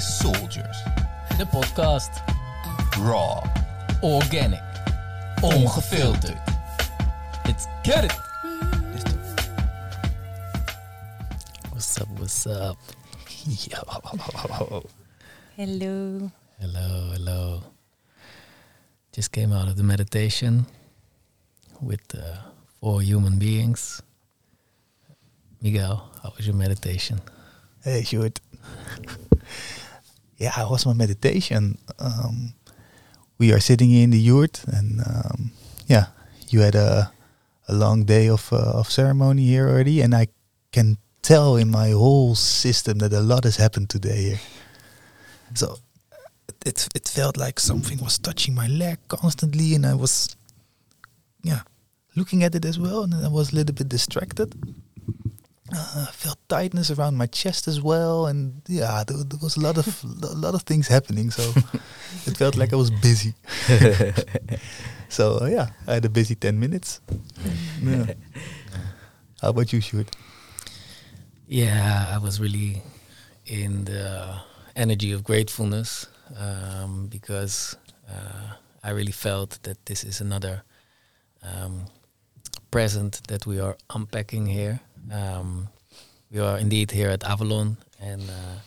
[0.00, 0.78] is Soldiers.
[1.36, 2.22] De podcast.
[2.98, 3.42] Raw.
[4.02, 4.62] Organic.
[5.42, 6.40] Ongefilterd.
[7.44, 8.16] Let's get it.
[11.70, 12.78] What's up, what's up?
[13.46, 13.80] Yo.
[15.56, 16.30] Hello.
[16.60, 17.62] Hello, hello.
[19.12, 20.66] Just came out of the meditation
[21.82, 22.36] with uh,
[22.80, 24.02] four human beings.
[25.60, 27.20] Miguel, how was your meditation?
[27.84, 28.38] Hey, Sjoerd.
[30.40, 31.76] Yeah, it was my meditation.
[31.98, 32.54] Um,
[33.38, 35.52] we are sitting in the yurt, and um,
[35.86, 36.06] yeah,
[36.48, 37.12] you had a
[37.68, 40.28] a long day of uh, of ceremony here already, and I
[40.72, 44.40] can tell in my whole system that a lot has happened today here.
[45.54, 45.78] So
[46.66, 50.36] it it felt like something was touching my leg constantly, and I was
[51.42, 51.62] yeah
[52.16, 54.54] looking at it as well, and I was a little bit distracted.
[55.72, 59.60] Uh, I felt tightness around my chest as well, and yeah, there, there was a
[59.60, 61.30] lot of a lot of things happening.
[61.30, 61.42] So
[62.26, 63.34] it felt like I was busy.
[65.08, 67.00] so uh, yeah, I had a busy ten minutes.
[67.82, 68.14] Yeah.
[69.40, 70.08] How about you, Sjoerd?
[71.46, 72.82] Yeah, I was really
[73.46, 74.40] in the
[74.76, 77.76] energy of gratefulness um, because
[78.08, 80.62] uh, I really felt that this is another
[81.42, 81.86] um,
[82.70, 84.80] present that we are unpacking here.
[85.10, 85.68] Um,
[86.30, 88.58] we are indeed here at Avalon, and uh,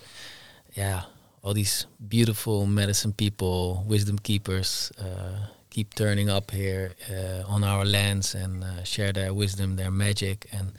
[0.73, 1.03] yeah,
[1.41, 7.85] all these beautiful medicine people, wisdom keepers, uh, keep turning up here uh, on our
[7.85, 10.71] lands and uh, share their wisdom, their magic, and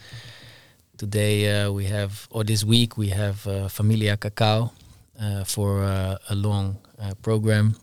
[0.96, 4.72] today uh, we have, or this week we have uh, Familia Cacao
[5.46, 6.77] for a long
[7.22, 7.77] program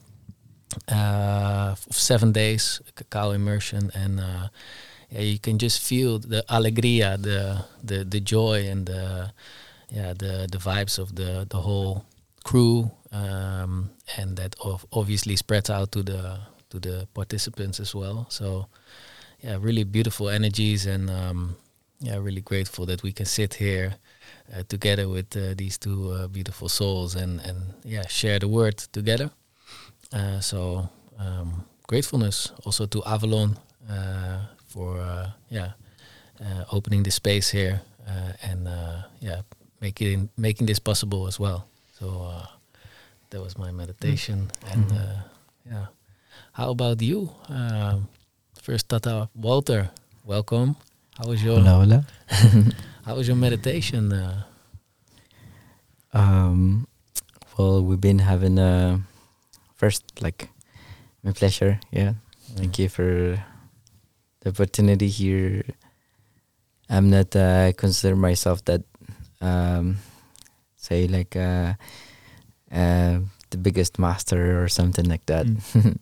[0.90, 4.22] of seven days, cacao immersion, and
[5.12, 9.32] yeah, you can just feel the alegria, the the the joy, and the
[9.90, 12.06] yeah the the vibes of the the whole
[12.44, 14.56] crew, um, and that
[14.92, 18.26] obviously spreads out to the to the participants as well.
[18.30, 18.68] So
[19.44, 21.58] yeah, really beautiful energies, and um,
[22.00, 23.96] yeah, really grateful that we can sit here
[24.56, 28.78] uh, together with uh, these two uh, beautiful souls and and yeah share the word
[28.94, 29.30] together.
[30.14, 33.58] Uh, so um, gratefulness also to Avalon
[33.90, 35.76] uh, for uh, yeah
[36.40, 39.42] uh, opening the space here uh, and uh, yeah
[39.84, 41.68] making making this possible as well.
[42.00, 42.48] So uh,
[43.30, 45.18] that was my meditation and uh,
[45.68, 45.86] yeah.
[46.54, 47.30] How about you?
[47.50, 48.08] Um,
[48.60, 49.92] first, Tata Walter,
[50.26, 50.76] welcome.
[51.18, 52.00] How was your Hola, hola.
[53.06, 54.12] How was your meditation?
[54.14, 54.44] Uh,
[56.14, 56.88] Um,
[57.58, 59.00] well, we've been having a
[59.76, 60.50] first like
[61.24, 61.80] my pleasure.
[61.92, 62.14] Yeah,
[62.56, 63.40] thank you for
[64.42, 65.64] the opportunity here.
[66.90, 68.84] I'm not uh, consider myself that
[69.40, 69.98] um,
[70.76, 71.74] say like uh,
[72.72, 73.20] uh,
[73.50, 75.46] the biggest master or something like that.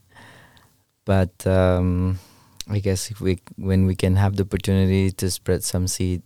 [1.05, 2.19] but um,
[2.67, 6.23] I guess if we when we can have the opportunity to spread some seed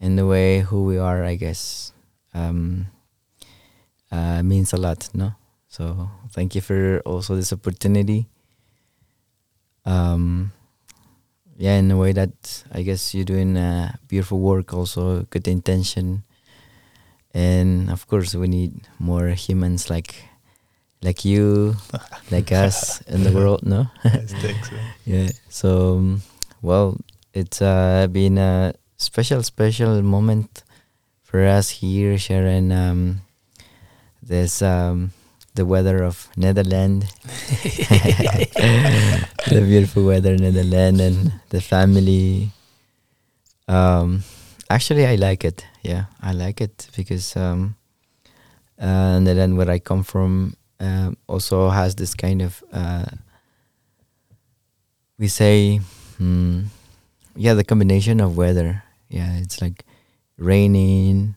[0.00, 1.92] in the way who we are, I guess
[2.34, 2.86] um,
[4.10, 5.34] uh, means a lot, no?
[5.68, 8.26] So thank you for also this opportunity.
[9.84, 10.52] Um,
[11.58, 16.22] yeah, in a way that I guess you're doing uh, beautiful work, also good intention,
[17.34, 20.14] and of course we need more humans like
[21.02, 21.76] like you,
[22.30, 23.86] like us in the world, no?
[24.04, 24.70] Yes, thanks.
[24.72, 24.92] man.
[25.04, 25.28] Yeah.
[25.48, 26.22] So, um,
[26.62, 26.96] well,
[27.34, 30.64] it's uh, been a special, special moment
[31.22, 33.20] for us here sharing um,
[34.22, 35.12] this um,
[35.58, 37.06] the weather of Netherlands,
[38.54, 42.50] the beautiful weather in Netherlands, and the family.
[43.66, 44.22] Um,
[44.70, 45.66] actually, I like it.
[45.82, 47.74] Yeah, I like it because um,
[48.78, 53.06] uh, Netherlands, where I come from, um, also has this kind of uh,
[55.18, 55.80] we say,
[56.18, 56.62] hmm,
[57.36, 58.84] yeah, the combination of weather.
[59.08, 59.84] Yeah, it's like
[60.36, 61.34] raining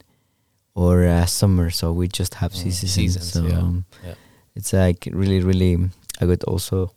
[0.76, 1.70] or uh, summer.
[1.72, 2.92] So we just have Mm, seasons.
[2.94, 3.58] seasons, so yeah.
[3.60, 4.14] um, Yeah.
[4.56, 5.78] It's like really, really.
[6.20, 6.94] I would also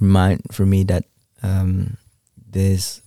[0.00, 1.04] remind for me that
[1.42, 1.96] um,
[2.50, 3.02] this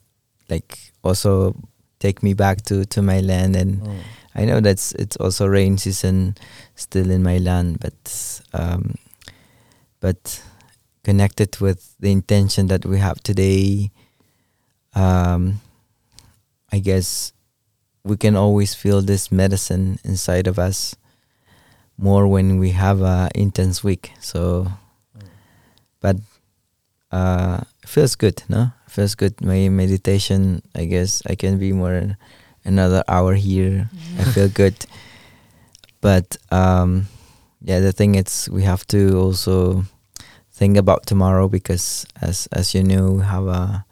[0.50, 1.56] like also
[2.00, 3.98] take me back to to my land and mm,
[4.36, 6.36] I know that's it's also rain season
[6.75, 8.95] still in my land, but um,
[10.00, 10.42] but
[11.04, 13.92] connected with the intention that we have today,
[14.94, 15.62] um,
[16.71, 17.31] I guess
[18.04, 20.95] we can always feel this medicine inside of us
[21.97, 24.12] more when we have a intense week.
[24.19, 24.68] So,
[26.01, 26.18] but
[27.12, 28.71] uh, feels good, no?
[28.89, 29.42] Feels good.
[29.42, 32.18] My meditation, I guess, I can be more
[32.63, 33.89] another hour here.
[34.19, 34.75] I feel good.
[36.01, 37.07] But um,
[37.62, 39.86] yeah, the thing is we have to also
[40.51, 43.86] think about tomorrow because as as you know, we have a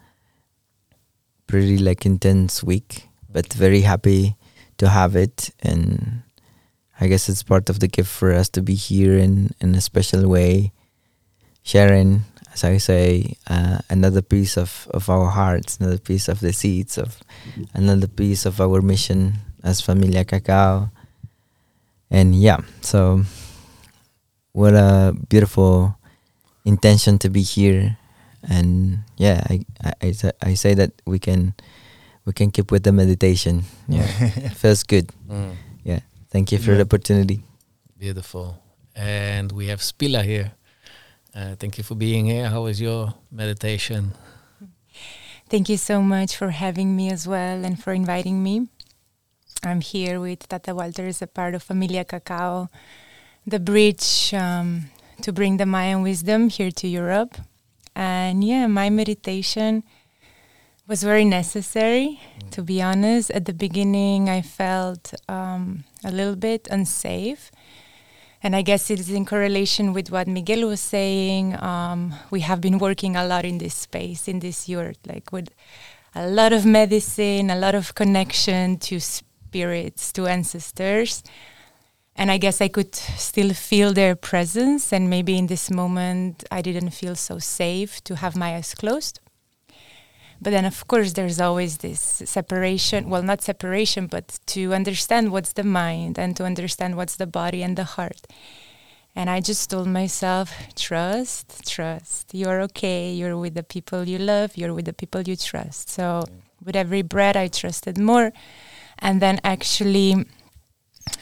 [1.46, 4.36] pretty like intense week, but very happy
[4.78, 6.23] to have it and
[7.04, 9.80] I guess it's part of the gift for us to be here in in a
[9.84, 10.72] special way,
[11.62, 16.52] sharing, as I say, uh, another piece of of our hearts, another piece of the
[16.52, 17.20] seeds of
[17.74, 20.88] another piece of our mission as Familia Cacao.
[22.10, 23.24] And yeah, so
[24.52, 25.96] what a beautiful
[26.64, 27.96] intention to be here.
[28.46, 31.54] And yeah, I, I, I, I say that we can
[32.24, 33.64] we can keep with the meditation.
[33.88, 34.06] Yeah,
[34.56, 35.10] feels good.
[35.28, 36.00] Mm, Yeah,
[36.34, 36.78] thank you for Yeah.
[36.78, 37.38] the opportunity.
[37.96, 38.58] beautiful.
[38.94, 40.52] And we have Spela here.
[41.34, 42.50] Uh, thank you for being here.
[42.50, 44.12] How was your meditation?
[45.48, 48.68] Thank you so much for having me as well and for inviting me.
[49.64, 52.68] I'm here with Tata Walter as a part of Familia Cacao,
[53.46, 54.90] the bridge um,
[55.22, 57.34] to bring the Mayan wisdom here to Europe.
[57.96, 59.82] And yeah, my meditation
[60.86, 62.20] was very necessary,
[62.50, 63.30] to be honest.
[63.30, 67.50] At the beginning, I felt um, a little bit unsafe.
[68.42, 71.56] And I guess it is in correlation with what Miguel was saying.
[71.62, 75.48] Um, we have been working a lot in this space, in this yurt, like with
[76.14, 81.22] a lot of medicine, a lot of connection to spirits, to ancestors.
[82.14, 84.92] And I guess I could still feel their presence.
[84.92, 89.20] And maybe in this moment, I didn't feel so safe to have my eyes closed.
[90.40, 93.08] But then, of course, there's always this separation.
[93.08, 97.62] Well, not separation, but to understand what's the mind and to understand what's the body
[97.62, 98.26] and the heart.
[99.16, 102.34] And I just told myself, trust, trust.
[102.34, 103.12] You're okay.
[103.12, 104.56] You're with the people you love.
[104.56, 105.88] You're with the people you trust.
[105.88, 106.24] So,
[106.64, 108.32] with every breath, I trusted more.
[108.98, 110.26] And then, actually,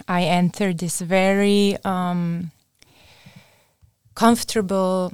[0.09, 2.51] I entered this very um,
[4.15, 5.13] comfortable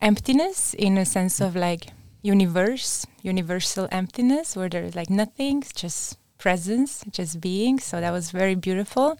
[0.00, 1.88] emptiness in a sense of like
[2.22, 7.78] universe, universal emptiness, where there's like nothing, just presence, just being.
[7.78, 9.18] So that was very beautiful.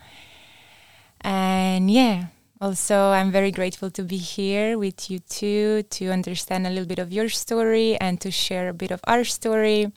[1.21, 2.27] And yeah,
[2.61, 6.99] also I'm very grateful to be here with you too, to understand a little bit
[6.99, 9.93] of your story and to share a bit of our story.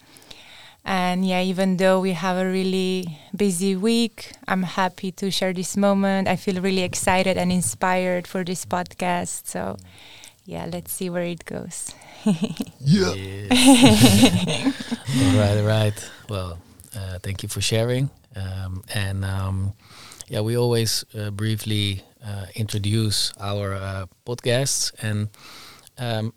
[0.84, 5.78] And yeah, even though we have a really busy week, I'm happy to share this
[5.78, 6.28] moment.
[6.28, 9.46] I feel really excited and inspired for this podcast.
[9.46, 9.78] So
[10.46, 11.94] yeah, let's see where it goes.
[12.80, 13.08] Yeah.
[13.08, 13.16] All
[15.38, 16.12] right, all right.
[16.30, 16.58] Well,
[16.96, 18.10] uh, thank you for sharing.
[18.36, 19.74] Um, and um,
[20.28, 24.92] yeah, we always uh, briefly uh, introduce our uh, podcasts.
[25.02, 25.30] And
[25.98, 26.34] um,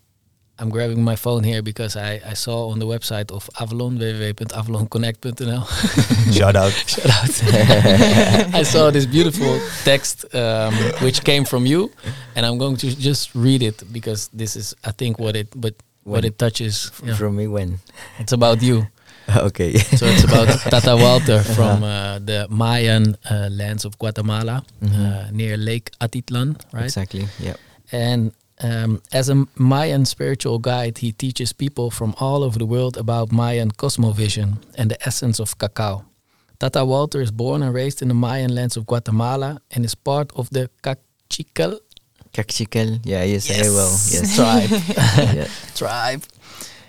[0.59, 6.33] I'm grabbing my phone here because I, I saw on the website of Avalon, www.avalonconnect.nl.
[6.39, 6.73] Shout out.
[6.87, 8.55] Shout out.
[8.55, 10.73] I saw this beautiful text um,
[11.03, 11.91] which came from you,
[12.37, 15.75] and I'm going to just read it because this is, I think, what it but
[16.05, 16.91] what it touches.
[17.05, 17.15] Yeah.
[17.15, 17.81] From me when?
[18.19, 18.87] It's about you.
[19.37, 19.79] okay.
[19.79, 24.95] So it's about Tata Walter from uh, the Mayan uh, lands of Guatemala Mhm.
[24.95, 26.85] uh, near Lake Atitlan, right?
[26.85, 27.27] Exactly.
[27.41, 27.57] Yeah.
[27.91, 32.97] And um, as a Mayan spiritual guide, he teaches people from all over the world
[32.97, 36.05] about Mayan cosmovision and the essence of cacao.
[36.59, 40.33] Tata Walter is born and raised in the Mayan lands of Guatemala and is part
[40.37, 41.81] of the Cachical
[42.33, 43.01] Caxical.
[43.05, 43.91] Yeah, you say it well.
[44.11, 44.37] Yes.
[44.37, 44.71] tribe.
[45.37, 45.49] yeah.
[45.75, 46.23] tribe.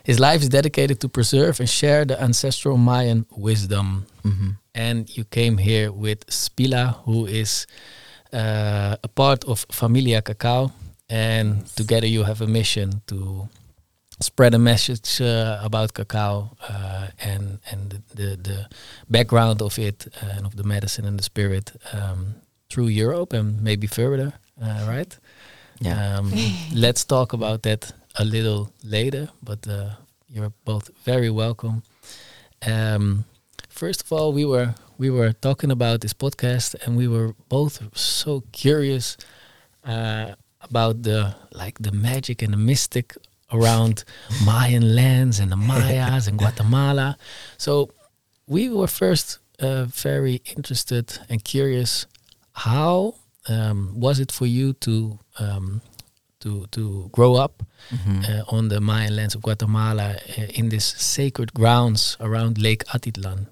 [0.03, 4.05] His life is dedicated to preserve and share the ancestral Mayan wisdom.
[4.23, 7.65] hmm and you came here with Spela, who is
[8.33, 10.71] uh, a part of Familia Cacao,
[11.09, 13.47] and together you have a mission to
[14.19, 18.69] spread a message uh, about cacao uh, and and the, the the
[19.09, 22.35] background of it uh, and of the medicine and the spirit um,
[22.69, 25.17] through Europe and maybe further, uh, right?
[25.79, 26.17] Yeah.
[26.17, 26.33] Um,
[26.73, 29.89] let's talk about that a little later, but uh,
[30.27, 31.83] you're both very welcome.
[32.65, 33.25] Um,
[33.69, 37.81] first of all, we were we were talking about this podcast, and we were both
[37.97, 39.17] so curious
[39.83, 40.35] uh,
[40.69, 43.15] about the like the magic and the mystic
[43.53, 44.03] around
[44.45, 47.17] Mayan lands and the Mayas and Guatemala.
[47.57, 47.89] So
[48.47, 52.07] we were first uh, very interested and curious.
[52.53, 53.15] How
[53.49, 55.81] um, was it for you to um,
[56.39, 58.23] to to grow up Mhm.
[58.29, 63.45] uh, on the Mayan lands of Guatemala uh, in these sacred grounds around Lake Atitlan?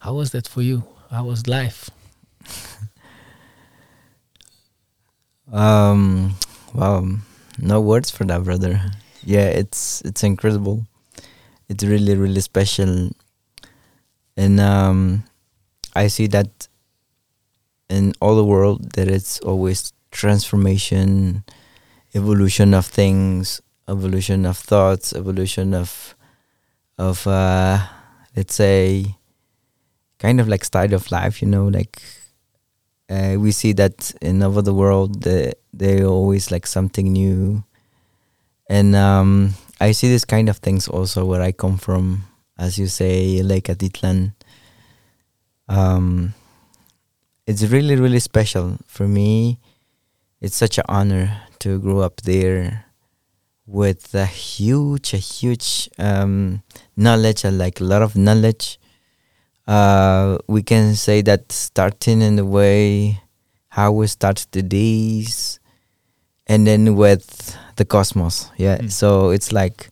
[0.00, 0.82] How was that for you?
[1.10, 1.90] How was life?
[5.52, 6.36] Um,
[6.74, 7.04] wow,
[7.58, 8.80] no words for that, brother.
[9.24, 10.86] Yeah, it's it's incredible.
[11.68, 13.10] It's really really special,
[14.36, 15.24] and um,
[15.94, 16.68] I see that
[17.88, 21.44] in all the world that it's always transformation,
[22.14, 26.14] evolution of things, evolution of thoughts, evolution of
[26.98, 27.78] of uh,
[28.36, 29.16] let's say
[30.18, 31.42] kind of like style of life.
[31.42, 32.02] You know, like
[33.10, 37.64] uh, we see that in over the world, the, they always like something new,
[38.68, 42.24] and um, I see this kind of things also where I come from,
[42.56, 44.34] as you say, Lake Atitlan.
[45.68, 46.34] Um,
[47.46, 49.58] it's really really special for me.
[50.40, 52.86] It's such an honor to grow up there
[53.66, 56.62] with a huge, a huge um,
[56.96, 58.79] knowledge, like a lot of knowledge.
[59.70, 63.20] Uh, we can say that starting in the way
[63.68, 65.60] how we start the days,
[66.50, 68.50] and then with the cosmos.
[68.58, 68.90] Yeah, Mm.
[68.90, 69.90] so it's like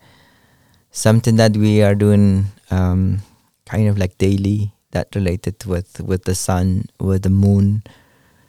[0.91, 3.23] something that we are doing, um,
[3.71, 4.73] kind of like daily.
[4.91, 7.83] That related with with the sun, with the moon.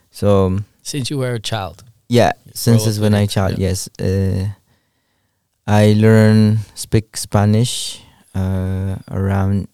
[0.10, 1.84] So Since you were a child.
[2.08, 3.70] yeah, since it's when I child, yeah.
[3.70, 3.90] yes.
[4.00, 4.56] Uh,
[5.68, 8.02] I learn speak Spanish
[8.34, 9.68] uh, around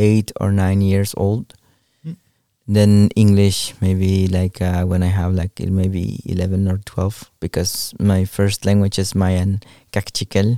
[0.00, 1.52] eight or nine years old.
[2.00, 2.16] Mm.
[2.64, 2.90] Then
[3.20, 8.24] English maybe like uh, when I have like il- maybe eleven or twelve because my
[8.24, 9.60] first language is Mayan
[9.92, 10.56] Kaqchikel.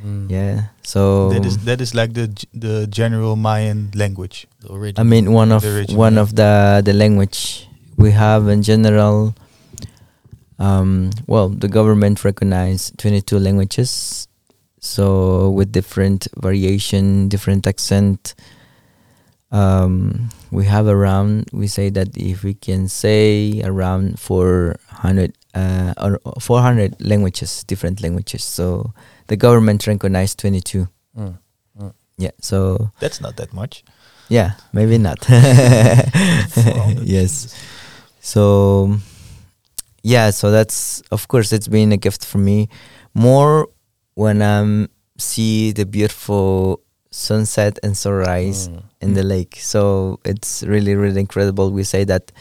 [0.00, 0.30] Mm.
[0.30, 4.46] Yeah, so that is that is like the the general Mayan language.
[4.62, 5.02] The original.
[5.02, 7.66] I mean, one of The original, one of the the language
[7.98, 9.34] we have in general.
[10.58, 14.26] Um, well, the government recognize 22 languages,
[14.80, 18.34] so with different variation, different accent.
[19.50, 21.48] Um, we have around.
[21.52, 28.44] We say that if we can say around 400 uh, or 400 languages, different languages.
[28.44, 28.92] So
[29.28, 30.88] the government recognized 22.
[31.16, 31.38] Mm.
[32.18, 32.32] Yeah.
[32.40, 33.84] So That's not that much.
[34.28, 35.18] yeah, maybe not.
[37.02, 37.54] yes.
[38.20, 38.98] So
[40.02, 42.68] yeah, so that's of course it's been a gift for me.
[43.14, 43.68] More
[44.14, 48.82] when I'm see the beautiful sunset and sunrise Mm.
[49.00, 49.56] in the lake.
[49.60, 51.70] So it's really really incredible.
[51.70, 52.32] We say that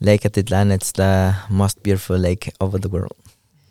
[0.00, 3.16] Lake Atitlan it's the most beautiful lake over the world.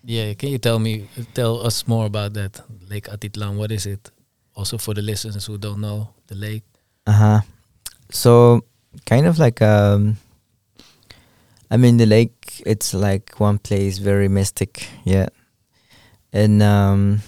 [0.04, 3.56] Yeah, can you tell me, tell us more about that Lake Atitlan?
[3.58, 4.10] What is it?
[4.56, 6.64] Also for the listeners who don't know the lake.
[7.06, 7.42] Uh huh.
[8.10, 8.62] So
[9.06, 10.18] kind of like um
[11.70, 15.30] I mean the lake it's like one place very mystic, yeah.
[16.34, 17.22] And um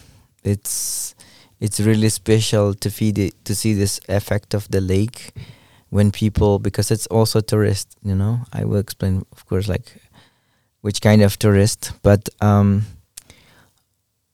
[0.43, 1.12] it's
[1.63, 5.32] it's really special to feed it to see this effect of the lake
[5.89, 8.39] when people because it's also tourist, you know.
[8.51, 9.96] I will explain of course like
[10.82, 12.84] which kind of tourist, but um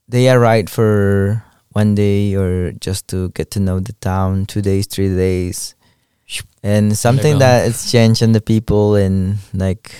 [0.08, 1.44] they are right for
[1.74, 5.76] one day or just to get to know the town, two days, three days.
[6.64, 9.94] And something that it's changed in the people in like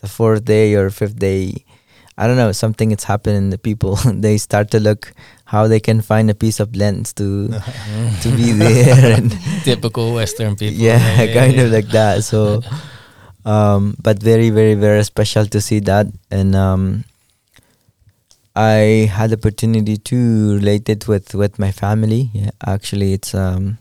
[0.00, 1.64] the fourth day or fifth day.
[2.18, 3.96] I don't know, something it's happened in the people.
[4.06, 5.12] they start to look
[5.44, 7.48] how they can find a piece of lens to
[8.22, 9.32] to be there and
[9.64, 10.76] Typical Western people.
[10.76, 12.24] yeah, kind of like that.
[12.24, 12.62] So,
[13.44, 17.04] um, but very, very, very special to see that, and um,
[18.54, 22.30] I had opportunity to relate it with with my family.
[22.32, 23.78] Yeah, actually, it's um,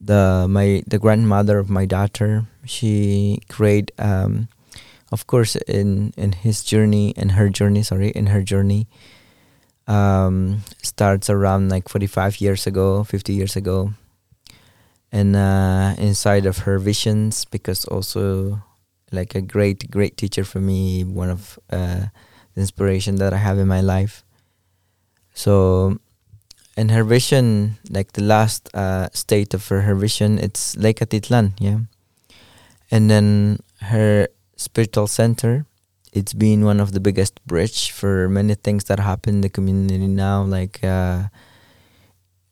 [0.00, 2.46] the my the grandmother of my daughter.
[2.64, 4.48] She create um,
[5.12, 8.88] of course, in in his journey, in her journey, sorry, in her journey.
[9.88, 13.90] Um, starts around like 45 years ago, 50 years ago
[15.12, 18.62] and uh, inside of her visions because also
[19.12, 22.08] like a great great teacher for me one of uh,
[22.54, 24.24] the inspiration that i have in my life
[25.34, 25.98] so
[26.76, 31.52] in her vision like the last uh, state of her, her vision it's lake atitlan
[31.60, 31.78] yeah
[32.90, 34.26] and then her
[34.62, 35.66] spiritual center
[36.12, 40.06] it's been one of the biggest bridge for many things that happen in the community
[40.06, 41.24] now like uh,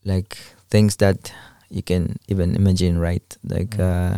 [0.03, 0.37] like
[0.69, 1.31] things that
[1.71, 3.23] you can even imagine, right?
[3.43, 4.17] Like uh,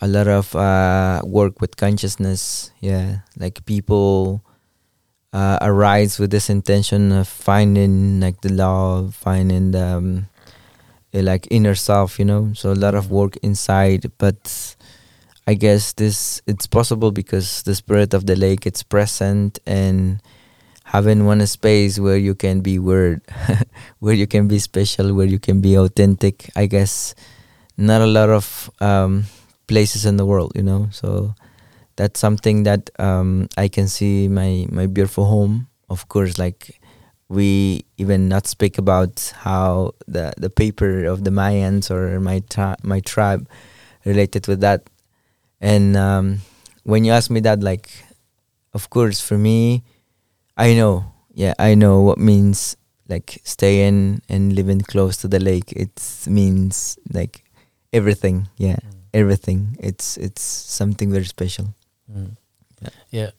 [0.00, 2.70] a lot of uh, work with consciousness.
[2.80, 4.42] Yeah, like people
[5.32, 10.26] uh, arise with this intention of finding like the love, finding the um,
[11.12, 12.18] eh, like inner self.
[12.18, 14.76] You know, so a lot of work inside, but.
[15.50, 20.22] I guess this it's possible because the spirit of the lake it's present and
[20.84, 23.20] having one space where you can be weird,
[23.98, 26.50] where you can be special, where you can be authentic.
[26.54, 27.16] I guess
[27.76, 29.24] not a lot of um,
[29.66, 30.86] places in the world, you know.
[30.92, 31.34] So
[31.96, 35.66] that's something that um, I can see my my beautiful home.
[35.88, 36.78] Of course, like
[37.28, 42.78] we even not speak about how the the paper of the Mayans or my tri-
[42.84, 43.48] my tribe
[44.04, 44.86] related with that,
[45.60, 46.40] and um,
[46.84, 47.90] when you ask me that, like,
[48.74, 49.82] of course, for me,
[50.56, 52.76] I know, yeah, I know what means
[53.08, 55.72] like staying and living close to the lake.
[55.72, 55.92] It
[56.28, 57.44] means like
[57.92, 58.76] everything, yeah,
[59.12, 59.76] everything.
[59.80, 61.74] It's it's something very special.
[62.10, 62.36] Mm.
[62.82, 62.90] Yeah.
[63.10, 63.30] Yeah.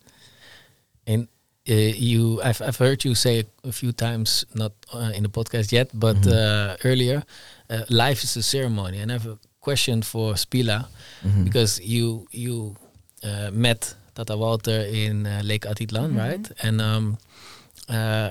[1.07, 1.27] And
[1.69, 5.71] uh, you, I've I've heard you say a few times, not uh, in the podcast
[5.71, 6.31] yet, but Mhm.
[6.31, 7.23] uh, earlier,
[7.69, 8.99] uh, life is a ceremony.
[8.99, 10.87] And I have a question for Spela
[11.23, 11.43] Mhm.
[11.43, 12.75] because you you
[13.23, 16.17] uh, met Tata Walter in uh, Lake Atitlan, Mhm.
[16.17, 16.51] right?
[16.63, 17.17] And um,
[17.89, 18.29] uh,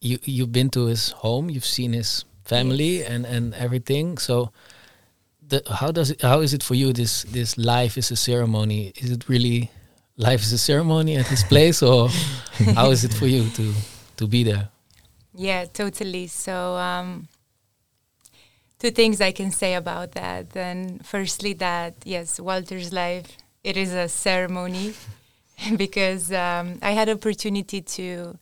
[0.00, 3.10] you you've been to his home, you've seen his family Yes.
[3.10, 4.18] and and everything.
[4.18, 4.50] So,
[5.48, 6.22] the, how does it?
[6.22, 6.92] How is it for you?
[6.92, 8.92] This this life is a ceremony.
[8.96, 9.70] Is it really
[10.16, 12.08] life is a ceremony at his place, or
[12.78, 13.72] how is it for you to
[14.16, 14.68] to be there?
[15.36, 16.28] Yeah, totally.
[16.28, 17.26] So, um,
[18.84, 20.50] two things I can say about that.
[20.50, 24.92] Then, firstly, that yes, Walter's life it is a ceremony
[25.76, 28.38] because um, I had opportunity to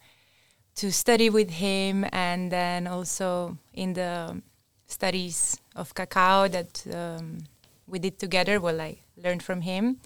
[0.75, 4.43] to study with him, and then also in the
[4.89, 7.45] studies of cacao that um,
[7.87, 8.59] we did together.
[8.59, 10.01] Well, I learned from him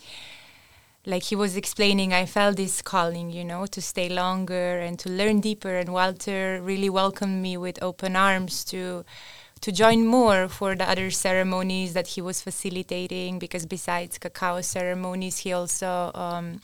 [1.07, 5.09] like he was explaining, I felt this calling, you know, to stay longer and to
[5.09, 5.77] learn deeper.
[5.77, 9.05] And Walter really welcomed me with open arms to
[9.61, 13.39] to join more for the other ceremonies that he was facilitating.
[13.39, 16.61] Because besides cacao ceremonies, he also um,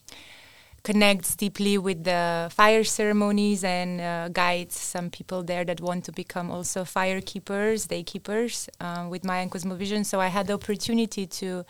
[0.82, 6.12] connects deeply with the fire ceremonies and uh, guides some people there that want to
[6.12, 10.04] become also fire keepers, day keepers, uh, with Mayan Cosmovision.
[10.04, 11.64] So I had the opportunity to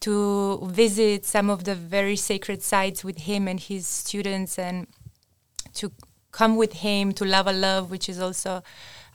[0.00, 4.86] to visit some of the very sacred sites with him and his students and
[5.72, 5.90] to
[6.32, 8.62] come with him to Lava Love, which is also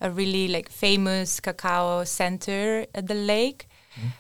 [0.02, 3.68] a really like famous cacao center at the lake.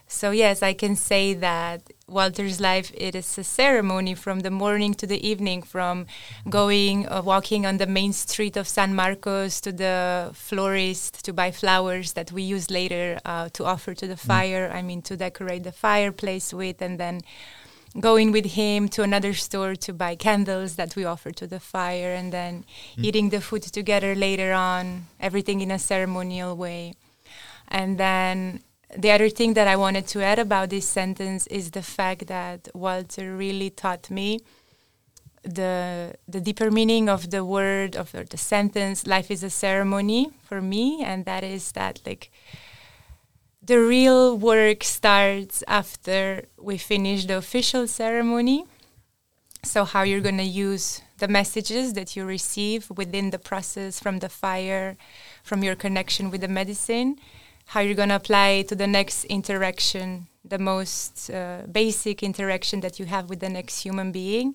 [0.08, 4.94] So yes, I can say that Walter's life it is a ceremony from the morning
[4.96, 6.08] to the evening, from
[6.50, 11.52] going uh, walking on the main street of San Marcos to the florist to buy
[11.52, 14.70] flowers that we use later uh, to offer to the fire.
[14.74, 17.22] I mean to decorate the fireplace with, and then
[18.00, 22.14] going with him to another store to buy candles that we offer to the fire,
[22.14, 22.66] and then
[22.98, 23.04] mm.
[23.04, 25.08] eating the food together later on.
[25.20, 26.94] Everything in a ceremonial way,
[27.68, 28.62] and then
[28.98, 32.68] the other thing that I wanted to add about this sentence is the fact that
[32.74, 34.40] Walter really taught me
[35.44, 40.62] the the deeper meaning of the word of the sentence life is a ceremony for
[40.62, 42.32] me and that is that like
[43.72, 48.66] the real work starts after we finish the official ceremony.
[49.64, 54.20] So how you're going to use the messages that you receive within the process from
[54.20, 54.98] the fire
[55.42, 57.16] from your connection with the medicine
[57.72, 63.00] how you're going to apply to the next interaction, the most uh, basic interaction that
[63.00, 64.54] you have with the next human being,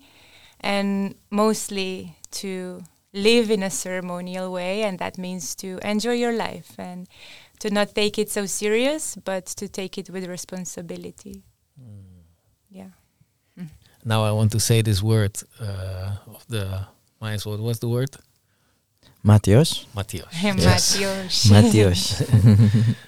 [0.60, 2.82] and mostly to
[3.14, 7.08] live in a ceremonial way, and that means to enjoy your life and
[7.60, 11.42] to not take it so serious, but to take it with responsibility.
[12.70, 12.90] Yeah.
[14.04, 16.86] Now I want to say this word uh, of the
[17.20, 17.44] Mayans.
[17.46, 18.10] What was the word?
[19.24, 19.84] Matyox.
[19.96, 20.28] Matyox.
[20.30, 21.50] Matyox.
[21.50, 21.98] Matyox.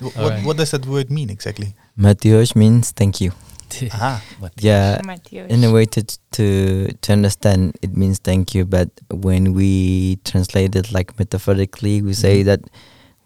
[0.01, 0.45] What, Alright.
[0.45, 1.75] what does that word mean exactly?
[1.97, 3.33] Matyox means thank you.
[3.93, 4.23] Ah,
[4.57, 5.49] Yeah, Matyox.
[5.51, 10.75] in a way to to to understand it means thank you but when we translate
[10.75, 12.45] it like metaphorically we say Mhm.
[12.47, 12.61] that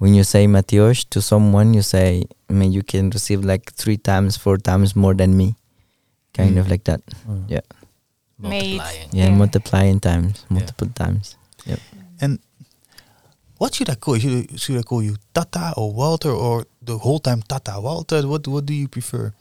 [0.03, 2.07] when you say matyox to someone you say
[2.51, 5.49] i mean you can receive like three times four times more than me
[6.39, 6.71] kind of Mm.
[6.75, 7.45] like that Mm.
[7.55, 7.67] Yeah.
[8.39, 9.09] Multiplying.
[9.13, 9.37] yeah, Yeah.
[9.43, 11.37] multiplying times multiple times
[11.67, 11.79] Yep.
[12.21, 12.39] And
[13.59, 14.21] what should I call you?
[14.23, 18.27] Should, should I call you Tata or Walter or the whole time Tata Walter?
[18.27, 19.33] What What do you prefer?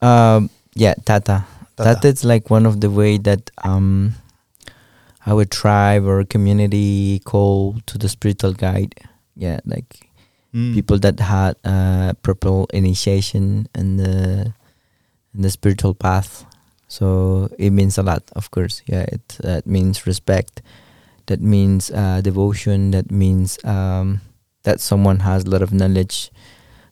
[0.00, 1.42] um yeah tata
[1.76, 2.06] Tata.
[2.08, 4.14] is like one of the way that um
[5.26, 8.94] our tribe or community call to the spiritual guide
[9.38, 10.04] yeah like
[10.54, 10.72] Mm.
[10.72, 14.48] people that had uh, proper initiation in the
[15.36, 16.48] in the spiritual path.
[16.88, 18.80] So it means a lot, of course.
[18.88, 20.62] Yeah, it that means respect.
[21.28, 22.92] That means uh, devotion.
[22.96, 24.22] That means um,
[24.64, 26.32] that someone has a lot of knowledge.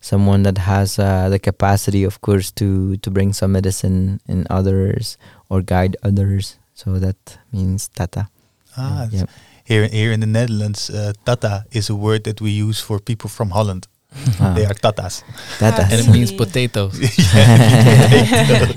[0.04, 5.16] Someone that has uh, the capacity, of course, to to bring some medicine in others
[5.48, 6.60] or guide others.
[6.76, 8.28] So that means tata.
[8.76, 9.24] Ah, yeah.
[9.68, 13.28] Here here in the Netherlands, uh, Tata is a word that we use for people
[13.28, 13.86] from Holland.
[14.40, 15.20] Ah, They are Tatas.
[15.60, 15.90] tatas.
[15.92, 16.96] And it means potatoes.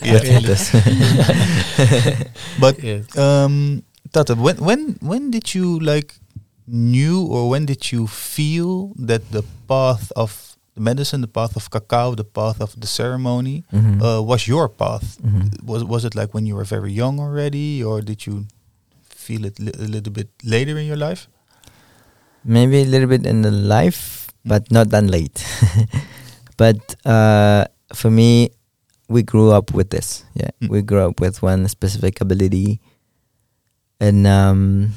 [0.04, 0.20] Yeah.
[0.30, 0.64] Tatas.
[2.60, 3.06] But yes.
[3.18, 6.16] um, Tata, when when when did you like
[6.68, 11.70] knew or when did you feel that the path of the medicine, the path of
[11.70, 14.02] cacao, the path of the ceremony, Mhm.
[14.02, 15.18] uh, was your path.
[15.22, 15.64] Mhm.
[15.64, 18.46] Was was it like when you were very young already, or did you
[19.30, 21.28] feel it li- a little bit later in your life?
[22.44, 25.44] maybe a little bit in the life, but not that late.
[26.58, 28.50] but uh, for me,
[29.12, 30.24] we grew up with this.
[30.34, 30.70] Yeah, Mm.
[30.72, 32.80] we grew up with one specific ability,
[34.00, 34.94] and um,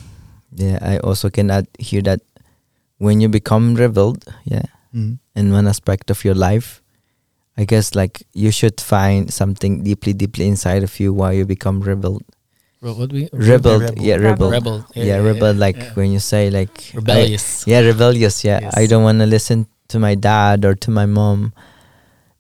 [0.55, 2.21] yeah, I also can add here that
[2.99, 5.19] when you become revealed, yeah, Mm.
[5.35, 6.79] in one aspect of your life,
[7.57, 11.81] I guess like you should find something deeply, deeply inside of you why you become
[11.83, 12.23] revealed.
[12.83, 14.03] Ro- What we Rebelled, rebel.
[14.03, 14.51] yeah, Rebel.
[14.51, 14.79] rebel.
[14.83, 14.87] rebel.
[14.95, 15.55] Yeah, rebel.
[15.55, 15.93] Like yeah.
[15.95, 17.65] when you say like I- rebellious.
[17.67, 18.45] yeah, rebellious.
[18.45, 21.53] Yeah, I don't want to listen to my dad or to my mom.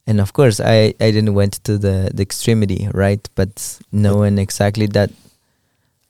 [0.06, 3.22] And of course, I I didn't went to the the extremity, right?
[3.38, 5.10] But knowing exactly that,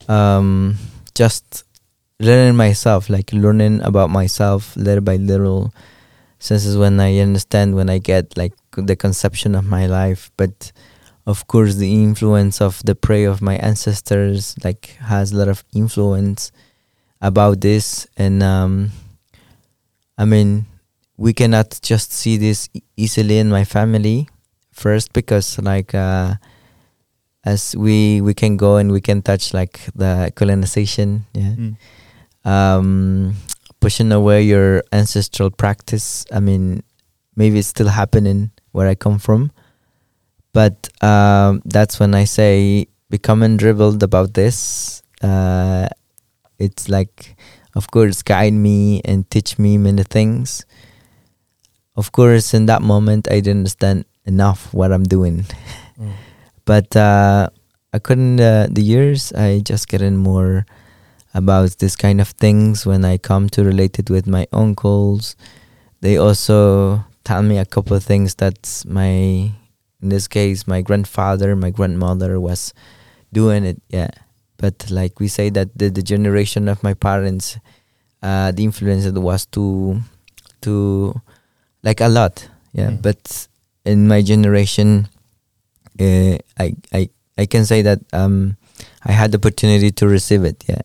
[0.09, 0.77] um,
[1.15, 1.65] just
[2.19, 5.73] learning myself, like learning about myself little by little.
[6.39, 10.73] Since is when I understand, when I get like the conception of my life, but
[11.27, 15.65] of course the influence of the prayer of my ancestors like has a lot of
[15.73, 16.51] influence
[17.21, 18.07] about this.
[18.17, 18.91] And um
[20.19, 20.67] i mean
[21.17, 24.29] we cannot just see this easily in my family
[24.73, 26.35] first because like uh
[27.45, 31.55] as we we can go and we can touch like the colonization yeah.
[31.57, 31.77] Mm.
[32.45, 33.35] um
[33.81, 36.83] pushing away your ancestral practice i mean
[37.35, 39.51] maybe it's still happening where i come from
[40.53, 45.03] but um, that's when I say becoming dribbled about this.
[45.23, 45.89] Uh,
[46.59, 47.37] it's like,
[47.75, 50.65] of course, guide me and teach me many things.
[51.97, 55.45] Of course, in that moment, I didn't understand enough what I'm doing,
[56.01, 56.13] Mm.
[56.65, 57.51] but uh,
[57.93, 58.41] I couldn't.
[58.41, 60.65] Uh, the years I just getting more
[61.35, 65.37] about this kind of things when I come to relate it with my uncles.
[66.01, 69.53] They also tell me a couple of things that my
[70.03, 72.75] in this case my grandfather my grandmother was
[73.33, 74.11] doing it yeah.
[74.59, 77.59] But like we say that the, the generation of my parents
[78.23, 80.01] uh the influence it was too
[80.61, 81.15] too
[81.83, 82.91] like a lot yeah.
[82.91, 83.03] Mm.
[83.03, 83.49] but
[83.85, 85.09] in my generation
[85.99, 88.57] uh, i i i can say that um
[89.05, 90.83] i had the opportunity to receive it yeah.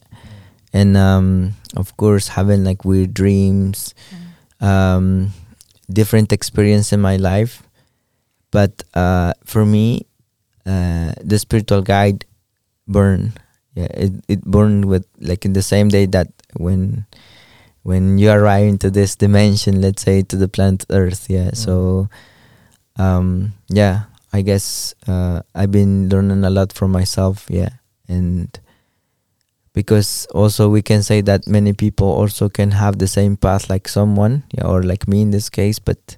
[0.73, 3.93] And um of course having like weird dreams
[4.59, 5.31] um
[5.89, 7.63] different experience in my life
[8.51, 10.05] but uh, for me,
[10.65, 12.25] uh, the spiritual guide
[12.87, 13.33] burn.
[13.75, 17.05] Yeah, it it burned with like in the same day that when
[17.83, 21.29] when you arrive into this dimension, let's say to the planet Earth.
[21.29, 22.09] Yeah, so
[22.97, 27.45] um, yeah, I guess uh, I've been learning a lot from myself.
[27.49, 27.69] Yeah,
[28.07, 28.49] and
[29.73, 33.87] because also we can say that many people also can have the same path like
[33.87, 36.17] someone, yeah, or like me in this case, but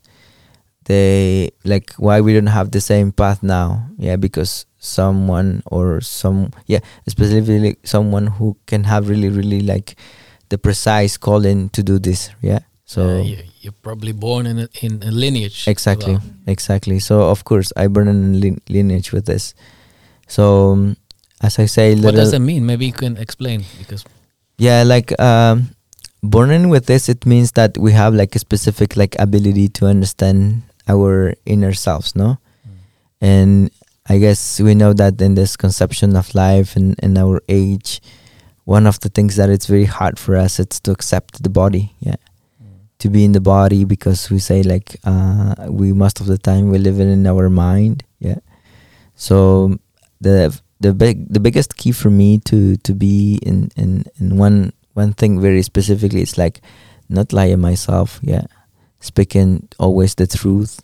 [0.89, 6.49] they like why we don't have the same path now yeah because someone or some
[6.65, 9.93] yeah specifically someone who can have really really like
[10.49, 14.67] the precise calling to do this yeah so Uh, you, you're probably born in a,
[14.81, 15.67] in a lineage.
[15.69, 16.23] exactly well.
[16.49, 19.53] exactly so of course i burn in lin- lineage with this
[20.25, 20.97] so um,
[21.45, 22.65] as i say What does that mean?
[22.65, 24.01] Maybe you can explain because
[24.57, 25.69] yeah like um
[26.23, 29.85] born in with this it means that we have like a specific like ability to
[29.85, 32.37] understand our inner selves no?
[33.21, 33.71] And
[34.07, 38.01] i guess we know that in this conception of life and in our age
[38.65, 41.93] one of the things that it's very hard for us it's to accept the body
[41.99, 42.15] yeah.
[42.99, 46.69] To be in the body because we say like uh we most of the time
[46.69, 48.39] we live in our mind yeah.
[49.15, 49.77] So
[50.19, 54.73] the the big the biggest key for me to to be in in in one
[54.93, 56.59] one thing very specifically is like
[57.07, 58.45] not lying myself yeah
[58.99, 60.81] speaking always the truth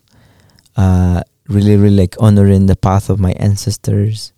[0.77, 4.33] uh really really like honoring the path of my ancestors.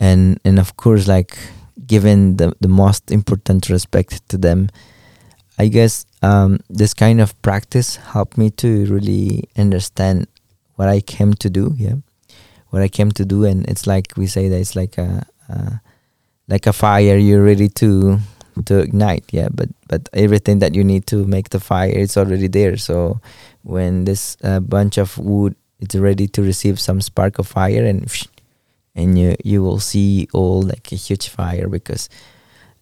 [0.00, 1.38] And and of course like
[1.86, 4.68] giving the the most important respect to them.
[5.58, 10.26] I guess um this kind of practice helped me to really understand
[10.76, 11.96] what i came to do yeah?
[12.70, 15.80] What i came to do and it's like we say that it's like a, a
[16.48, 17.16] like a fire.
[17.16, 18.18] You're ready to
[18.66, 22.48] to ignite yeah but but everything that you need to make the fire it's already
[22.48, 22.76] there.
[22.76, 23.20] So
[23.62, 28.10] when this uh, bunch of wood it's ready to receive some spark of fire and
[28.94, 32.08] and you you will see all like a huge fire because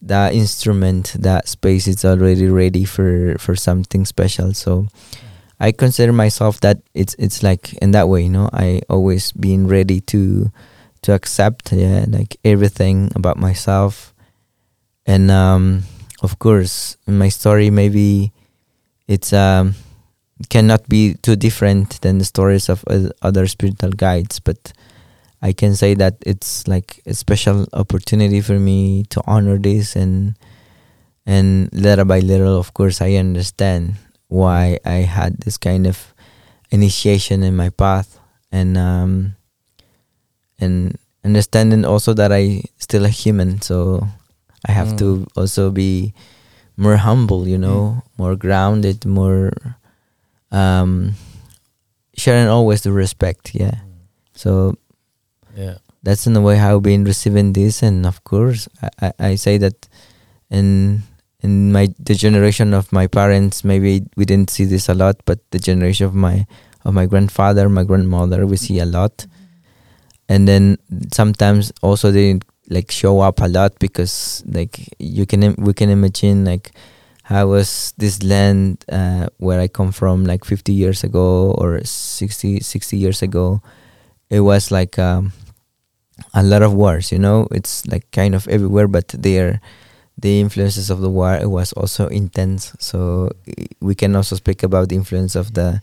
[0.02, 4.54] the instrument that space is already ready for for something special.
[4.54, 4.88] So
[5.61, 9.66] i consider myself that it's it's like in that way you know i always being
[9.68, 10.50] ready to
[11.02, 14.10] to accept yeah like everything about myself
[15.11, 15.83] and um
[16.23, 18.33] of course my story maybe
[19.09, 19.75] it's um
[20.49, 24.73] cannot be too different than the stories of oth- other spiritual guides but
[25.42, 30.38] i can say that it's like a special opportunity for me to honor this and
[31.27, 33.94] and little by little of course i understand
[34.29, 36.14] why i had this kind of
[36.70, 38.20] initiation in my path
[38.53, 39.35] and um
[40.61, 44.07] and understanding also that i still a human so
[44.68, 44.99] i have Mm.
[44.99, 46.12] to also be
[46.77, 49.53] more humble you know more grounded more
[50.53, 51.14] um
[52.16, 53.81] sharing always the respect yeah.
[54.35, 54.75] So
[55.57, 55.79] Yeah.
[56.03, 59.35] that's in a way how I've been receiving this and of course I, I, I
[59.37, 59.88] say that
[60.51, 61.03] in
[61.42, 65.38] in my the generation of my parents maybe we didn't see this a lot but
[65.51, 66.46] the generation of my
[66.85, 69.27] of my grandfather my grandmother we see a lot.
[70.29, 70.79] And then
[71.12, 72.38] sometimes also they
[72.70, 76.70] like show up a lot because like you can im- we can imagine like
[77.24, 82.61] how was this land uh, where I come from like 50 years ago or 60
[82.61, 83.61] 60 years ago
[84.30, 85.33] it was like um,
[86.35, 89.61] a lot of wars you know it's like kind of everywhere but there
[90.18, 93.30] the influences of the war it was also intense so
[93.80, 95.80] we can also speak about the influence of the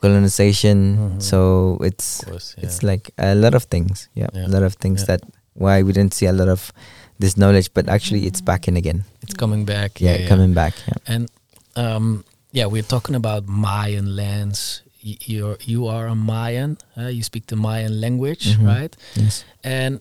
[0.00, 1.22] colonization Mhm.
[1.22, 2.54] so it's course.
[2.56, 2.64] Yeah.
[2.64, 4.46] it's like a lot of things yeah, Yeah.
[4.46, 5.16] a lot of things Yeah.
[5.16, 5.20] that
[5.54, 6.72] why we didn't see a lot of
[7.18, 10.00] this knowledge but actually it's back in again it's coming back.
[10.00, 11.28] yeah, coming back yeah And
[11.76, 14.82] um, yeah, we're talking about Mayan lands.
[15.04, 16.76] Y- You're you are a Mayan.
[16.98, 18.66] Uh, you speak the Mayan language, Mhm.
[18.66, 18.96] right?
[19.14, 20.00] yes And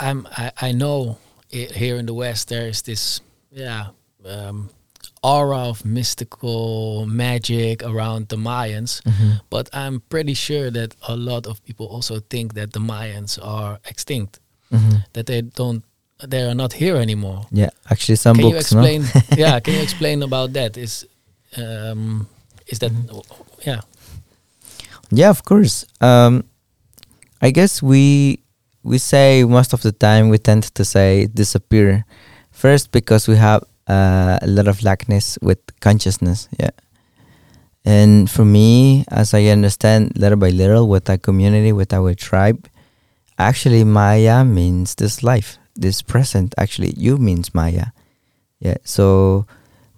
[0.00, 1.16] I'm I, I know
[1.52, 3.86] i here in the West there is this yeah
[4.26, 4.68] um,
[5.22, 9.40] aura of mystical magic around the Mayans, Mhm.
[9.50, 13.78] but I'm pretty sure that a lot of people also think that the Mayans are
[13.88, 14.38] extinct,
[14.74, 15.04] Mhm.
[15.14, 15.82] that they don't
[16.28, 17.46] they are not here anymore.
[17.50, 18.80] yeah actually some can you books no?
[18.80, 19.00] explain?
[19.38, 20.76] yeah, can you explain about that?
[20.76, 21.06] Is
[21.56, 22.26] um,
[22.66, 22.92] is that
[23.66, 23.80] yeah?
[25.10, 25.84] Yeah, of course.
[26.00, 26.44] Um,
[27.42, 28.40] I guess we
[28.82, 32.04] we say most of the time we tend to say disappear
[32.50, 36.48] first because we have uh, a lot of lackness with consciousness.
[36.58, 36.70] Yeah,
[37.84, 42.66] and for me, as I understand little by little with our community, with our tribe,
[43.38, 46.54] actually Maya means this life, this present.
[46.58, 47.86] Actually, you means Maya.
[48.60, 49.46] Yeah, so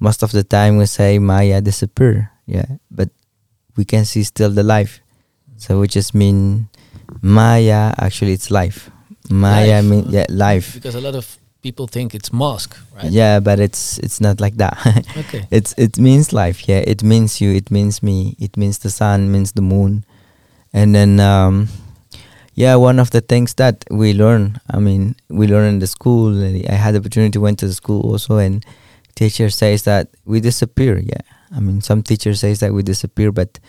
[0.01, 2.31] most of the time we say Maya disappear.
[2.47, 3.11] Yeah, but
[3.77, 5.01] we can see still the life.
[5.57, 6.69] So we just mean
[7.23, 7.95] Maya.
[7.99, 8.91] Actually, it's life.
[9.31, 9.85] Maya Life.
[9.85, 10.75] mean yeah life.
[10.75, 13.11] Because a lot of people think it's mosque, right?
[13.11, 14.79] Yeah, but it's it's not like that.
[15.27, 15.47] Okay.
[15.51, 16.69] it's it means life.
[16.69, 17.51] Yeah, it means you.
[17.55, 18.37] It means me.
[18.39, 19.33] It means the sun.
[19.33, 20.05] Means the moon.
[20.73, 21.69] And then um,
[22.57, 24.59] yeah, one of the things that we learn.
[24.73, 26.33] I mean, we learn in the school.
[26.43, 28.65] I had the opportunity to went to the school also, and
[29.15, 30.99] teacher says that we disappear.
[30.99, 31.21] Yeah,
[31.55, 33.61] I mean, some teacher says that we disappear, but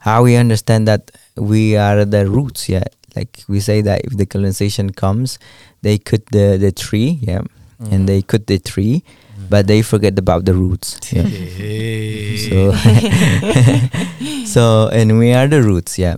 [0.00, 2.68] how we understand that we are the roots.
[2.68, 2.84] Yeah,
[3.16, 5.38] like we say that if the colonization comes,
[5.82, 7.18] they cut the the tree.
[7.22, 7.42] Yeah,
[7.80, 7.90] Mm.
[7.92, 9.02] and they cut the tree,
[9.50, 10.94] but they forget about the roots.
[11.10, 11.26] Yeah.
[12.44, 12.70] So,
[14.46, 15.98] so and we are the roots.
[15.98, 16.16] Yeah,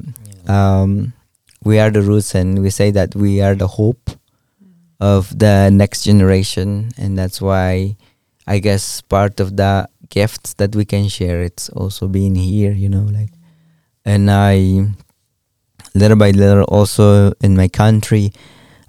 [0.49, 1.13] um,
[1.67, 4.11] we are the roots, and we say that we are the hope
[5.01, 7.97] of the next generation, and that's why
[8.47, 12.73] I guess part of the gifts that we can share it's also being here.
[12.73, 13.35] You know, like,
[14.05, 14.87] and I
[15.95, 18.33] little by little also in my country.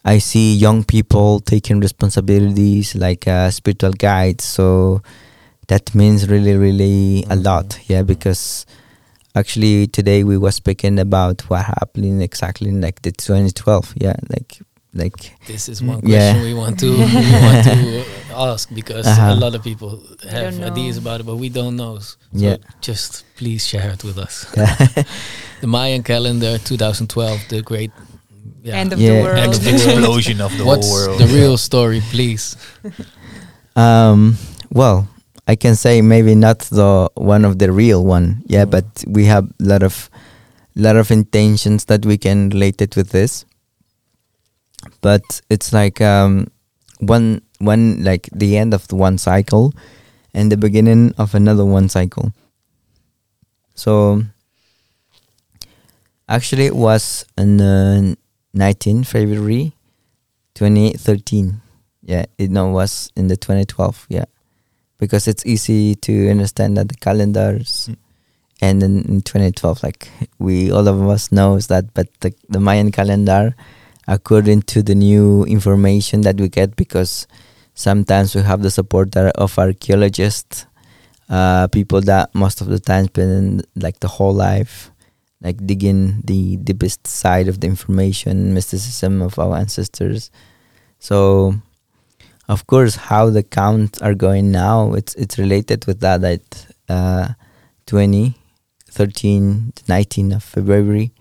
[0.05, 4.45] I see young people taking responsibilities like uh, spiritual guides.
[4.45, 5.01] So
[5.67, 7.79] that means really, really a lot.
[7.89, 8.65] Yeah, because
[9.35, 13.93] actually today we were speaking about what happened exactly in like the 2012.
[13.97, 14.59] Yeah, like
[14.93, 16.31] like This is one Yeah.
[16.33, 19.33] question we want to we want to ask because Uh-huh.
[19.33, 21.99] a lot of people have ideas about it, but we don't know.
[21.99, 22.57] So Yeah.
[22.81, 24.45] just please share it with us.
[25.61, 27.91] The Mayan calendar, 2012, the great
[28.63, 28.75] yeah.
[28.77, 29.13] End of Yeah.
[29.13, 29.55] the world.
[29.55, 29.81] Of the world.
[29.99, 31.19] explosion of the What's whole world.
[31.21, 32.55] the real story, please?
[33.75, 34.37] Um,
[34.71, 35.07] well,
[35.47, 38.43] I can say maybe not the one of the real one.
[38.47, 38.71] Yeah, Mm.
[38.71, 40.09] but we have a lot of
[40.75, 43.45] lot of intentions that we can relate it with this.
[45.01, 46.47] But it's like um,
[46.99, 49.73] one one like the end of the one cycle
[50.33, 52.33] and the beginning of another one cycle.
[53.75, 54.23] So
[56.27, 58.15] actually, it was on uh,
[58.53, 59.73] 19 February
[60.55, 61.61] 2013
[62.01, 64.25] yeah it no was in the 2012 yeah
[64.99, 67.97] because it's easy to understand that the calendars Mm.
[68.61, 72.91] and then in 2012 like we all of us knows that but the, the mayan
[72.91, 73.55] calendar
[74.07, 77.27] according to the new information that we get because
[77.75, 80.65] sometimes we have the support of archaeologists
[81.29, 84.89] uh, people that most of the time spend like the whole life
[85.41, 90.31] like digging the deepest side of the information mysticism of our ancestors
[90.99, 91.53] so
[92.47, 97.27] of course how the counts are going now it's it's related with that that uh
[97.85, 98.35] 20
[98.91, 101.11] 13 19 of february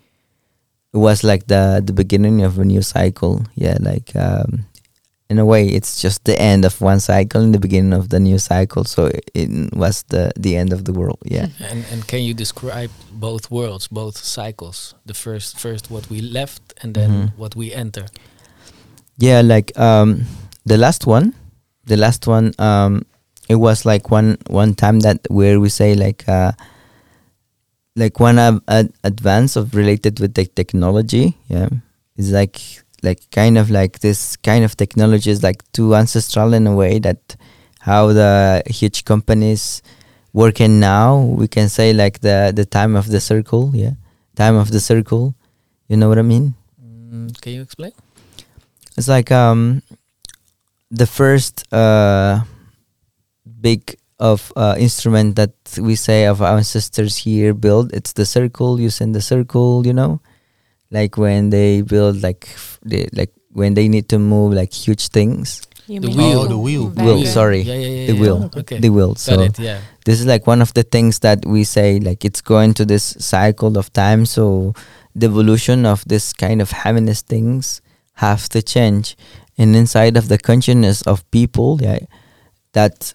[0.95, 4.65] it was like the the beginning of a new cycle yeah like um
[5.29, 8.21] in a way it's just the end of one cycle and the beginning of the
[8.21, 12.07] new cycle so it, it was the the end of the world yeah And and
[12.07, 14.95] can you describe both worlds, both cycles?
[15.07, 17.31] The first first what we left and then Mhm.
[17.37, 18.07] what we enter.
[19.19, 20.25] yeah like um
[20.67, 21.33] the last one
[21.87, 23.03] the last one um
[23.49, 26.53] it was like one one time that where we say like uh
[27.95, 31.69] like one ab- ad- advance of related with the technology yeah.
[32.19, 32.61] It's like
[33.03, 36.99] like kind of like this kind of technology is like too ancestral in a way
[36.99, 37.37] that
[37.81, 39.83] how the huge companies
[40.33, 43.95] working now we can say like the the time of the circle yeah.
[44.35, 45.35] Time of the circle
[45.89, 46.55] you know what i mean?
[46.83, 47.93] Mm, can you explain?
[48.97, 49.83] it's like um
[50.91, 52.41] the first uh
[53.61, 58.81] big of uh, instrument that we say of our ancestors here build it's the circle
[58.81, 60.21] you send the circle you know
[60.91, 65.09] like when they build like f- they, like when they need to move like huge
[65.09, 66.41] things You The wheel.
[66.43, 66.85] Oh, the wheel.
[66.91, 67.27] Will, Vacuum.
[67.39, 67.63] sorry.
[67.63, 68.07] Yeah, yeah, yeah.
[68.11, 68.79] the wheel, Okay.
[68.83, 69.55] the will Got so it.
[69.59, 69.79] Yeah.
[70.05, 73.15] this is like one of the things that we say like it's going to this
[73.23, 74.75] cycle of time so
[75.15, 77.81] the evolution of this kind of happiness things
[78.19, 79.15] have to change
[79.59, 81.99] and inside of the consciousness of people yeah
[82.73, 83.15] that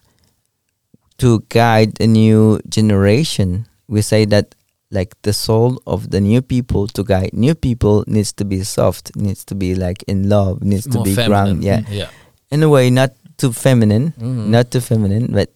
[1.18, 4.56] to guide a new generation we say that
[4.90, 9.16] like the soul of the new people to guide new people needs to be soft
[9.16, 12.10] needs to be like in love needs to be ground yeah Yeah.
[12.50, 14.48] in a way not too feminine Mhm.
[14.50, 15.50] not too feminine but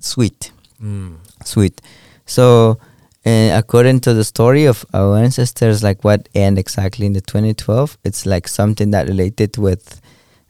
[0.00, 0.50] sweet
[0.82, 1.18] Mm.
[1.44, 1.80] sweet.
[2.26, 2.76] So,
[3.24, 7.96] uh, according to the story of our ancestors, like what end exactly in the 2012,
[8.02, 10.00] it's like something that related with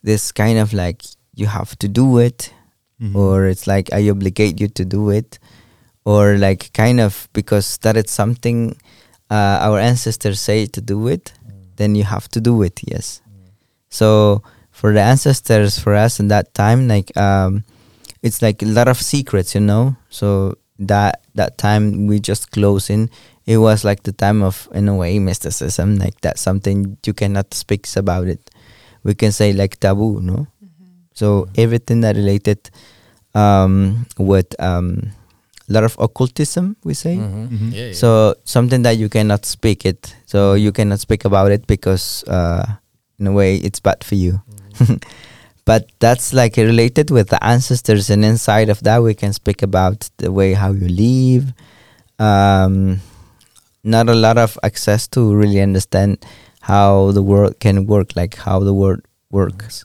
[0.03, 1.03] this kind of like
[1.35, 2.53] you have to do it,
[3.01, 3.17] Mhm.
[3.17, 5.39] or it's like I obligate you to do it,
[6.05, 8.77] or like kind of because that is something
[9.31, 11.33] uh, our ancestors say to do it,
[11.77, 12.81] then you have to do it.
[12.87, 13.23] Yes.
[13.89, 17.65] So for the ancestors, for us in that time, like um,
[18.23, 19.97] it's like a lot of secrets, you know.
[20.11, 23.09] So that that time we just closing,
[23.47, 27.55] it was like the time of in a way mysticism, like that's something you cannot
[27.55, 28.51] speak about it.
[29.05, 30.47] We can say like taboo, no.
[31.15, 32.71] So everything that related
[33.35, 35.13] um, with um,
[35.69, 37.17] a lot of occultism, we say.
[37.17, 37.49] Mhm.
[37.51, 37.73] Mhm.
[37.73, 37.93] Yeah, yeah.
[37.95, 40.15] So something that you cannot speak it.
[40.27, 42.65] So you cannot speak about it because uh,
[43.19, 44.41] in a way it's bad for you.
[45.65, 50.09] but that's like related with the ancestors, and inside of that we can speak about
[50.19, 51.53] the way how you live.
[52.19, 53.01] Um,
[53.85, 56.25] not a lot of access to really understand
[56.63, 59.85] how the world can work, like how the world works.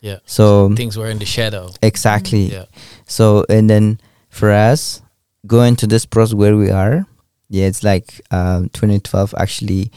[0.00, 0.18] yeah.
[0.26, 1.70] So Things were in the shadow.
[1.82, 2.46] exactly.
[2.52, 2.66] Yeah.
[3.06, 5.02] So and then for us
[5.46, 7.06] going to this process where we are,
[7.48, 9.90] yeah, it's like um, 2012 actually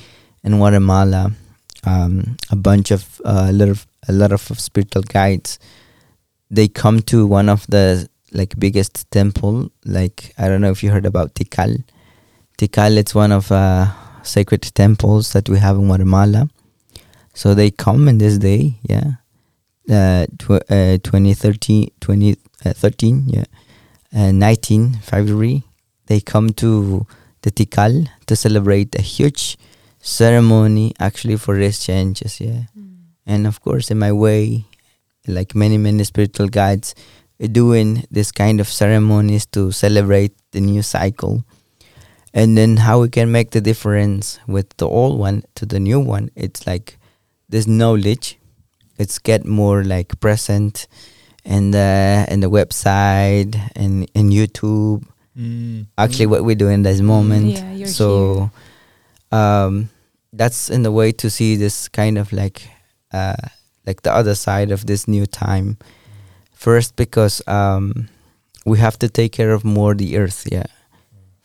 [0.43, 1.31] in Guatemala,
[1.85, 5.59] um, a bunch of uh, a lot of a lot of spiritual guides.
[6.51, 9.69] They come to one of the like biggest temple.
[9.85, 11.83] Like I don't know if you heard about Tikal.
[12.57, 13.87] Tikal, it's one of uh,
[14.29, 16.49] sacred temples that we have in Guatemala.
[17.33, 19.11] So they come in this day, yeah,
[19.89, 23.45] uh, tw- uh 2013, 2013, yeah,
[24.13, 25.63] uh, 19 February,
[26.07, 27.05] they come to
[27.41, 29.57] the Tikal to celebrate a huge
[30.01, 32.63] ceremony actually for race changes, yeah.
[33.25, 34.65] And of course, in my way,
[35.27, 36.95] like many, many spiritual guides,
[37.41, 41.45] uh, doing this kind of ceremonies to celebrate the new cycle.
[42.33, 45.99] And then how we can make the difference with the old one to the new
[45.99, 46.97] one, it's like
[47.49, 48.39] this knowledge
[48.99, 50.87] it's get more like present
[51.45, 55.07] in the in the website and in YouTube.
[55.37, 55.87] Mm.
[55.97, 57.45] Actually, what we do in this moment.
[57.45, 58.51] Yeah, you're so,
[59.31, 59.89] um,
[60.33, 62.69] that's in the way to see this kind of like,
[63.13, 63.37] uh,
[63.87, 65.77] like the other side of this new time.
[66.51, 68.09] First, because um,
[68.65, 70.45] we have to take care of more the earth.
[70.51, 70.67] Yeah.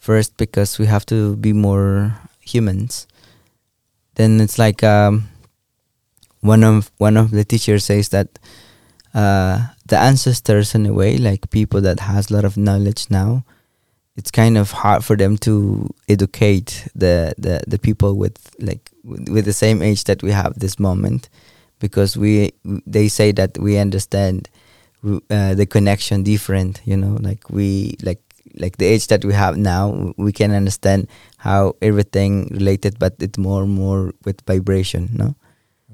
[0.05, 3.07] First, because we have to be more humans.
[4.17, 5.29] Then it's like um,
[6.45, 8.29] one of one of the teachers says that
[9.15, 13.45] uh, the ancestors in a way like people that has a lot of knowledge now
[14.17, 19.47] it's kind of hard for them to educate the the, the people with like with
[19.47, 21.31] the same age that we have this moment
[21.81, 22.53] because we
[22.87, 24.51] they say that we understand
[25.31, 28.21] uh, the connection different you know like we like
[28.59, 33.39] like the age that we have now, we can understand how everything related, but it's
[33.39, 35.11] more and more with vibration.
[35.13, 35.35] No,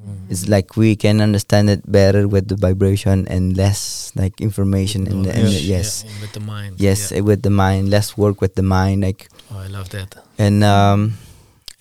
[0.00, 0.30] Mm.
[0.32, 5.24] it's like we can understand it better with the vibration and less like information and,
[5.26, 6.80] the, the- Knowledge, yeah, yes, with the mind.
[6.80, 7.20] yes, yeah.
[7.20, 10.16] with the mind, less work with the mind, like Oh, I love that.
[10.38, 11.18] and um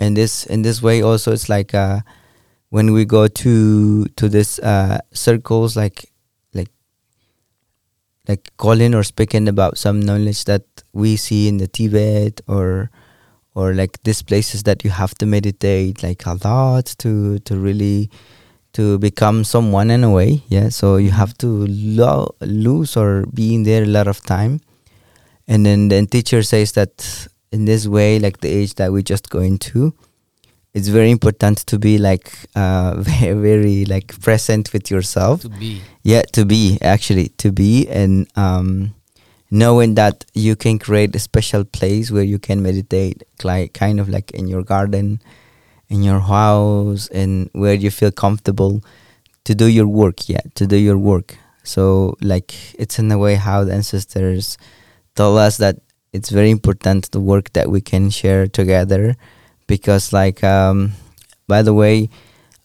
[0.04, 2.02] and this in this way also it's like uh
[2.76, 6.12] when we go to to this uh circles like
[8.28, 10.64] like calling or speaking about some knowledge that
[10.94, 12.90] we see in the tibet or
[13.56, 18.10] or like these places that you have to meditate like a lot to to really
[18.74, 20.70] to become someone in a way yeah?
[20.70, 24.62] So you have to lo- lose or be in there a lot of time.
[25.48, 29.30] And then the teacher says that in this way like the age that we just
[29.30, 29.94] go to
[30.74, 35.42] it's very important to be like uh very very like present with yourself.
[35.42, 35.82] To be.
[36.04, 37.88] yeah to be actually to be.
[37.88, 38.94] And um
[39.52, 44.08] knowing that you can create a special place where you can meditate like kind of
[44.08, 45.20] like in your garden
[45.90, 48.84] in your house and where you feel comfortable
[49.44, 50.30] to do your work.
[50.30, 51.38] Yeah to do your work.
[51.64, 54.58] So like it's in a way how the ancestors
[55.16, 55.78] told us that
[56.14, 59.16] it's very important the work that we can share together
[59.70, 60.92] because like um
[61.48, 62.10] by the way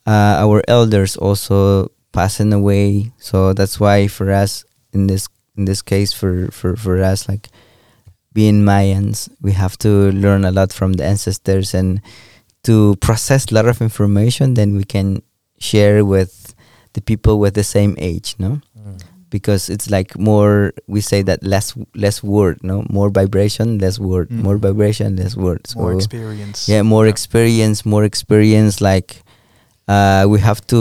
[0.07, 5.82] uh, our elders also passing away so that's why for us in this in this
[5.82, 7.48] case for for for us like
[8.32, 12.00] being mayans we have to learn a lot from the ancestors and
[12.64, 15.22] to process a lot of information then we can
[15.59, 16.55] share with
[16.94, 18.61] the people with the same age no.
[19.37, 21.68] Because it's like more we say that less
[22.05, 24.43] less word no more vibration less word Mm.
[24.47, 26.59] more vibration less word so More experience.
[26.72, 29.11] yeah more experience more experience like
[29.95, 30.80] uh, we have to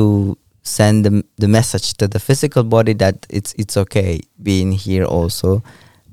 [0.78, 4.12] send the, the message to the physical body that it's it's okay
[4.50, 5.50] being here also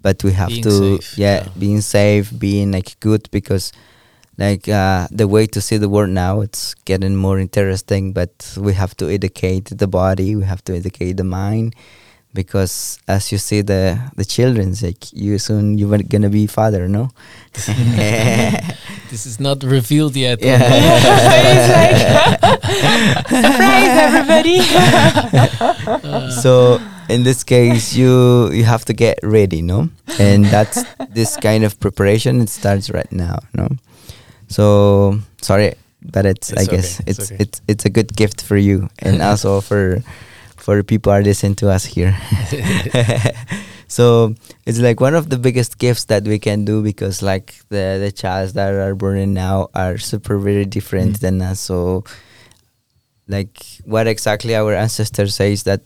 [0.06, 1.48] but we have Being to safe, yeah, yeah.
[1.62, 3.66] being safe being like good because
[4.44, 8.32] like uh, the way to see the world now it's getting more interesting but
[8.66, 11.68] we have to educate the body we have to educate the mind
[12.32, 17.10] because as you see the the children's like you soon you're gonna be father no
[19.10, 20.40] This is not revealed yet.
[20.40, 20.62] Yeah.
[23.26, 24.60] Surprise, everybody!
[26.40, 26.78] so
[27.08, 29.88] in this case you you have to get ready no
[30.20, 33.66] and that's this kind of preparation it starts right now no
[34.46, 37.42] so sorry but it's, It's i okay, guess it's it's okay.
[37.42, 40.02] it's it's a good gift for you and also for
[40.60, 42.14] for the people are listening to us here.
[43.90, 44.36] So
[44.66, 48.12] it's like one of the biggest gifts that we can do because like the the
[48.14, 51.20] childs that are born now are super very different Mm.
[51.20, 51.58] than us.
[51.58, 52.04] So
[53.26, 55.82] like what exactly our ancestors says that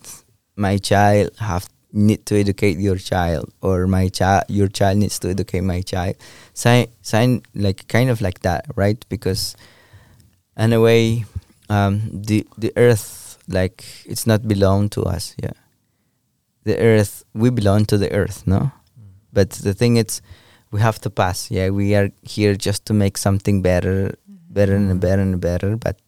[0.56, 1.64] my child have
[1.96, 6.16] need to educate your child or my child your child needs to educate my child.
[6.52, 9.00] Sign sign like kind of like that right?
[9.08, 9.56] Because
[10.58, 11.24] in a way
[11.70, 15.52] um the the earth like it's not belong to us yeah.
[16.64, 18.72] The earth we belong to the earth no?
[19.32, 20.22] But the thing is
[20.70, 21.70] we have to pass yeah.
[21.70, 24.16] We are here just to make something better
[24.48, 25.98] better and better and better but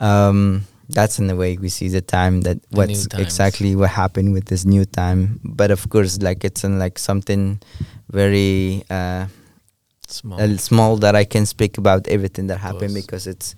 [0.00, 4.32] um that's in the way we see the time that The what's exactly what happened
[4.32, 5.40] with this new time.
[5.44, 7.60] But of course like it's in like something
[8.10, 9.26] very uh
[10.08, 10.40] Small.
[10.40, 13.54] uh, small that I can speak about everything that happened because it's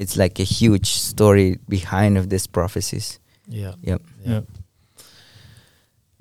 [0.00, 3.20] it's like a huge story behind of these prophecies.
[3.48, 3.74] Yeah.
[3.82, 4.02] Yep.
[4.26, 4.40] Yeah.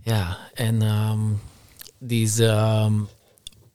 [0.06, 1.42] Yeah, and um,
[2.02, 3.08] these um,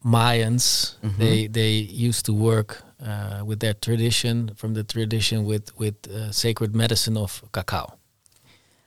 [0.04, 1.16] Mayans, Mhm.
[1.18, 1.72] they they
[2.08, 7.16] used to work uh, with their tradition, from the tradition with with uh, sacred medicine
[7.20, 7.86] of cacao,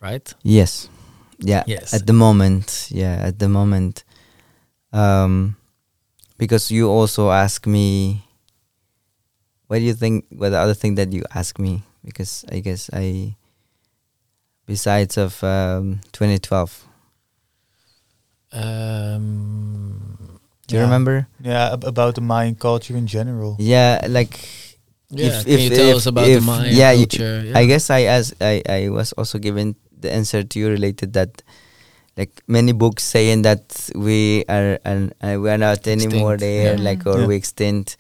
[0.02, 0.34] right?
[0.44, 0.90] Yes.
[1.40, 1.64] Yeah.
[1.68, 1.94] Yes.
[1.94, 4.04] At the moment, yeah, at the moment,
[4.92, 5.56] um,
[6.38, 8.24] because you also ask me,
[9.68, 10.26] what do you think?
[10.32, 11.84] What the other thing that you ask me?
[12.04, 13.36] Because I guess I,
[14.66, 16.84] besides of um, 2012,
[18.52, 20.86] Um, do you Yeah.
[20.88, 21.28] remember?
[21.44, 23.56] Yeah, ab- about the Mayan culture in general.
[23.60, 24.40] Yeah, like
[25.12, 27.52] yeah, If- can if- you tell if- us about if- the Mayan yeah, you- culture?
[27.56, 31.42] I guess I as I, I was also given the answer to you related that
[32.18, 36.76] like many books saying that we are and uh, we are not anymore Extinct, there
[36.78, 36.82] yeah.
[36.82, 37.28] like or Yeah.
[37.28, 37.98] we extinct.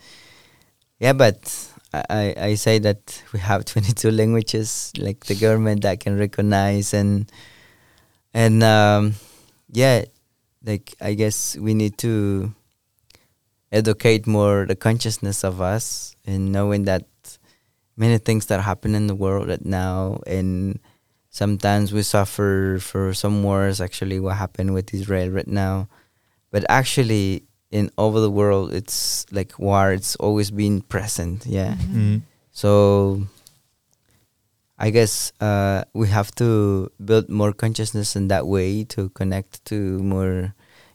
[1.00, 6.18] Yeah, but I, I say that we have 22 languages like the government that can
[6.18, 7.32] recognize and
[8.34, 9.14] and um,
[9.72, 10.06] yeah,
[10.64, 12.54] like I guess we need to
[13.72, 17.06] educate more the consciousness of us and knowing that
[17.96, 20.80] many things that happen in the world right now and
[21.30, 25.88] sometimes we suffer for some wars actually what happened with israel right now.
[26.52, 31.76] But actually in over the world it's like war it's always been present yeah.
[31.76, 32.22] Mm.
[32.52, 33.22] so
[34.80, 40.00] i guess uh, we have to build more consciousness in that way to connect to
[40.00, 40.54] more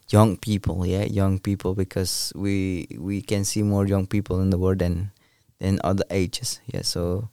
[0.09, 4.57] young people yeah young people because we we can see more young people in the
[4.57, 5.11] world than
[5.59, 6.81] than other ages yeah.
[6.81, 7.29] So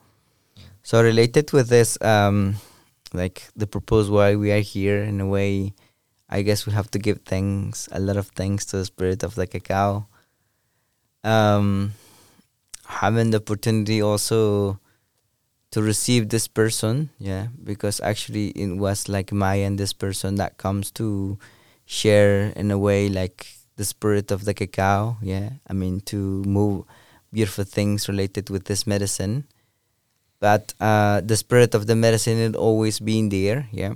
[0.82, 2.56] so related with this um
[3.12, 5.74] like the purpose why we are here in a way
[6.30, 9.34] i guess we have to give thanks a lot of thanks to the spirit of
[9.34, 10.06] the cacao.
[11.22, 11.92] Um
[12.86, 14.80] having the opportunity also
[15.70, 20.58] to receive this person yeah because actually it was like Maya and this person that
[20.58, 21.38] comes to
[21.84, 25.50] share in a way like the spirit of the cacao yeah.
[25.68, 26.84] I mean to move
[27.32, 29.46] beautiful things related with this medicine.
[30.40, 33.94] But uh, the spirit of the medicine had always been there yeah.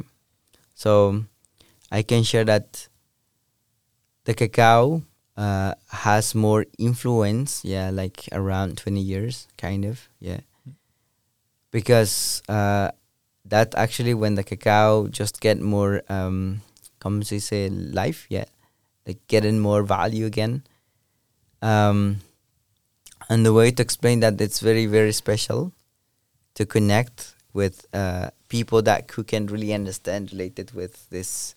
[0.74, 1.24] So
[1.94, 2.88] i can share that
[4.24, 5.02] the cacao
[5.36, 10.40] uh, has more influence yeah like around 20 years kind of yeah.
[11.70, 12.92] Because uh,
[13.44, 16.62] that actually when the cacao just get more um
[17.00, 18.44] come to say life yeah
[19.06, 20.62] like getting more value again.
[21.60, 22.20] Um
[23.28, 25.72] and the way to explain that it's very very special
[26.54, 31.56] to connect with uh people that who can really understand related with this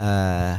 [0.00, 0.58] uh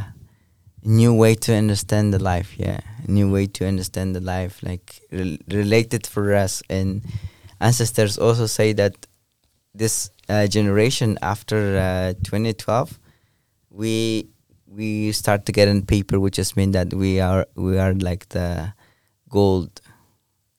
[0.88, 2.80] new way to understand the life yeah.
[3.08, 6.64] New way to understand the life like rel related for us.
[6.70, 7.02] And
[7.60, 9.06] ancestors also say that
[9.74, 13.00] this uh, generation after uh, 2012
[13.70, 14.28] we
[14.68, 18.30] we start to get in paper which just mean that we are we are like
[18.30, 18.74] the
[19.30, 19.82] gold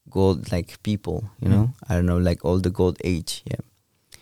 [0.09, 1.74] gold like people you know?
[1.89, 3.62] I don't know like all the gold age yeah.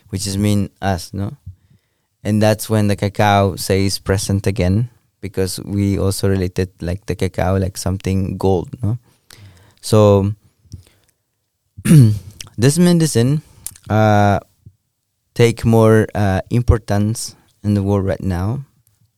[0.09, 1.37] Which is mean us no
[2.23, 4.89] and that's when the cacao says present again
[5.21, 8.97] because we also related like the cacao like something gold no?
[9.81, 10.33] So
[12.57, 13.41] this medicine
[13.89, 14.39] uh,
[15.33, 18.65] take more uh, importance in the world right now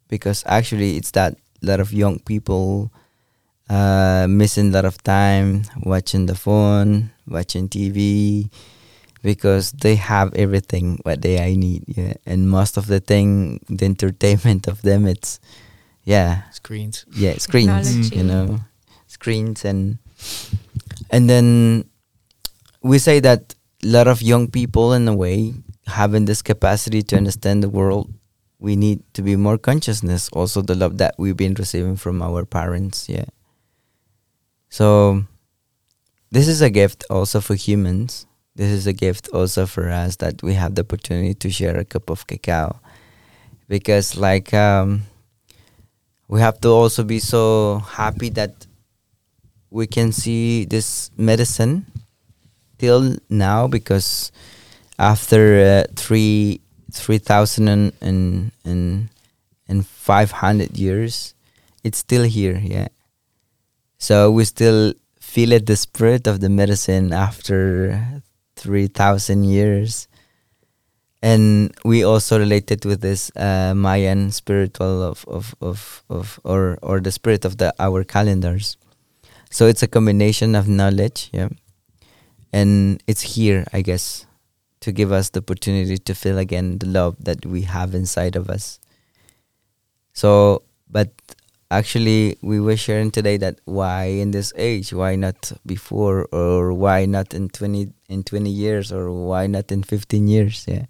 [0.07, 1.33] because actually it's that
[1.63, 2.91] a lot of young people
[3.69, 8.49] uh, missing a lot of time watching the phone watching tv
[9.21, 12.13] because they have everything what they I need yeah.
[12.25, 15.39] And most of the thing the entertainment of them it's
[16.03, 16.49] yeah.
[16.51, 17.05] Screens.
[17.11, 18.15] yeah screens Technology.
[18.15, 18.59] you know.
[19.07, 19.97] Screens and
[21.09, 21.85] and then
[22.81, 25.53] we say that a lot of young people in a way
[25.87, 28.13] having this capacity to understand the world
[28.59, 32.45] we need to be more consciousness also the love that we've been receiving from our
[32.45, 33.25] parents yeah.
[34.69, 35.25] So
[36.31, 38.27] this is a gift also for humans
[38.59, 41.85] this is a gift also for us that we have the opportunity to share a
[41.85, 42.75] cup of cacao
[43.69, 45.03] because like um
[46.27, 48.67] we have to also be so happy that
[49.71, 51.85] we can see this medicine
[52.77, 54.31] till now because
[54.99, 56.59] after uh, three
[56.91, 59.09] three thousand and and and
[59.67, 61.33] and five hundred years,
[61.83, 62.59] it's still here.
[62.61, 62.89] Yeah.
[63.97, 68.21] So we still feel it, the spirit of the medicine after
[68.59, 70.07] three thousand years,
[71.23, 76.99] and we also related with this uh, Mayan spiritual of of of of or or
[76.99, 78.75] the spirit of the our calendars.
[79.49, 81.49] So it's a combination of knowledge, yeah,
[82.51, 84.27] and it's here, I guess,
[84.81, 88.49] to give us the opportunity to feel again the love that we have inside of
[88.49, 88.79] us.
[90.13, 90.63] So,
[91.71, 97.05] actually, we were sharing today that why in this age, why not before, or why
[97.05, 100.65] not in twenty in twenty years, or why not in fifteen years?
[100.67, 100.85] Yeah,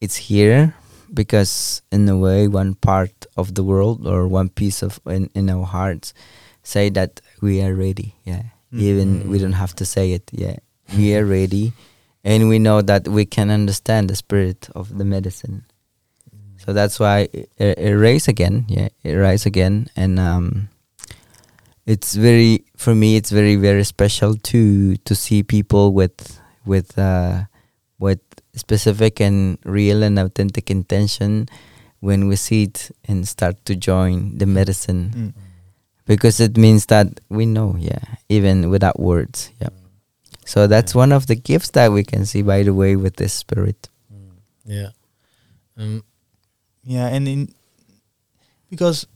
[0.00, 0.74] it's here
[1.12, 5.50] because in a way, one part of the world or one piece of in, in
[5.50, 6.14] our hearts
[6.62, 8.14] say that we are ready.
[8.24, 8.80] Yeah, mm-hmm.
[8.80, 10.30] even we don't have to say it.
[10.32, 10.56] Yeah,
[10.96, 11.72] we are ready,
[12.24, 15.64] and we know that we can understand the spirit of the medicine.
[16.64, 17.94] So that's why it, it
[18.28, 18.64] again.
[18.68, 20.68] Yeah, it rise again, and um,
[21.86, 23.16] it's very for me.
[23.16, 27.44] It's very very special to to see people with with uh,
[27.98, 28.20] with
[28.54, 31.48] specific and real and authentic intention
[32.00, 35.32] when we see it and start to join the medicine Mm.
[36.06, 39.70] because it means that we know yeah even without words yeah
[40.44, 40.98] so that's Yeah.
[40.98, 43.88] one of the gifts that we can see by the way with this spirit
[44.66, 44.90] Yeah.
[45.78, 46.02] Um,
[46.84, 47.48] Yeah, and in
[48.70, 49.06] because,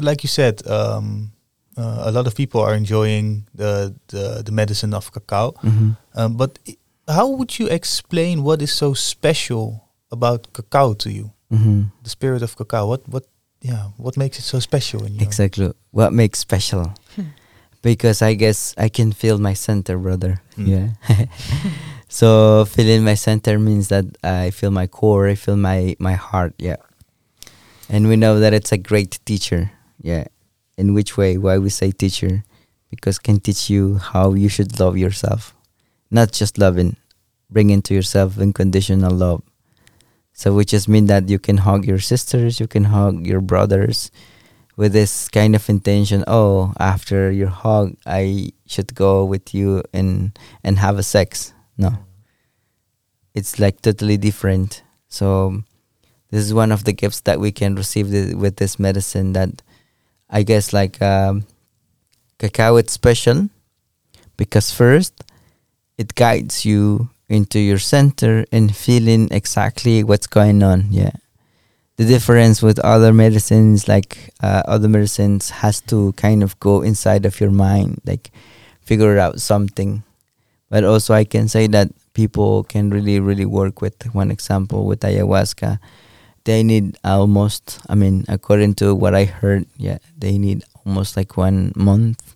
[0.00, 1.32] like you said, um,
[1.76, 5.52] uh, a lot of people are enjoying the the, the medicine of cacao.
[5.62, 5.90] mm-hmm.
[6.14, 6.76] Um, but i-
[7.08, 11.30] how would you explain what is so special about cacao to you?
[11.52, 11.82] Mm-hmm.
[12.02, 12.86] The spirit of cacao.
[12.86, 13.24] What what
[13.60, 15.20] yeah, what makes it so special in you?
[15.22, 15.72] Exactly.
[15.90, 16.92] What makes special?
[17.82, 20.40] because I guess I can feel my center, brother.
[20.56, 20.66] Mm.
[20.68, 20.88] Yeah.
[22.08, 26.54] so feeling my center means that I feel my core, I feel my my heart.
[26.58, 26.76] Yeah.
[27.88, 29.72] And we know that it's a great teacher.
[30.00, 30.24] Yeah.
[30.76, 31.38] In which way?
[31.38, 32.44] Why we say teacher?
[32.90, 35.54] Because can teach you how you should love yourself,
[36.10, 36.96] not just loving,
[37.50, 39.42] bring into yourself unconditional love.
[40.32, 44.10] So which just mean that you can hug your sisters, you can hug your brothers,
[44.76, 50.36] with this kind of intention oh after your hug i should go with you and
[50.62, 51.92] and have a sex no
[53.34, 55.62] it's like totally different so
[56.30, 59.62] this is one of the gifts that we can receive th- with this medicine that
[60.30, 61.46] i guess like um,
[62.38, 63.48] cacao it's special
[64.36, 65.24] because first
[65.96, 71.10] it guides you into your center and feeling exactly what's going on yeah.
[71.96, 77.24] The difference with other medicines like uh, other medicines has to kind of go inside
[77.24, 78.32] of your mind like
[78.80, 80.02] figure out something.
[80.70, 85.00] But also i can say that people can really really work with one example with
[85.00, 85.78] ayahuasca
[86.44, 91.36] they need almost i mean according to what i heard yeah they need almost like
[91.36, 92.34] one month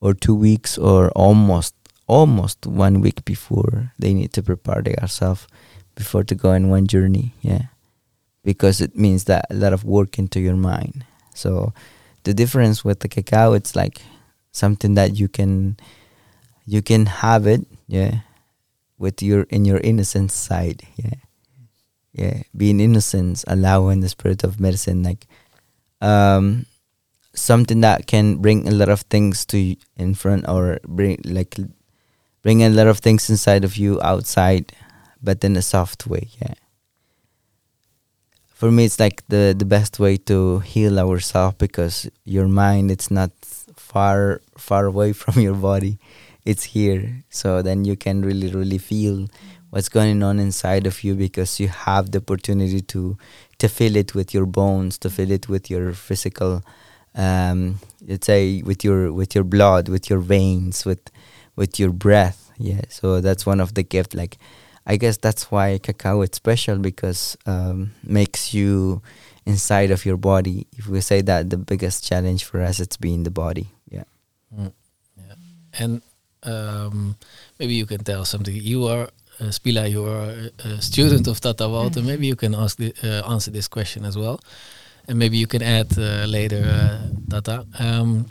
[0.00, 1.74] or two weeks or almost
[2.06, 5.46] almost one week before they need to prepare themselves
[5.94, 7.66] before to go on one journey yeah
[8.44, 11.04] because it means that a lot of work into your mind.
[11.34, 11.72] So
[12.22, 14.02] the difference with the cacao, it's like
[14.52, 15.76] something that you can
[16.66, 18.20] you can have it, yeah,
[18.98, 21.23] with your in your innocent side, yeah,
[22.14, 25.26] yeah, being innocent, allowing the spirit of medicine, like
[26.00, 26.64] um,
[27.34, 31.58] something that can bring a lot of things to you in front or bring like
[32.42, 34.72] bring a lot of things inside of you outside,
[35.20, 36.54] but in a soft way, yeah.
[38.54, 43.10] For me it's like the the best way to heal ourselves because your mind it's
[43.10, 43.32] not
[43.74, 45.98] far far away from your body.
[46.44, 47.24] It's here.
[47.28, 49.26] So then you can really really feel
[49.74, 53.18] what's going on inside of you because you have the opportunity to
[53.58, 56.62] to feel it with your bones to feel it with your physical
[57.16, 61.10] um, let's say with your with your blood with your veins with
[61.56, 64.38] with your breath yeah so that's one of the gift like
[64.86, 69.02] I guess that's why cacao is special because um, makes you
[69.44, 70.66] inside of your body.
[70.76, 73.68] If we say that the biggest challenge for us it's being the body.
[73.88, 74.04] Yeah.
[74.54, 74.72] Mm.
[75.16, 75.34] Yeah.
[75.78, 76.02] And
[76.42, 77.16] um,
[77.58, 78.54] maybe you can tell something.
[78.54, 79.08] You are
[79.40, 79.90] uh, Spela.
[79.90, 82.00] You are a student of Tata Walter.
[82.00, 82.06] Mm.
[82.06, 84.40] Maybe you can ask the, uh, answer this question as well,
[85.08, 87.66] and maybe you can add uh, later, uh, Tata.
[87.78, 88.26] Um,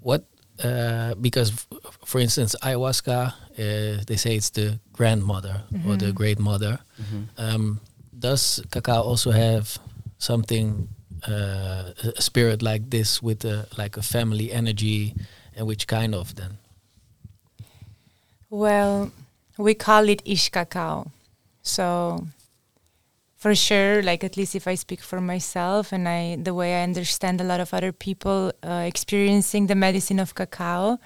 [0.00, 0.24] what
[0.62, 1.66] uh, because,
[2.04, 5.90] for instance, ayahuasca, uh, they say it's the grandmother mm-hmm.
[5.90, 6.16] or the mm-hmm.
[6.16, 6.78] great mother.
[7.00, 7.22] Mm-hmm.
[7.36, 7.80] Um,
[8.18, 9.78] does cacao also have
[10.18, 10.88] something,
[11.28, 15.14] uh, a spirit like this with a, like a family energy,
[15.54, 16.58] and which kind of then?
[18.48, 19.12] Well,
[19.58, 21.10] we call it Ixcacao.
[21.62, 22.26] So
[23.36, 26.82] for sure like at least if i speak for myself and i the way i
[26.82, 30.98] understand a lot of other people uh, experiencing the medicine of cacao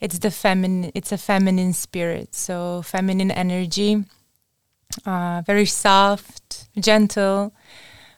[0.00, 4.04] it's the feminine it's a feminine spirit so feminine energy
[5.04, 7.52] uh, very soft gentle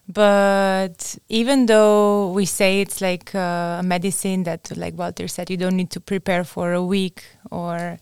[0.07, 5.57] but even though we say it's like uh, a medicine that like walter said you
[5.57, 7.99] don't need to prepare for a week or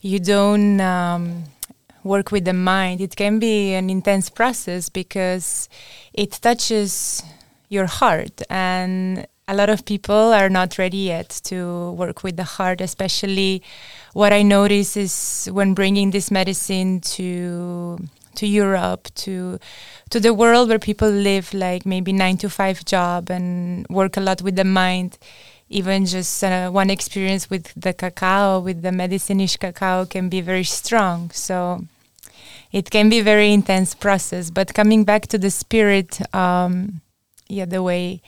[0.00, 1.44] you don't um,
[2.04, 5.68] work with the mind, it can be an intense process because
[6.12, 7.22] it touches
[7.68, 8.42] your heart.
[8.48, 13.62] And a lot of people are not ready yet to work with the heart, especially
[14.12, 17.98] what I notice is when bringing this medicine to
[18.34, 19.58] to Europe, to
[20.10, 24.20] to the world where people live like maybe nine to five job and work a
[24.20, 25.18] lot with the mind.
[25.70, 31.30] Even just uh, one experience with the cacao, with the medicine-Ixcacao, can be very strong.
[31.30, 31.84] So
[32.72, 34.50] it can be very intense process.
[34.50, 37.00] But coming back to the spirit, um,
[37.48, 38.22] yeah, the way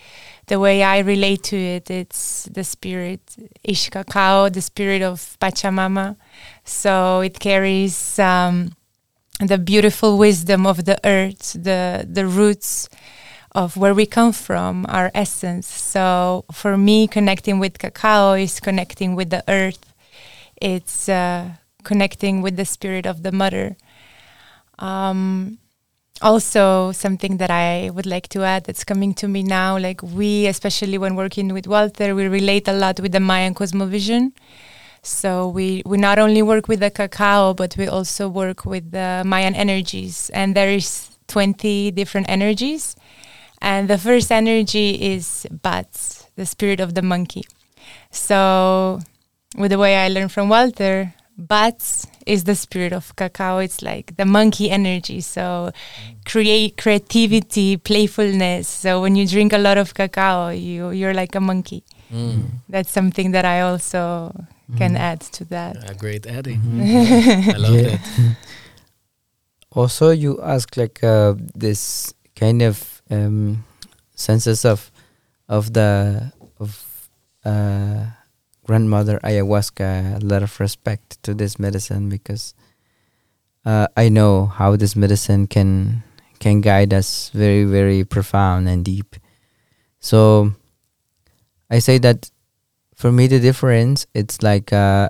[0.47, 3.21] the way I relate to it, it's the spirit
[3.67, 6.17] Ixcacao, the spirit of Pachamama.
[6.65, 8.73] So it carries um,
[9.39, 12.89] the beautiful wisdom of the earth, the the roots
[13.53, 15.67] of where we come from, our essence.
[15.67, 19.93] So for me, connecting with cacao is connecting with the earth.
[20.61, 21.51] It's uh,
[21.83, 23.77] connecting with the spirit of the mother.
[24.79, 25.59] Um,
[26.23, 30.47] also, something that I would like to add that's coming to me now, like we,
[30.47, 34.33] especially when working with Walter, we relate a lot with the Mayan cosmovision.
[35.03, 39.23] So we, we not only work with the cacao, but we also work with the
[39.25, 40.31] Mayan energies.
[40.35, 42.97] And there is 20 different energies.
[43.61, 47.45] And the first energy is B'atz', the spirit of the monkey.
[48.11, 49.01] So,
[49.57, 53.59] with the way I learned from Walter, B'atz' is the spirit of cacao.
[53.59, 55.21] It's like the monkey energy.
[55.21, 55.73] So,
[56.25, 58.67] create creativity, playfulness.
[58.69, 61.83] So, when you drink a lot of cacao, you you're like a monkey.
[62.13, 62.43] Mm.
[62.69, 64.33] That's something that I also
[64.77, 64.99] can Mhm.
[64.99, 65.77] add to that.
[65.91, 66.61] A great adding.
[66.61, 67.55] Mhm.
[67.55, 67.83] I love Yeah.
[67.97, 68.37] that.
[69.73, 73.65] also you ask like uh, this kind of um,
[74.15, 74.91] senses of
[75.49, 77.09] of the of
[77.45, 78.07] uh,
[78.67, 82.55] grandmother ayahuasca a lot of respect to this medicine because
[83.65, 86.03] uh, I know how this medicine can
[86.39, 89.17] can guide us very very profound and deep
[90.01, 90.53] so
[91.71, 92.31] I say that
[92.95, 95.09] for me the difference it's like uh,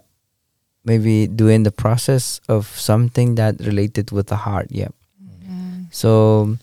[0.85, 4.89] maybe doing the process of something that related with the heart yeah
[5.51, 5.87] Mm.
[5.91, 6.57] so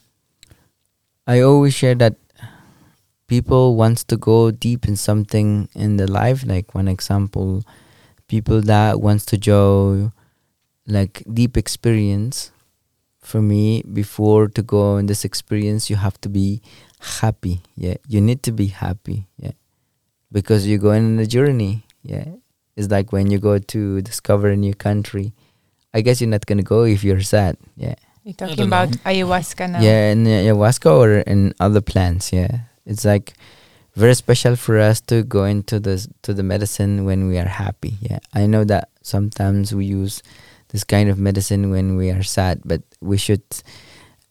[1.28, 2.16] i always share that
[3.28, 6.46] people wants to go deep in something in their life.
[6.46, 7.64] Like one example
[8.28, 10.12] people that wants to go
[10.86, 12.52] like deep experience
[13.22, 16.62] for me before to go in this experience you have to be
[17.20, 17.62] happy.
[17.76, 19.28] Yeah you need to be happy.
[19.38, 19.52] Yeah
[20.32, 21.84] because you're going on a journey.
[22.04, 22.26] Yeah
[22.76, 25.34] it's like when you go to discover a new country
[25.96, 27.58] i guess you're not gonna go if you're sad.
[27.76, 27.96] Yeah
[28.28, 28.98] You're talking about know.
[29.06, 29.80] ayahuasca now.
[29.80, 32.34] yeah, in ayahuasca or in other plants.
[32.34, 33.36] Yeah, it's like
[33.96, 37.96] very special for us to go into this to the medicine when we are happy.
[38.02, 40.22] Yeah, I know that sometimes we use
[40.76, 43.48] this kind of medicine when we are sad, but we should,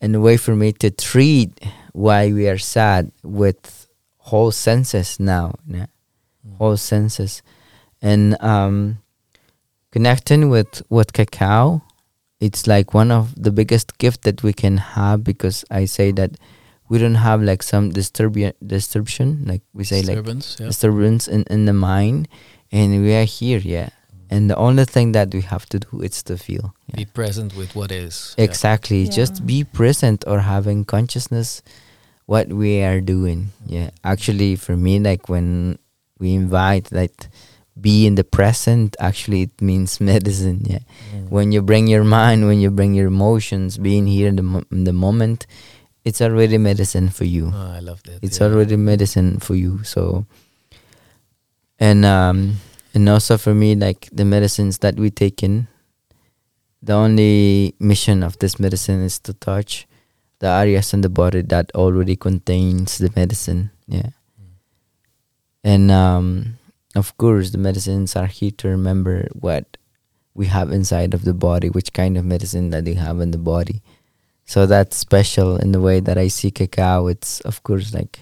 [0.03, 1.59] in a way for me to treat
[1.95, 3.89] why we are sad with
[4.29, 5.55] whole senses now.
[5.67, 5.87] Yeah,
[6.59, 7.41] whole senses,
[8.03, 8.99] and um,
[9.91, 11.81] connecting with with cacao
[12.41, 16.33] it's like one of the biggest gift that we can have because I say that
[16.89, 20.67] we don't have like some disturb disturbation like we say like Disturbance, yeah.
[20.67, 22.29] disturbance in, in the mind
[22.71, 23.89] and we are here yeah
[24.29, 26.97] and the only thing that we have to do is to feel yeah.
[26.97, 28.35] Be present with what is.
[28.39, 29.11] exactly Yeah.
[29.11, 31.63] just be present or having consciousness
[32.27, 35.79] what we are doing yeah actually for me like when
[36.19, 37.29] we invite like
[37.81, 40.81] be in the present actually it means medicine yeah
[41.15, 41.29] Mm.
[41.31, 44.65] when you bring your mind when you bring your emotions being here in the, mo-
[44.73, 45.47] in the moment
[46.05, 48.21] it's already medicine for you Oh, I love that.
[48.23, 48.47] it's yeah.
[48.47, 50.25] already medicine for you so
[51.79, 52.57] and um
[52.95, 55.69] and also for me like the medicines that we take in
[56.83, 59.87] the only mission of this medicine is to touch
[60.39, 64.11] the areas in the body that already contains the medicine yeah
[65.65, 66.57] and um
[66.97, 69.77] of course the medicines are here to remember what
[70.35, 73.39] we have inside of the body which kind of medicine that they have in the
[73.39, 73.83] body
[74.47, 77.09] so that's special in the way that I see cacao.
[77.09, 78.21] It's of course like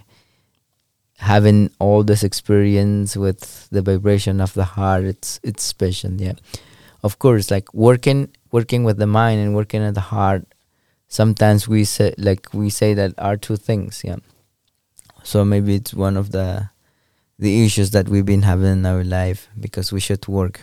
[1.18, 5.04] having all this experience with the vibration of the heart.
[5.04, 6.32] It's it's special, yeah.
[7.02, 10.46] Of course, like working working with the mind and working at the heart.
[11.08, 14.16] Sometimes we say like we say that are two things, yeah.
[15.22, 16.70] So maybe it's one of the
[17.38, 20.60] the issues that we've been having in our life because we should work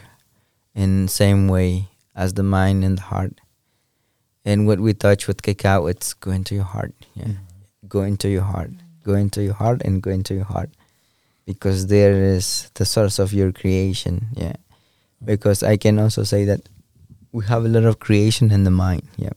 [0.73, 3.33] in same way as the mind and the heart.
[4.45, 7.25] And what we touch with cacao it's go into your heart yeah.
[7.25, 7.87] Mm-hmm.
[7.87, 8.71] Go into your heart.
[9.03, 10.69] Go into your heart and go into your heart.
[11.45, 14.55] Because there is the source of your creation yeah.
[15.23, 16.61] Because i can also say that
[17.31, 19.33] we have a lot of creation in the mind yeah.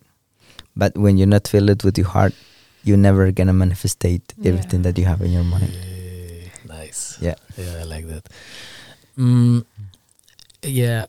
[0.76, 2.32] But when you're not filled it with your heart
[2.85, 4.53] you're never gonna manifestate Yeah.
[4.53, 5.72] everything that you have in your mind.
[5.72, 5.93] Yeah,
[7.20, 8.28] yeah Yeah, I like that.
[9.18, 9.64] Mm,
[10.62, 11.06] yeah,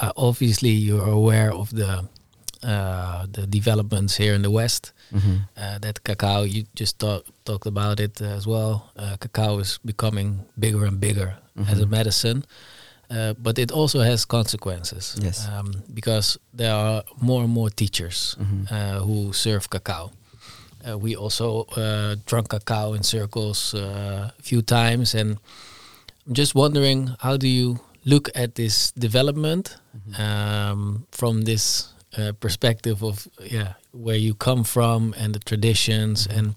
[0.00, 2.04] uh, obviously you're aware of the
[2.62, 4.92] uh, the developments here in the West.
[5.12, 8.90] hmm Uh, that cacao, you just talk, talked about it as well.
[8.96, 11.34] Uh, cacao is becoming bigger and bigger
[11.68, 11.90] as a Mhm.
[11.90, 12.42] medicine,
[13.10, 15.16] uh, but it also has consequences.
[15.22, 15.46] Yes.
[15.48, 18.66] um, because there are more and more teachers Mhm.
[18.70, 20.10] uh, who serve cacao.
[20.88, 25.38] Uh, we also uh, drunk cacao in circles uh, a few times, and
[26.26, 29.76] I'm just wondering how do you look at this development
[30.16, 36.54] um, from this uh, perspective of yeah where you come from and the traditions and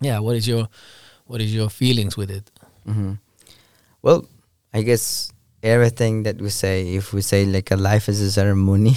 [0.00, 0.68] yeah what is your
[1.26, 2.50] what is your feelings with it?
[2.84, 3.14] hmm
[4.02, 4.26] Well,
[4.72, 5.32] I guess
[5.62, 8.96] everything that we say, if we say like a life is a ceremony,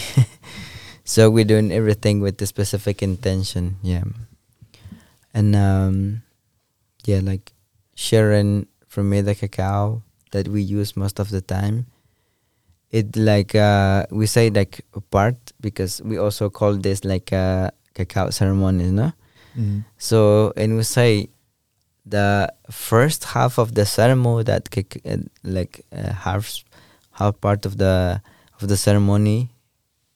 [1.05, 4.03] so we're doing everything with the specific intention, yeah.
[5.33, 6.23] And um,
[7.05, 7.53] yeah, like
[7.95, 11.87] sharing from me the cacao that we use most of the time.
[12.91, 17.71] It like uh, we say like a part because we also call this like a
[17.93, 19.11] cacao ceremony, no?
[19.57, 19.83] Mm.
[19.97, 21.29] So and we say
[22.05, 26.63] the first half of the ceremony that cac- uh, like uh, half
[27.11, 28.21] half part of the
[28.61, 29.49] of the ceremony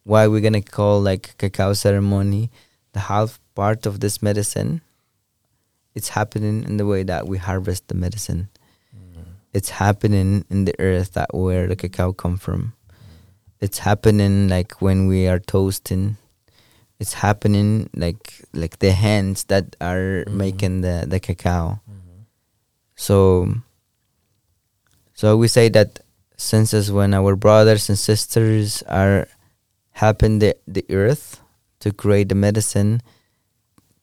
[0.04, 2.50] why we're gonna call like cacao ceremony
[2.94, 4.82] the half part of this medicine
[5.96, 8.50] it's happening in the way that we harvest the medicine.
[9.54, 12.72] It's happening in the earth that where the cacao come from.
[13.60, 16.16] It's happening like when we are toasting.
[17.00, 20.34] It's happening like like the hands that are Mhm.
[20.34, 21.82] making the the cacao.
[22.96, 23.48] So
[25.14, 26.00] so we say that
[26.38, 29.28] since as when our brothers and sisters are
[29.92, 31.42] helping the the earth
[31.84, 33.02] to create the medicine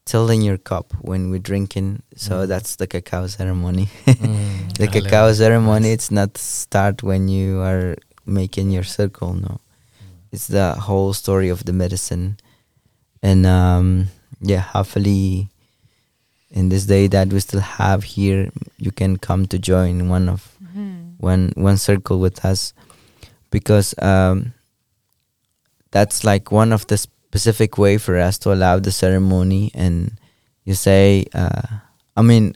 [0.09, 2.01] till in your cup when we're drinking.
[2.17, 2.49] So Mhm.
[2.49, 3.87] that's the cacao ceremony.
[4.07, 5.39] Mm, the I cacao love it.
[5.45, 9.61] ceremony, it's not start when you are making your circle no.
[10.33, 12.37] It's the whole story of the medicine.
[13.23, 14.09] And um
[14.41, 15.49] yeah hopefully
[16.51, 18.49] in this day that we still have here
[18.79, 20.41] you can come to join one of
[21.21, 22.73] one one circle with us.
[23.51, 24.53] Because um
[25.91, 26.99] that's like one of the
[27.29, 30.19] specific way for us to allow the ceremony and
[30.65, 31.69] you say uh
[32.17, 32.55] i mean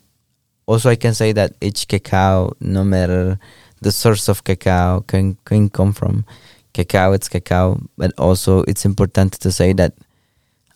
[0.66, 3.38] also i can say that each cacao no matter
[3.82, 6.24] the source of cacao can can come from
[6.72, 9.92] cacao it's cacao but also it's important to say that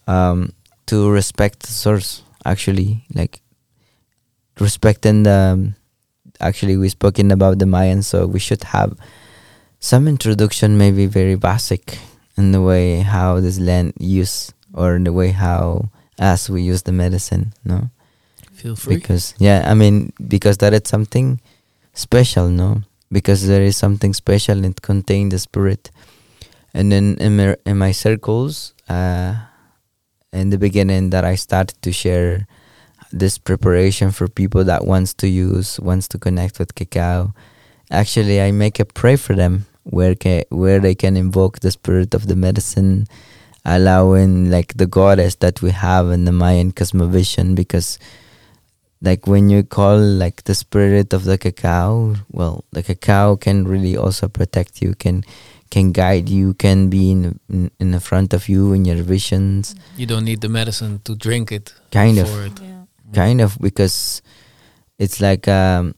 [0.06, 0.52] um
[0.84, 3.40] to respect the source actually like
[4.60, 5.72] respecting the
[6.40, 8.96] actually we spoken about the Mayans, so we should have
[9.80, 11.98] some introduction, maybe very basic
[12.36, 16.92] in the way how this land use or the way how us we use the
[16.92, 17.90] medicine, no?
[18.52, 18.96] Feel free.
[18.96, 21.40] Because yeah, I mean because that is something
[21.94, 22.82] special, no?
[23.10, 25.90] Because there is something special and it contain the spirit.
[26.74, 29.34] And then in my, in my circles, uh,
[30.32, 32.46] in the beginning that I started to share
[33.12, 37.32] this preparation for people that wants to use wants to connect with cacao
[37.90, 42.14] actually i make a pray for them where ca- where they can invoke the spirit
[42.14, 43.06] of the medicine
[43.64, 47.98] allowing like the goddess that we have in the mayan cosmovision because
[49.02, 53.96] like when you call like the spirit of the cacao well the cacao can really
[53.96, 55.22] also protect you can
[55.70, 59.74] can guide you can be in in, in the front of you in your visions
[59.96, 61.74] You don't need the medicine to drink it.
[61.90, 62.28] Kind of.
[62.46, 62.60] it.
[62.62, 62.84] Yeah.
[63.12, 64.22] kind of because
[64.98, 65.94] it's like um,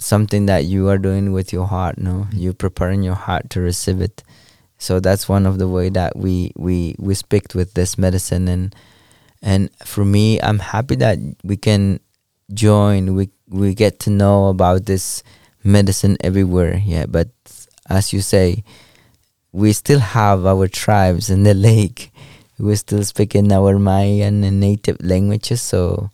[0.00, 2.26] something that you are doing with your heart no?
[2.32, 4.22] You're preparing your heart to receive it.
[4.78, 8.48] So that's one of the way that we we we speak with this medicine.
[8.48, 8.74] And
[9.42, 12.00] and for me i'm happy that we can
[12.52, 13.14] join.
[13.14, 15.22] We we get to know about this
[15.62, 16.80] medicine everywhere.
[16.84, 17.28] Yeah but
[17.88, 18.64] as you say
[19.52, 22.12] we still have our tribes in the lake.
[22.58, 25.62] We're still speaking our mayan and native languages.
[25.62, 26.10] So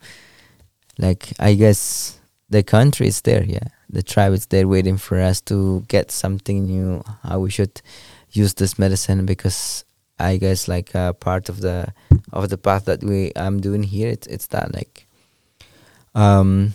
[0.99, 2.19] like I guess
[2.49, 3.69] the country is there, yeah.
[3.89, 7.05] The tribe is there waiting for us to get something new.
[7.23, 7.81] How we should
[8.33, 9.85] use this medicine because
[10.19, 11.93] I guess like uh, part of the
[12.33, 15.07] of the path that we I'm doing here, it's it's that like
[16.15, 16.75] um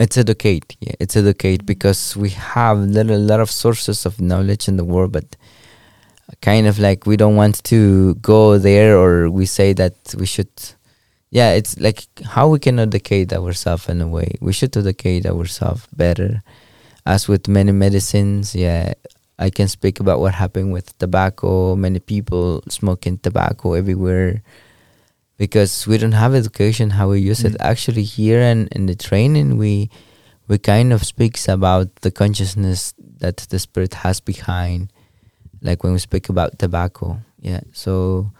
[0.00, 4.76] it's educate, yeah, it's educate because we have little lot of sources of knowledge in
[4.76, 5.36] the world, but
[6.40, 10.50] kind of like we don't want to go there or we say that we should
[11.32, 14.36] yeah, it's like how we can educate ourselves in a way.
[14.42, 16.42] We should educate ourselves better.
[17.06, 18.92] As with many medicines, yeah,
[19.38, 21.74] I can speak about what happened with tobacco.
[21.74, 24.42] Many people smoking tobacco everywhere
[25.38, 27.54] because we don't have education how we use it.
[27.54, 27.64] Mm.
[27.64, 29.88] Actually, here and in the training, we
[30.48, 34.92] we kind of speaks about the consciousness that the spirit has behind,
[35.62, 37.22] like when we speak about tobacco.
[37.40, 38.30] Yeah, so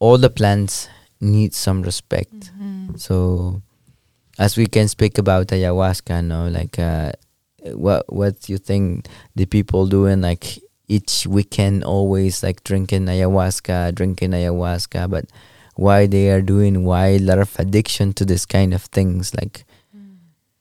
[0.00, 0.88] all the plants
[1.22, 2.50] need some respect.
[2.58, 2.98] Mhm.
[2.98, 3.62] So,
[4.38, 7.12] as we can speak about ayahuasca, no, like uh,
[7.78, 9.06] what what you think
[9.38, 10.58] the people doing like
[10.88, 15.24] each weekend always like drinking ayahuasca, drinking ayahuasca, but
[15.76, 19.64] why they are doing why a lot of addiction to this kind of things like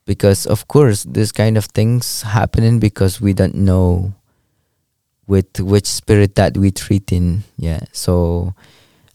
[0.05, 4.14] because of course this kind of things happening because we don't know
[5.28, 8.53] with which spirit that we treat in yeah so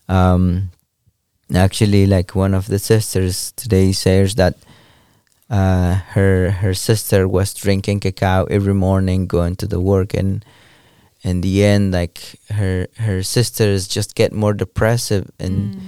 [0.09, 0.71] um
[1.55, 4.55] actually like one of the sisters today says that
[5.49, 10.45] uh her her sister was drinking cacao every morning going to the work and
[11.23, 12.19] in the end like
[12.51, 15.83] her her sisters just get more depressive and Mm.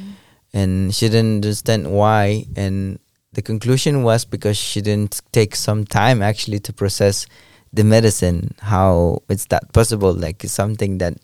[0.54, 2.98] and she didn't understand why and
[3.32, 7.26] the conclusion was because she didn't take some time actually to process
[7.72, 11.14] the medicine how is that possible like something that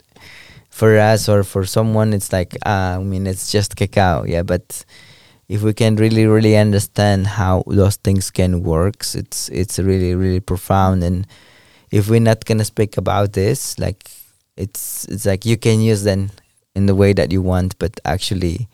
[0.75, 4.85] for us or for someone it's like ah, i mean it's just cacao yeah but
[5.49, 10.41] if we can really really understand how those things can works it's it's really really
[10.41, 11.03] profound.
[11.05, 11.27] And
[11.91, 14.11] if we're not gonna speak about this like
[14.57, 16.31] it's it's like you can use them
[16.75, 18.69] in the way that you want but actually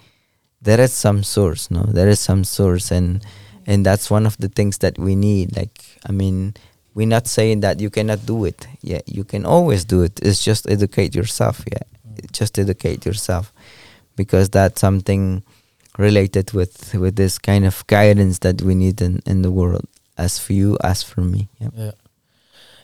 [0.62, 1.82] there is some source no?
[1.82, 3.24] There is some source and
[3.66, 5.56] and that's one of the things that we need.
[5.56, 6.54] Like i mean
[6.94, 8.66] we're not saying that you cannot do it.
[8.82, 10.20] Yeah you can always do it.
[10.22, 11.84] It's just educate yourself yeah.
[12.32, 13.52] Just educate yourself.
[14.16, 15.42] Because that's something
[15.98, 19.86] related with with this kind of guidance that we need in in the world
[20.16, 21.70] as for you as for me yeah.
[21.76, 21.92] Yeah,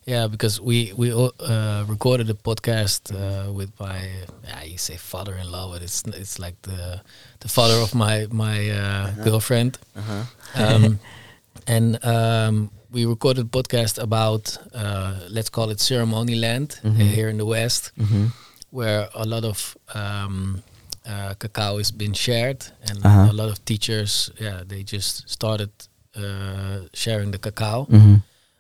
[0.07, 3.99] yeah, because we we all, uh, recorded a podcast uh, with my
[4.45, 7.01] yeah, you say father-in-law, but it's it's like the
[7.41, 10.23] the father of my my uh, girlfriend, uh-huh.
[10.55, 11.01] um,
[11.67, 16.97] and um, we recorded a podcast about uh, let's call it ceremony land Mhm.
[16.97, 18.27] here in the West, hmm
[18.71, 20.63] where a lot of um,
[21.09, 23.31] uh, cacao has been shared, and Uh-huh.
[23.31, 25.71] a lot of teachers, yeah, they just started
[26.17, 27.85] uh, sharing the cacao.
[27.85, 28.17] hmm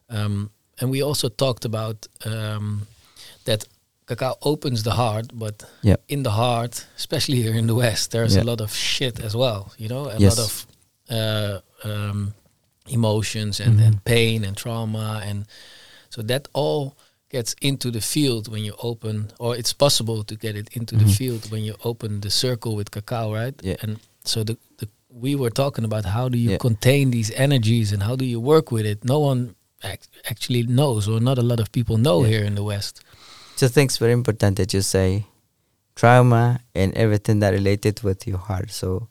[0.09, 0.51] Um,
[0.81, 2.87] and we also talked about um,
[3.45, 3.64] that
[4.07, 5.97] cacao opens the heart, but Yeah.
[6.09, 8.43] in the heart, especially here in the West, there's Yeah.
[8.43, 9.72] a lot of shit as well.
[9.79, 10.37] You know, a Yes.
[10.37, 10.66] lot of
[11.11, 12.35] uh, um,
[12.89, 13.87] emotions and, Mhm.
[13.87, 15.47] and pain and trauma, and
[16.11, 16.97] so that all
[17.30, 21.01] gets into the field when you open, or it's possible to get it into Mhm.
[21.07, 23.55] the field when you open the circle with cacao, right?
[23.62, 23.76] Yeah.
[23.82, 26.59] And so the, the we were talking about how do you Yeah.
[26.59, 29.05] contain these energies and how do you work with it.
[29.05, 32.28] No one ac- actually knows, or not a lot of people know Yeah.
[32.30, 33.01] here in the West.
[33.57, 35.24] so it's very important that you say
[35.95, 39.09] trauma and everything that related with your heart so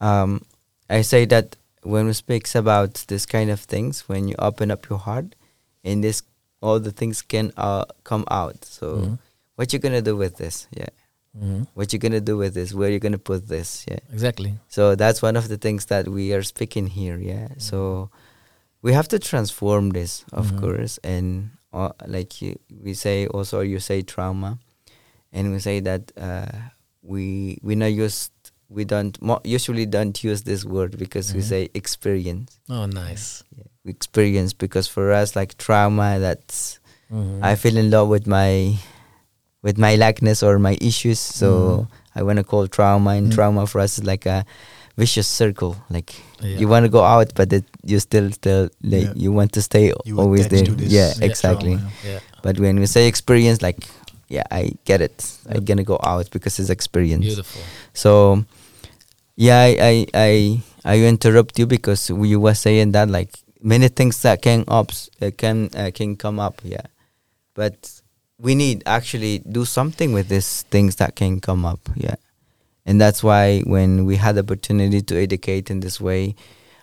[0.00, 0.42] um,
[0.88, 4.88] I say that when we speaks about this kind of things when you open up
[4.88, 5.34] your heart
[5.84, 6.22] and this
[6.60, 9.18] all the things can uh, come out so Mhm.
[9.56, 10.90] what you gonna do with this yeah
[11.36, 11.66] Mhm.
[11.74, 14.54] what you gonna do with this where you gonna put this yeah Exactly.
[14.68, 18.10] so that's one of the things that we are speaking here yeah so
[18.82, 20.60] we have to transform this of Mhm.
[20.60, 24.58] course and uh, like you, we say also you say trauma
[25.32, 26.52] and we say that uh,
[27.02, 28.30] we we not used
[28.72, 31.48] we don't mo- usually don't use this word because we Mhm.
[31.52, 33.44] say experience Oh, nice.
[33.56, 36.78] yeah, experience because for us like trauma that's
[37.12, 37.40] Mhm.
[37.42, 38.78] I feel in love with my
[39.62, 41.20] with my likeness or my issues.
[41.20, 41.48] So
[41.86, 41.88] Mhm.
[42.18, 43.34] I want to call trauma, and Mm.
[43.34, 44.44] trauma for us is like a
[44.96, 45.76] vicious circle.
[45.88, 46.10] Like
[46.40, 46.58] Yeah.
[46.58, 49.12] you want to go out, but it, you still still like Yeah.
[49.14, 50.64] you want to stay You always there.
[50.80, 51.76] Yeah, exactly.
[51.76, 52.20] trauma.
[52.42, 53.86] But when we say experience, like
[54.28, 55.22] yeah, I get it.
[55.48, 57.24] I'm gonna go out because it's experience.
[57.24, 57.60] Beautiful.
[57.92, 58.44] So
[59.36, 63.30] yeah, I I I, I interrupt you because you were saying that like
[63.62, 66.60] many things that can ups uh, can uh, can come up.
[66.62, 66.86] Yeah,
[67.54, 68.02] but
[68.38, 71.80] we need actually do something with these things that can come up.
[71.94, 72.16] Yeah,
[72.84, 76.34] and that's why when we had the opportunity to educate in this way,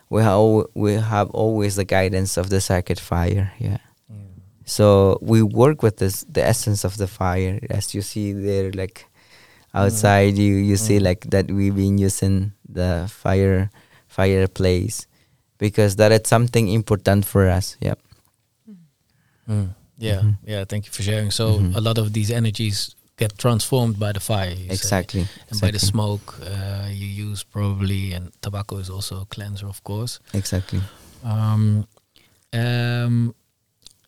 [0.08, 3.52] we have we have always the guidance of the sacred fire.
[3.58, 3.78] Yeah.
[4.12, 4.40] Mm.
[4.64, 9.06] So we work with this the essence of the fire as you see there like
[9.74, 11.02] outside you you see Mm.
[11.04, 13.70] like that we've been using the fire
[14.08, 15.06] fireplace
[15.58, 17.76] because that is something important for us.
[17.80, 17.98] Yep.
[19.48, 19.68] Mm.
[19.98, 20.36] Yeah, Mhm.
[20.46, 20.64] yeah.
[20.64, 21.30] Thank you for sharing.
[21.30, 21.76] So Mhm.
[21.76, 24.50] a lot of these energies get transformed by the fire.
[24.50, 24.72] you say.
[24.74, 25.26] Exactly.
[25.50, 29.82] And by the smoke uh, you use probably, and tobacco is also a cleanser, of
[29.84, 30.20] course.
[30.32, 30.80] Exactly.
[31.22, 31.86] Um,
[32.52, 33.34] um,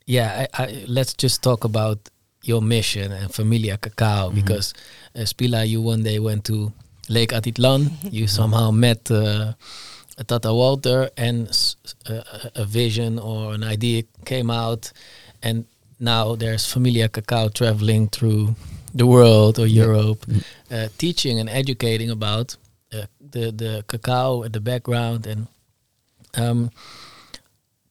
[0.06, 1.98] yeah, I, I, let's just talk about
[2.42, 4.34] your mission and Familia Cacao Mhm.
[4.34, 6.72] because uh, Spela, you one day went to
[7.08, 7.90] Lake Atitlan.
[8.12, 9.52] you somehow met uh,
[10.26, 11.48] Tata Walter, and
[12.54, 14.92] a vision or an idea came out,
[15.42, 15.64] and
[16.00, 18.54] now there's Familia Cacao traveling through
[18.94, 20.42] the world or Europe, Mm.
[20.70, 22.56] uh, teaching and educating about
[22.92, 25.46] uh, the the cacao the background and
[26.36, 26.70] um,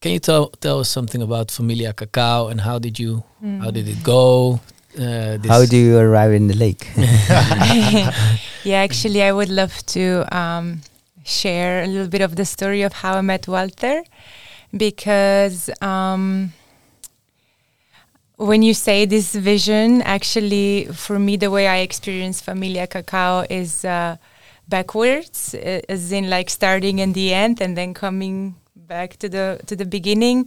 [0.00, 3.24] can you tell tell us something about Familia Cacao and how did you
[3.60, 4.60] how did it go?
[4.98, 6.86] Uh, this- How do you arrive in the lake?
[8.64, 10.82] yeah, actually, I would love to um,
[11.24, 14.02] share a little bit of the story of how I met Walter,
[14.76, 16.52] because um,
[18.36, 23.84] when you say this vision, actually, for me, the way I experience Familia Cacao is
[23.84, 24.16] uh,
[24.68, 29.60] backwards, uh, as in like starting in the end and then coming back to the
[29.66, 30.46] to the beginning.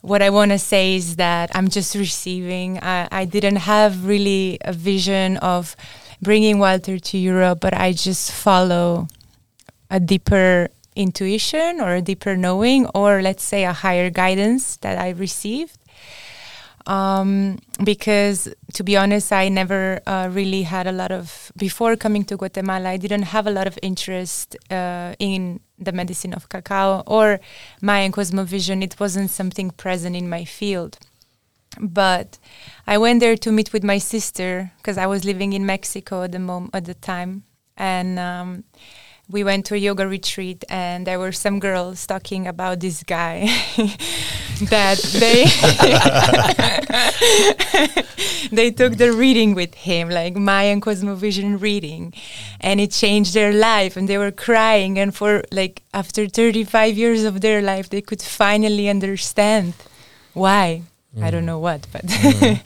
[0.00, 2.78] What I want to say is that I'm just receiving.
[2.78, 5.74] I, I didn't have really a vision of
[6.22, 9.08] bringing Walter to Europe, but I just follow
[9.90, 15.10] a deeper intuition or a deeper knowing, or let's say a higher guidance that I
[15.10, 15.78] received.
[16.88, 22.24] Um, because to be honest, I never uh, really had a lot of before coming
[22.24, 22.88] to Guatemala.
[22.88, 27.40] I didn't have a lot of interest uh, in the medicine of cacao or
[27.82, 28.82] Mayan cosmovision.
[28.82, 30.98] It wasn't something present in my field.
[31.78, 32.38] But
[32.86, 36.32] I went there to meet with my sister because I was living in Mexico at
[36.32, 37.44] the mom- at the time,
[37.76, 38.64] and um,
[39.30, 43.40] we went to a yoga retreat and there were some girls talking about this guy
[44.70, 45.44] that they
[48.56, 52.14] they took the reading with him like Mayan cosmovision reading
[52.60, 57.24] and it changed their life and they were crying and for like after 35 years
[57.24, 59.74] of their life they could finally understand
[60.32, 60.82] why
[61.14, 61.22] mm.
[61.22, 62.60] I don't know what but mm.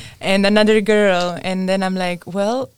[0.20, 2.70] and another girl and then I'm like well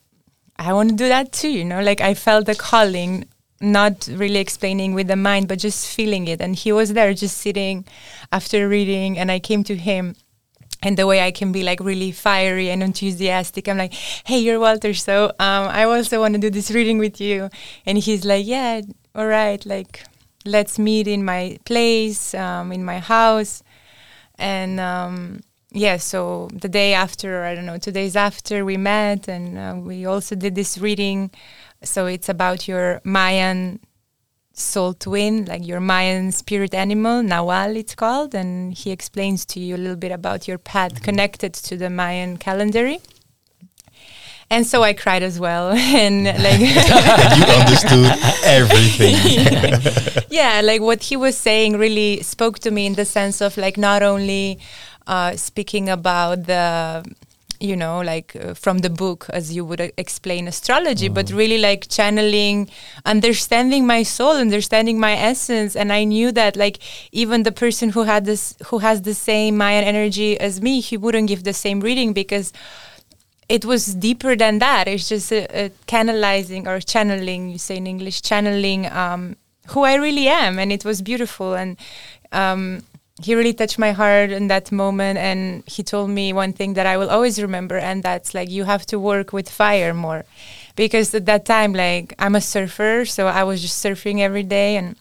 [0.59, 3.27] I want to do that too, you know, like I felt the calling,
[3.61, 6.41] not really explaining with the mind, but just feeling it.
[6.41, 7.85] And he was there just sitting
[8.33, 10.17] after reading, and I came to him.
[10.83, 14.61] And the way I can be like really fiery and enthusiastic, I'm like, "Hey, you're
[14.61, 17.51] Walter, so um, I also want to do this reading with you."
[17.85, 18.83] And he's like, "Yeah,
[19.15, 20.05] all right, like
[20.45, 23.63] let's meet in my place, um, in my house."
[24.39, 25.41] And um,
[25.73, 29.77] yeah, so the day after, I don't know, two days after, we met and uh,
[29.79, 31.31] we also did this reading.
[31.83, 33.81] So it's about your Mayan
[34.55, 38.35] soul twin, like your Mayan spirit animal, Nawal, it's called.
[38.35, 41.05] And he explains to you a little bit about your path mm-hmm.
[41.05, 42.97] connected to the Mayan calendar.
[44.51, 46.59] And so I cried as well, and like
[47.37, 48.13] you understood
[48.45, 49.17] everything.
[49.23, 50.21] yeah.
[50.31, 53.77] yeah, like what he was saying really spoke to me in the sense of like
[53.77, 54.59] not only
[55.09, 57.05] uh, speaking about the
[57.61, 61.15] you know like uh, from the book as you would uh, explain astrology mm.
[61.15, 62.69] but really like channeling
[63.05, 65.75] understanding my soul understanding my essence.
[65.75, 66.79] And i knew that like
[67.11, 70.97] even the person who had this who has the same mayan energy as me he
[70.97, 72.53] wouldn't give the same reading because
[73.49, 74.87] it was deeper than that.
[74.89, 79.37] It's just a, a canalizing or channeling you say in english channeling um,
[79.69, 80.59] who i really am.
[80.59, 81.55] And it was beautiful.
[81.55, 81.77] And
[82.31, 82.83] um,
[83.23, 86.87] he really touched my heart in that moment and he told me one thing that
[86.87, 90.25] i will always remember and that's like you have to work with fire more.
[90.77, 94.77] Because at that time like i'm a surfer so i was just surfing every day
[94.77, 94.95] and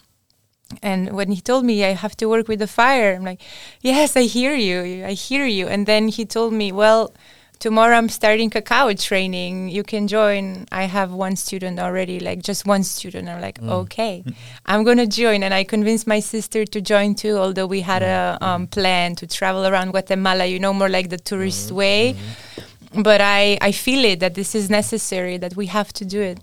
[0.82, 3.41] and when he told me i have to work with the fire i'm like
[3.82, 5.68] yes i hear you i hear you.
[5.68, 7.13] And then he told me well
[7.60, 9.70] tomorrow I'm starting cacao training.
[9.70, 10.66] You can join.
[10.72, 13.28] I have one student already, like just one student.
[13.28, 13.70] I'm like, mm.
[13.70, 14.24] okay,
[14.66, 15.43] I'm gonna join.
[15.43, 19.28] And I convinced my sister to join too, although we had a um, plan to
[19.28, 21.76] travel around Guatemala, you know, more like the tourist mm-hmm.
[21.76, 22.16] way.
[22.16, 23.01] Mm-hmm.
[23.03, 26.39] But I, I feel it that this is necessary, that we have to do it.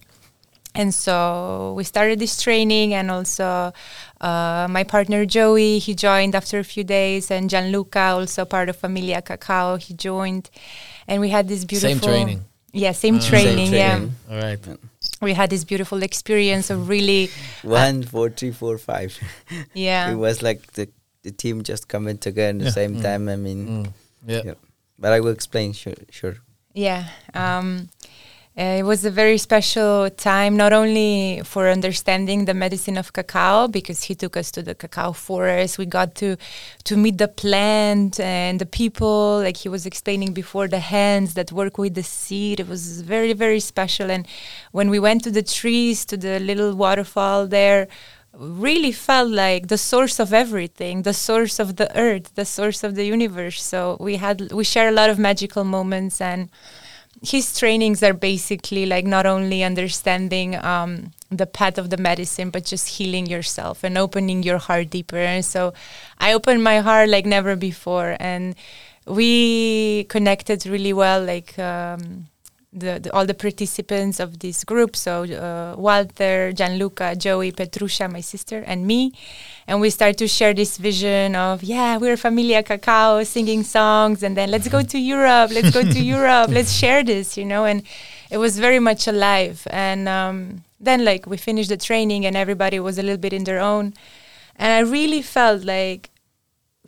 [0.77, 3.73] And so we started this training, and also
[4.21, 8.75] uh, my partner Joey, he joined after a few days, and Gianluca, also part of
[8.77, 10.51] Familia Cacao, he joined
[11.09, 12.45] and we had this beautiful same training.
[12.73, 14.15] Yeah, same, uh, training, same training.
[14.29, 14.35] Yeah.
[14.35, 14.59] All right.
[15.23, 17.31] We had this beautiful experience of really
[17.63, 19.17] one, four, three, four, five.
[19.75, 20.11] Yeah.
[20.11, 20.89] it was like the
[21.23, 22.71] the team just coming together at the yeah.
[22.71, 23.03] same mm.
[23.03, 23.29] time.
[23.29, 23.93] I mean, mm.
[24.27, 24.43] yeah.
[24.45, 24.55] yeah.
[24.99, 25.73] But I will explain.
[25.73, 26.37] Sure, sure.
[26.75, 27.09] Yeah.
[27.33, 27.89] Um,
[28.57, 33.67] uh, it was a very special time, not only for understanding the medicine of cacao,
[33.67, 35.77] because he took us to the cacao forest.
[35.77, 36.37] We got to
[36.85, 41.51] to meet the plant and the people, like he was explaining before, the hands that
[41.51, 42.61] work with the seed.
[42.61, 44.09] It was very, very special.
[44.09, 44.25] And
[44.71, 47.89] when we went to the trees, to the little waterfall there,
[48.37, 52.97] really felt like the source of everything the source of the earth the source of
[52.97, 56.51] the universe so we had we share a lot of magical moments and
[57.25, 62.65] his trainings are basically like not only understanding um, the path of the medicine, but
[62.65, 65.17] just healing yourself and opening your heart deeper.
[65.17, 65.73] And so
[66.19, 68.55] I opened my heart like never before, and
[69.07, 71.25] we connected really well.
[71.25, 72.27] Like um,
[72.75, 74.97] the, the, all the participants of this group.
[74.97, 79.13] So uh, Walter, Gianluca, Joey, Petrusha, my sister, and me,
[79.67, 84.37] and we start to share this vision of yeah, we're Familia Cacao, singing songs, and
[84.37, 87.83] then let's go to Europe, let's go to Europe, let's share this, you know, and
[88.31, 89.67] it was very much alive.
[89.71, 93.45] And um, then like we finished the training, and everybody was a little bit in
[93.45, 93.95] their own,
[94.57, 96.11] and I really felt like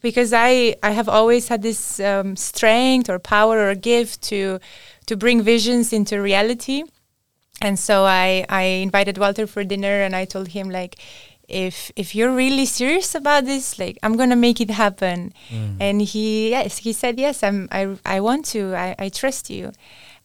[0.03, 4.61] because I I have always had this um, strength or power or gift to
[5.07, 6.85] to bring visions into reality.
[7.61, 10.97] And so I, I invited Walter for dinner and I told him like
[11.49, 15.33] if if you're really serious about this, like I'm gonna make it happen.
[15.51, 15.77] Mm.
[15.81, 19.73] And he yes, he said yes, I'm I I want to, I, I trust you.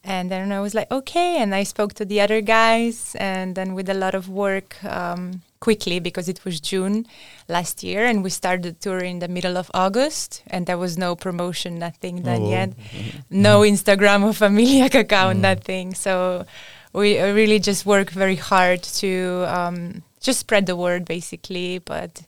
[0.04, 1.38] And then I was like, okay.
[1.38, 5.44] And I spoke to the other guys, and then with a lot of work, um,
[5.60, 7.06] quickly because it was June
[7.48, 10.98] last year, and we started the tour in the middle of August, and there was
[10.98, 12.50] no promotion, nothing done Oh.
[12.50, 12.70] yet,
[13.30, 15.94] no Instagram or Familia Cacao, nothing.
[15.94, 16.46] So
[16.94, 21.80] we really just work very hard to um, just spread the word, basically.
[21.80, 22.24] But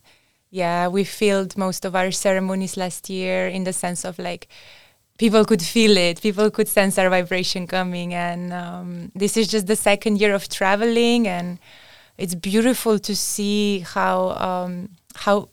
[0.50, 4.48] yeah, we filled most of our ceremonies last year in the sense of like
[5.18, 9.66] people could feel it, people could sense our vibration coming, and um, this is just
[9.66, 11.58] the second year of traveling, and
[12.18, 15.48] it's beautiful to see how um, how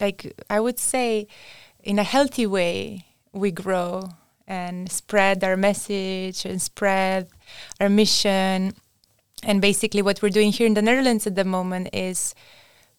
[0.00, 1.26] like I would say
[1.82, 4.10] in a healthy way we grow
[4.46, 7.28] and spread our message and spread
[7.80, 8.74] our mission.
[9.44, 12.34] And basically, what we're doing here in the Netherlands at the moment is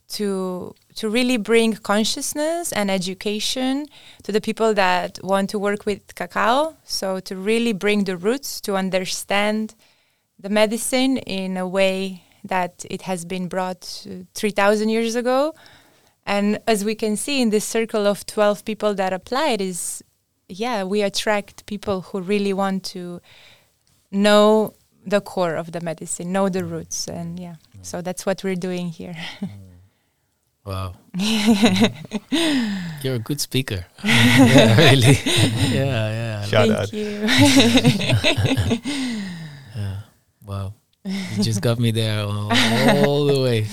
[0.09, 3.85] to to really bring consciousness and education
[4.23, 6.75] to the people that want to work with cacao.
[6.83, 9.75] So to really bring the roots to understand
[10.37, 15.53] the medicine in a way that it has been brought uh, 3,000 years ago.
[16.25, 20.03] And as we can see in this circle of 12 people that applied is,
[20.49, 23.21] yeah, we attract people who really want to
[24.11, 24.73] know
[25.05, 27.07] the core of the medicine, know the roots.
[27.07, 29.15] And yeah, so that's what we're doing here.
[30.63, 30.93] Wow.
[33.01, 33.83] You're a good speaker.
[34.03, 35.17] yeah, really.
[35.73, 36.43] yeah, yeah.
[36.45, 36.93] Shout Thank out.
[36.93, 37.25] you.
[39.75, 40.01] yeah.
[40.45, 40.73] Wow.
[41.03, 42.51] You just got me there all,
[43.07, 43.65] all the way.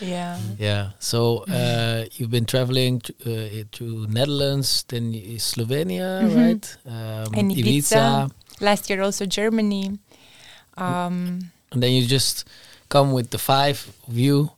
[0.00, 0.38] yeah.
[0.58, 0.90] Yeah.
[1.00, 6.36] So uh, you've been traveling to, uh, to Netherlands, then y- Slovenia, Mhm.
[6.36, 6.76] right?
[6.86, 8.30] Um, And Ibiza.
[8.60, 9.98] Last year also Germany.
[10.76, 12.48] Um, and then you just
[12.88, 14.50] come with the five of you,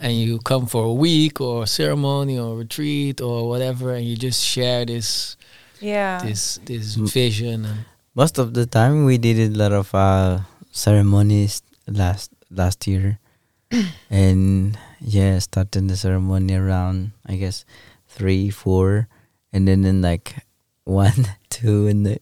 [0.00, 4.16] and you come for a week or a ceremony or retreat or whatever, and you
[4.16, 5.36] just share this
[5.80, 6.20] yeah.
[6.22, 7.84] this this vision and
[8.16, 10.40] Most of the time, we did a lot of uh,
[10.72, 13.20] ceremonies last last year,
[14.08, 14.72] and
[15.04, 17.68] yeah, starting the ceremony around I guess
[18.08, 19.12] three, four,
[19.52, 20.32] and then in like
[20.88, 22.16] one, two in the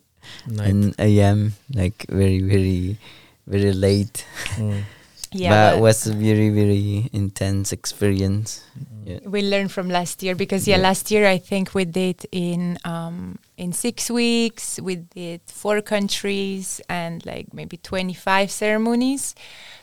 [0.51, 0.67] night.
[0.67, 1.55] in a.m.
[1.71, 2.99] like very, very,
[3.47, 4.25] very late.
[4.57, 4.83] Mm.
[5.33, 5.51] yeah.
[5.51, 8.65] but but it was a very, very intense experience.
[9.05, 9.19] Yeah.
[9.27, 10.83] we learned from last year because yeah, Yeah.
[10.89, 16.81] last year I think we did in um, in six weeks we did four countries
[16.89, 19.35] and like maybe 25 ceremonies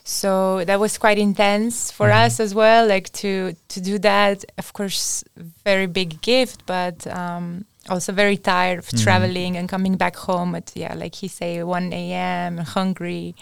[0.04, 2.26] so that was quite intense for Mhm.
[2.26, 5.24] us as well like to to do that of course
[5.64, 9.04] very big gift but um, also very tired of Mhm.
[9.04, 13.34] traveling and coming back home at yeah like he say 1 a.m hungry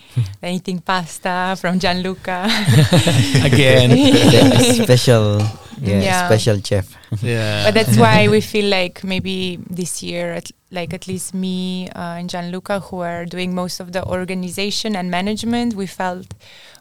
[0.41, 2.47] then eating pasta from Gianluca
[3.43, 3.89] Again.
[3.99, 5.41] The special,
[5.81, 6.25] yeah, Yeah.
[6.27, 6.95] special chef.
[7.21, 7.65] yeah.
[7.65, 12.17] but that's why we feel like maybe this year, at, like at least me uh,
[12.19, 16.27] and Gianluca, who are doing most of the organization and management, we felt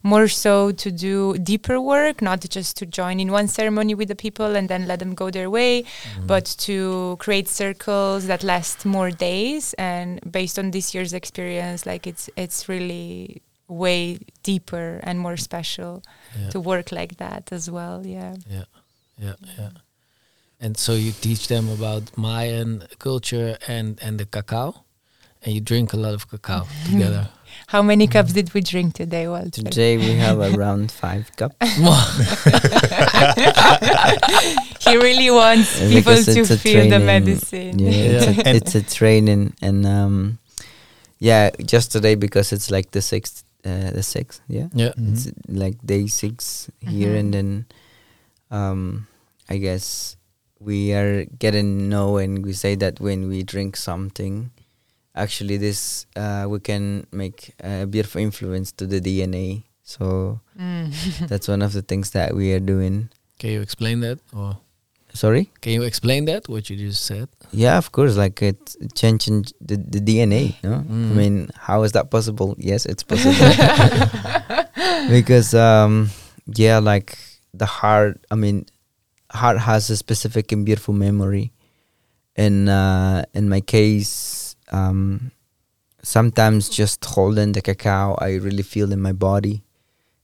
[0.03, 4.15] more so to do deeper work, not just to join in one ceremony with the
[4.15, 6.27] people and then let them go their way, Mm.
[6.27, 9.75] but to create circles that last more days.
[9.79, 16.03] And based on this year's experience, like it's it's really way deeper and more special
[16.41, 16.49] yeah.
[16.51, 18.07] to work like that as well.
[18.07, 18.35] Yeah.
[18.49, 18.65] Yeah,
[19.19, 19.71] yeah, yeah.
[20.61, 24.85] And so you teach them about Mayan culture and and the cacao,
[25.43, 27.29] and you drink a lot of cacao together.
[27.69, 29.63] How many cups did we drink today, Walter?
[29.63, 31.57] Today we have around five cups.
[34.81, 37.79] he really wants people to it's a feel the medicine.
[37.79, 40.39] Yeah, It's, a, it's a training, and um,
[41.19, 45.77] yeah, just today because it's like the sixth, uh, the sixth, yeah, yeah, it's like
[45.85, 47.21] day six here, Mhm.
[47.21, 47.67] and then
[48.51, 49.07] um,
[49.49, 50.17] I guess
[50.61, 54.51] we are getting know, and we say that when we drink something,
[55.15, 59.65] actually this uh, we can make a beautiful influence to the DNA.
[59.85, 60.93] So Mm.
[61.29, 63.09] that's one of the things that we are doing.
[63.39, 64.59] Can you explain that, or
[65.15, 65.49] Sorry.
[65.63, 67.29] can you explain that what you just said?
[67.55, 68.17] Yeah, of course.
[68.19, 70.57] Like it's changing the, the DNA.
[70.63, 71.11] No, Mm.
[71.11, 72.55] I mean, how is that possible?
[72.59, 73.39] Yes, it's possible.
[75.09, 76.11] because um,
[76.55, 77.17] yeah, like
[77.55, 78.21] the heart.
[78.31, 78.67] I mean,
[79.31, 81.53] heart has a specific and beautiful memory.
[82.37, 85.33] In uh, in my case, um,
[86.03, 89.65] sometimes just holding the cacao, I really feel in my body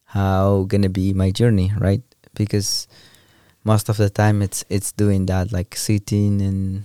[0.04, 2.02] how gonna be my journey, right?
[2.34, 2.86] Because
[3.64, 6.84] most of the time it's it's doing that, like sitting and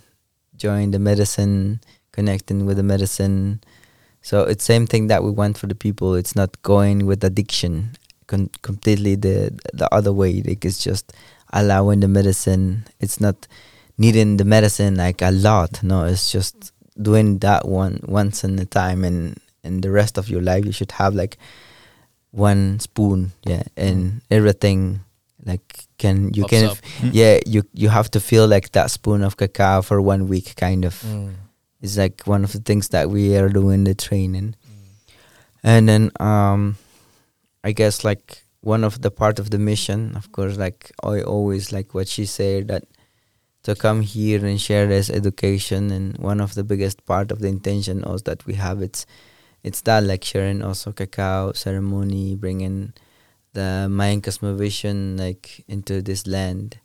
[0.54, 1.82] enjoying the medicine,
[2.12, 3.62] connecting with the medicine.
[4.22, 6.16] So it's same thing that we want for the people.
[6.16, 7.91] It's not going with addiction,
[8.28, 10.41] con- completely the the other way.
[10.41, 11.14] Like it's just
[11.53, 12.85] allowing the medicine.
[12.99, 13.47] It's not
[13.97, 15.84] needing the medicine like a lot.
[15.84, 16.71] No, it's just
[17.01, 20.71] doing that one once in a time, and and the rest of your life you
[20.71, 21.38] should have like
[22.31, 25.01] one spoon, yeah, and everything
[25.45, 26.69] like can you Pops can.
[26.99, 27.11] Mm.
[27.13, 30.84] yeah you you have to feel like that spoon of cacao for one week kind
[30.84, 31.34] of Mm.
[31.81, 34.55] it's like one of the things that we are doing the training
[35.63, 36.76] and then um
[37.63, 41.72] i guess like one of the part of the mission of course like i always
[41.72, 42.84] like what she said that
[43.64, 47.48] to come here and share this education and one of the biggest part of the
[47.48, 49.06] intention also that we have it's
[49.64, 52.94] it's that like sharing also cacao ceremony bringing
[53.53, 56.80] the mayan cosmovision like into this land.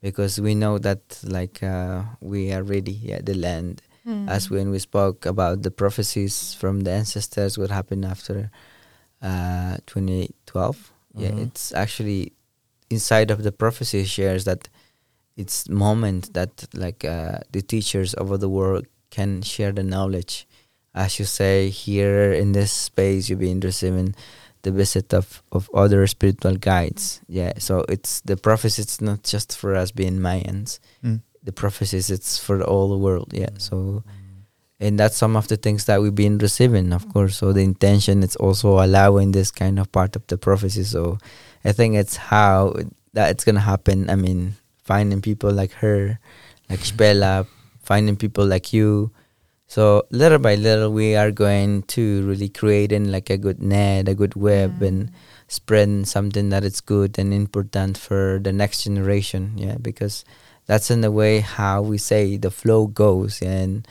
[0.00, 3.82] Because we know that like uh, we are ready yeah the land.
[4.04, 4.28] Mm.
[4.28, 8.50] as when we spoke about the prophecies from the ancestors what happened after
[9.22, 11.46] uh 2012 yeah Mhm.
[11.46, 12.32] it's actually
[12.90, 14.68] inside of the prophecy shares that
[15.36, 20.46] it's moment that like uh, the teachers over the world can share the knowledge.
[20.94, 24.14] As you say here in this space you've been receiving
[24.62, 27.20] the visit of of other spiritual guides.
[27.28, 30.78] Yeah so it's the prophecy it's not just for us being mayans.
[31.04, 31.20] Mm.
[31.44, 33.32] the prophecies it's for all the world.
[33.32, 34.02] Yeah so
[34.82, 37.38] and that's some of the things that we've been receiving of course.
[37.38, 40.82] So the intention is also allowing this kind of part of the prophecy.
[40.82, 41.18] So
[41.64, 42.74] i think it's how
[43.14, 44.10] that it's gonna happen.
[44.10, 46.18] I mean finding people like her
[46.68, 47.46] like Spela,
[47.80, 49.12] finding people like you.
[49.68, 54.14] So little by little we are going to really creating like a good net a
[54.14, 54.84] good web mm-hmm.
[54.84, 55.12] and
[55.46, 59.52] spreading something that is good and important for the next generation.
[59.56, 60.24] Yeah because
[60.66, 63.40] that's in the way how we say the flow goes.
[63.42, 63.86] And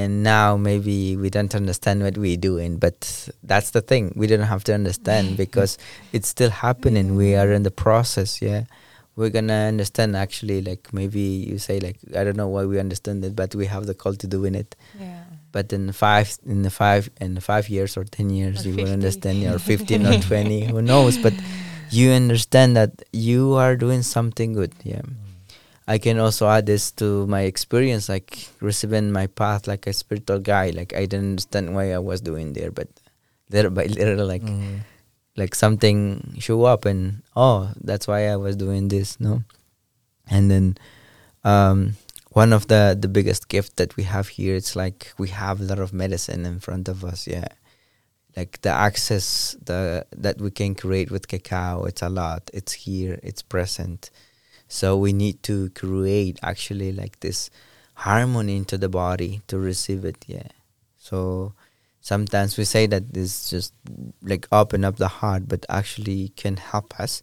[0.00, 2.98] and now maybe we don't understand what we're doing but
[3.50, 4.04] that's the thing.
[4.20, 5.72] We don't have to understand because
[6.16, 7.06] it's still happening.
[7.22, 8.62] We are in the process yeah.
[9.16, 13.24] We're gonna understand actually like maybe you say like i don't know why we understand
[13.26, 14.70] it but we have the call to doing it.
[15.04, 15.22] Yeah.
[15.56, 18.74] but in five in the five in the five years or ten years Or you
[18.78, 18.98] will 50.
[18.98, 21.14] understand or 15 or 20 who knows?
[21.26, 21.34] But
[21.98, 22.92] you understand that
[23.28, 25.06] you are doing something good yeah
[25.86, 30.38] i can also add this to my experience like receiving my path like a spiritual
[30.38, 32.88] guy like i didn't understand why i was doing there but
[33.50, 34.80] little by little like Mm.
[35.36, 39.42] like something show up and oh that's why i was doing this no?
[40.30, 40.78] And then
[41.44, 41.96] um
[42.30, 45.64] one of the the biggest gift that we have here it's like we have a
[45.64, 47.48] lot of medicine in front of us yeah.
[48.36, 52.50] Like the access the that we can create with cacao it's a lot.
[52.52, 54.10] It's here it's present
[54.78, 57.38] so we need to create actually like this
[58.06, 60.50] harmony into the body to receive it yeah
[61.08, 61.18] so
[62.00, 63.72] sometimes we say that this just
[64.30, 67.22] like open up the heart but actually can help us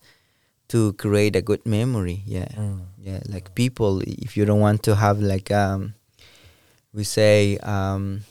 [0.71, 2.79] to create a good memory yeah Mm.
[3.07, 5.93] yeah like people if you don't want to have like um
[6.93, 8.23] we say um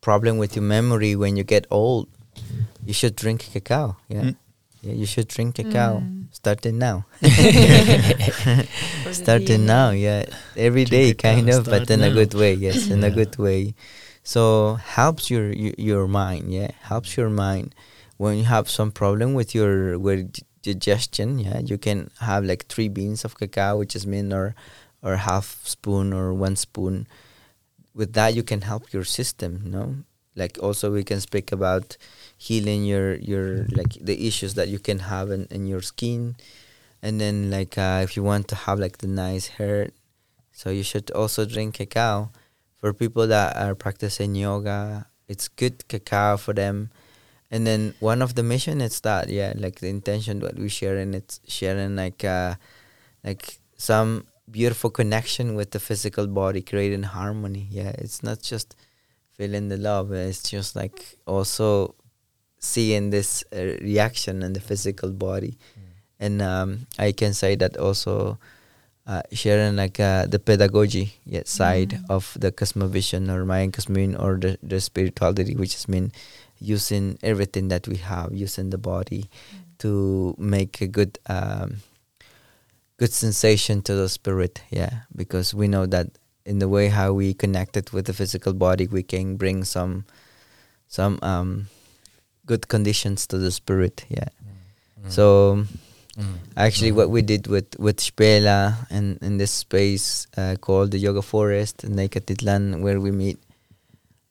[0.00, 2.08] problem with your memory when you get old
[2.84, 4.36] you should drink cacao yeah Mm.
[4.84, 6.19] yeah you should drink cacao Mm.
[6.40, 7.04] Starting now.
[9.12, 10.24] Starting now yeah.
[10.56, 13.10] Every Drink day cacao, kind of but start in a good way yes in a
[13.10, 13.74] good way.
[14.24, 16.72] So helps your, your your mind yeah.
[16.80, 17.74] Helps your mind.
[18.16, 22.88] When you have some problem with your with digestion yeah you can have like three
[22.88, 24.54] beans of cacao which is mean or
[25.02, 27.06] or half spoon or one spoon.
[27.92, 29.88] With that you can help your system you know
[30.36, 31.98] like also we can speak about
[32.40, 36.36] healing your your like the issues that you can have in, in your skin.
[37.02, 39.90] And then like uh, if you want to have like the nice hair
[40.50, 42.30] so you should also drink cacao.
[42.80, 46.88] For people that are practicing yoga it's good cacao for them.
[47.50, 50.96] And then one of the mission is that yeah like the intention that we share
[50.96, 52.54] and it's sharing like uh
[53.22, 57.68] like some beautiful connection with the physical body creating harmony.
[57.68, 58.76] Yeah it's not just
[59.36, 61.94] feeling the love it's just like also
[62.60, 65.56] seeing this uh, reaction in the physical body
[66.20, 68.38] and um, I can say that also
[69.06, 72.04] uh, sharing like uh, the pedagogy yet side Mm.
[72.10, 76.12] of the cosmovision or Mayan cosmovision or the, the spirituality, which is mean
[76.60, 79.30] using everything that we have, using the body
[79.78, 81.80] to make a good um,
[82.98, 84.60] good sensation to the spirit.
[84.70, 86.08] Yeah, because we know that
[86.44, 90.04] in the way how we connected with the physical body, we can bring some
[90.88, 91.66] some um,
[92.50, 94.02] good conditions to the spirit.
[94.10, 94.28] Yeah.
[94.98, 95.10] Mm.
[95.16, 95.24] So
[96.18, 96.36] Mm.
[96.58, 101.22] actually, what we did with with Spela and in this space uh, called the Yoga
[101.22, 103.38] Forest in Lake Atitlan, where we meet,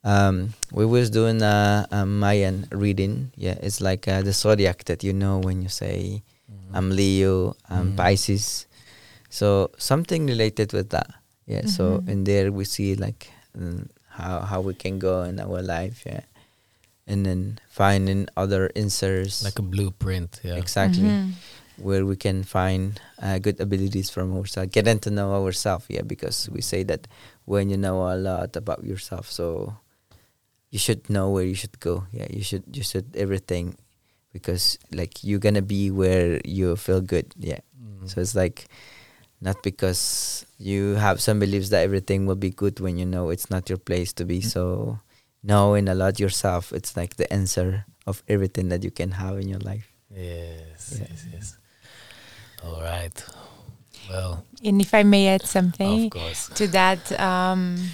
[0.04, 3.32] um, we was doing a, a Mayan reading.
[3.40, 6.78] Yeah, it's like uh, the zodiac that you know when you say Mm.
[6.78, 7.98] I'm Leo, I'm Mm.
[7.98, 8.68] Pisces.
[9.30, 11.10] So something related with that.
[11.48, 11.66] Yeah.
[11.66, 12.10] So Mhm.
[12.12, 13.88] in there we see like mm,
[14.20, 16.04] how how we can go in our life.
[16.06, 16.26] Yeah.
[17.10, 19.42] And then finding other answers.
[19.44, 20.40] like a blueprint.
[20.46, 20.56] Yeah.
[20.62, 21.34] exactly Mhm.
[21.82, 25.86] where we can find uh, good abilities from ourselves, getting to know ourselves.
[25.90, 27.08] Yeah, because we say that
[27.50, 29.74] when you know a lot about yourself, so
[30.70, 32.06] you should know where you should go.
[32.14, 33.74] Yeah, you should you should everything
[34.36, 37.34] because like you're gonna be where you feel good.
[37.40, 38.06] Yeah, Mm.
[38.12, 38.68] so it's like
[39.42, 43.50] not because you have some beliefs that everything will be good when you know it's
[43.50, 44.44] not your place to be.
[44.44, 44.52] Mm.
[44.52, 44.62] So
[45.44, 49.48] knowing a lot yourself, it's like the answer of everything that you can have in
[49.48, 49.92] your life.
[50.14, 51.08] Yes, Yeah.
[51.10, 51.58] yes, yes.
[52.64, 53.24] All right.
[54.10, 56.50] Well, And if I may add something of course.
[56.56, 57.90] to that, um,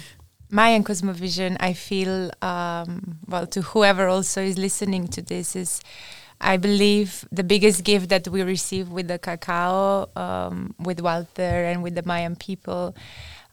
[0.50, 5.80] Mayan Cosmovision, I feel, um, well, to whoever also is listening to this, is
[6.40, 11.82] I believe the biggest gift that we receive with the cacao, um, with Walter and
[11.82, 12.94] with the Mayan people.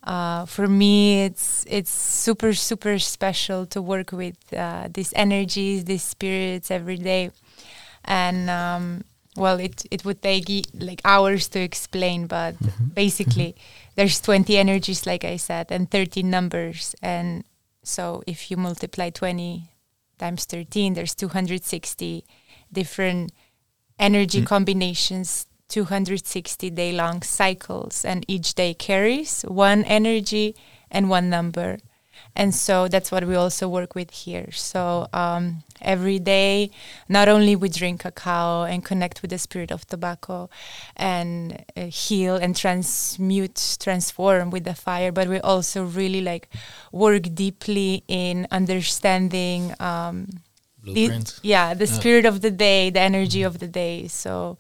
[0.04, 6.04] Uh, for me, it's it's super super special to work with uh, these energies, these
[6.04, 7.32] spirits every day,
[8.04, 9.04] and um,
[9.38, 12.56] well, it it would take like hours to explain, but
[12.94, 13.56] basically,
[13.96, 17.46] there's 20 energies, like I said, and 13 numbers, and
[17.84, 19.70] so if you multiply 20
[20.20, 22.26] times 13, there's 260
[22.72, 23.32] different
[24.00, 24.48] energy Mm.
[24.48, 30.56] combinations 260 day long cycles and each day carries one energy
[30.92, 31.78] and one number
[32.36, 36.70] and so that's what we also work with here so um, every day
[37.10, 40.48] not only we drink cacao and connect with the spirit of tobacco
[40.96, 46.46] and uh, heal and transmute transform with the fire but we also really like
[46.92, 50.28] work deeply in understanding um,
[50.84, 51.08] the-
[51.44, 51.94] yeah, the Yeah.
[52.00, 54.08] spirit of the day, the energy of the day.
[54.10, 54.58] So,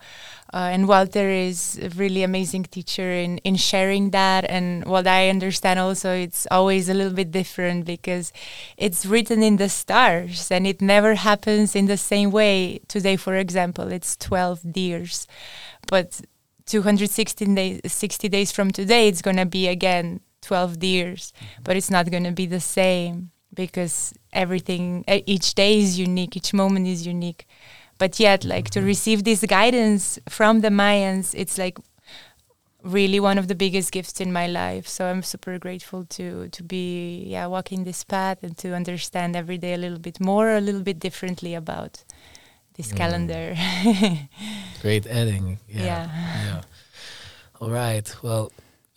[0.53, 4.45] uh, and Walter is a really amazing teacher in in sharing that.
[4.47, 8.31] And what I understand also, it's always a little bit different because
[8.77, 12.79] it's written in the stars, and it never happens in the same way.
[12.87, 15.27] Today, for example, it's twelve years,
[15.87, 16.21] but
[16.65, 22.09] 216 days, 60 days from today, it's gonna be again 12 years, but it's not
[22.09, 26.37] gonna be the same because everything each day is unique.
[26.37, 27.47] Each moment is unique
[28.03, 30.03] but yet like to receive this guidance
[30.37, 31.77] from the mayans it's like
[32.97, 36.25] really one of the biggest gifts in my life so i'm super grateful to
[36.57, 36.85] to be
[37.33, 40.83] yeah walking this path and to understand every day a little bit more a little
[40.89, 41.93] bit differently about
[42.77, 42.97] this Mm.
[43.01, 43.45] calendar
[44.81, 45.45] Great adding.
[45.77, 45.85] Yeah.
[45.85, 46.07] Yeah.
[46.47, 46.61] yeah.
[47.61, 48.07] All right.
[48.23, 48.51] Well,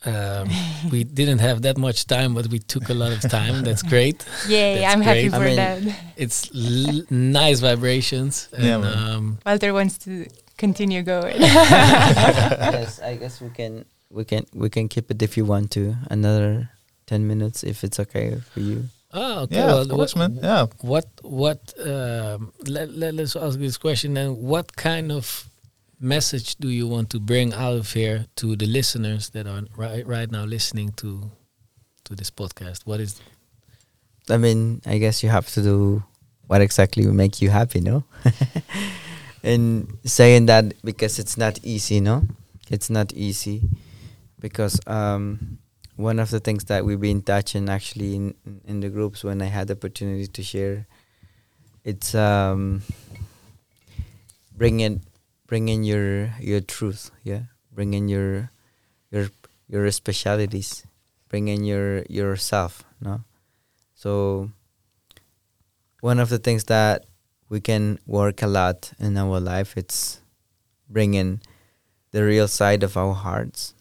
[0.07, 0.47] um,
[0.91, 3.63] we didn't have that much time, but we took a lot of time.
[3.63, 4.25] That's great.
[4.47, 5.33] yay That's i'm happy great.
[5.33, 5.79] I for mean- that
[6.15, 8.47] It's l- nice vibrations.
[8.53, 10.25] And, Yeah, um, walter wants to
[10.57, 15.45] continue going yes, I guess we can we can we can keep it if you
[15.45, 16.69] want to another
[17.05, 18.85] ten minutes if it's okay for you.
[19.13, 19.55] oh, okay.
[19.55, 20.39] Yeah, well, of course, what, man.
[20.43, 20.65] Yeah.
[20.81, 24.29] What what um, let, let let's ask this question then.
[24.41, 25.49] What kind of
[25.99, 30.05] message do you want to bring out of here to the listeners that are right
[30.05, 31.31] right now listening to
[32.03, 32.85] to this podcast?
[32.85, 33.19] What is
[34.29, 36.03] I mean, I guess you have to do
[36.47, 38.03] what exactly will make you happy, no?
[39.43, 42.23] and saying that because it's not easy, no?
[42.69, 43.69] It's not easy
[44.39, 45.59] because um,
[45.95, 49.45] one of the things that we've been touching actually in, in the groups when I
[49.45, 50.87] had the opportunity to share,
[51.83, 52.81] it's um,
[54.55, 55.01] bringing
[55.47, 58.51] bringing your your truth, yeah, bringing your
[59.09, 59.31] your
[59.67, 60.85] your specialities,
[61.29, 63.23] bringing your yourself, no.
[63.95, 64.51] So
[66.01, 67.05] one of the things that
[67.49, 70.21] we can work a lot in our life it's
[70.89, 71.41] bringing
[72.11, 73.73] the real side of our hearts.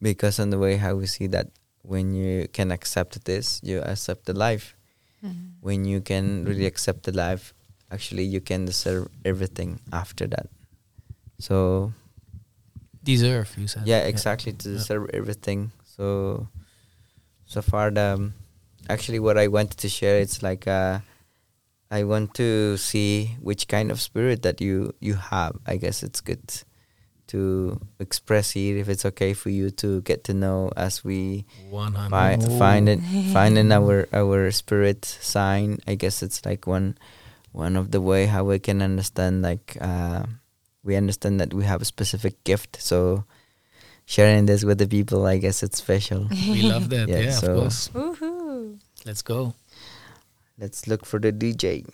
[0.00, 1.48] Because on the way how we see that
[1.80, 4.76] when you can accept this you accept the life.
[5.24, 5.64] Mm-hmm.
[5.64, 7.54] When you can really accept the life
[7.90, 10.46] actually you can deserve everything after that
[11.38, 11.92] so
[13.04, 13.52] deserve?
[13.56, 13.86] You said.
[13.86, 14.78] yeah exactly to Yeah.
[14.78, 16.48] deserve everything so
[17.46, 18.32] so far the
[18.88, 20.98] actually what i wanted to share it's like uh
[21.90, 26.20] i want to see which kind of spirit that you you have i guess it's
[26.20, 26.42] good
[27.26, 31.94] to express here if it's okay for you to get to know as we One
[32.10, 33.00] fi- find it
[33.34, 36.98] finding our our spirit sign i guess it's like one
[37.50, 40.22] one of the way how we can understand like uh
[40.86, 43.24] we understand that we have a specific gift so
[44.06, 47.08] sharing this with the people i guess it's special We love that.
[47.08, 47.80] Yeah, yeah, so- of course.
[47.94, 48.78] Woohoo.
[49.04, 49.54] Let's go.
[50.58, 51.84] let's look for the dj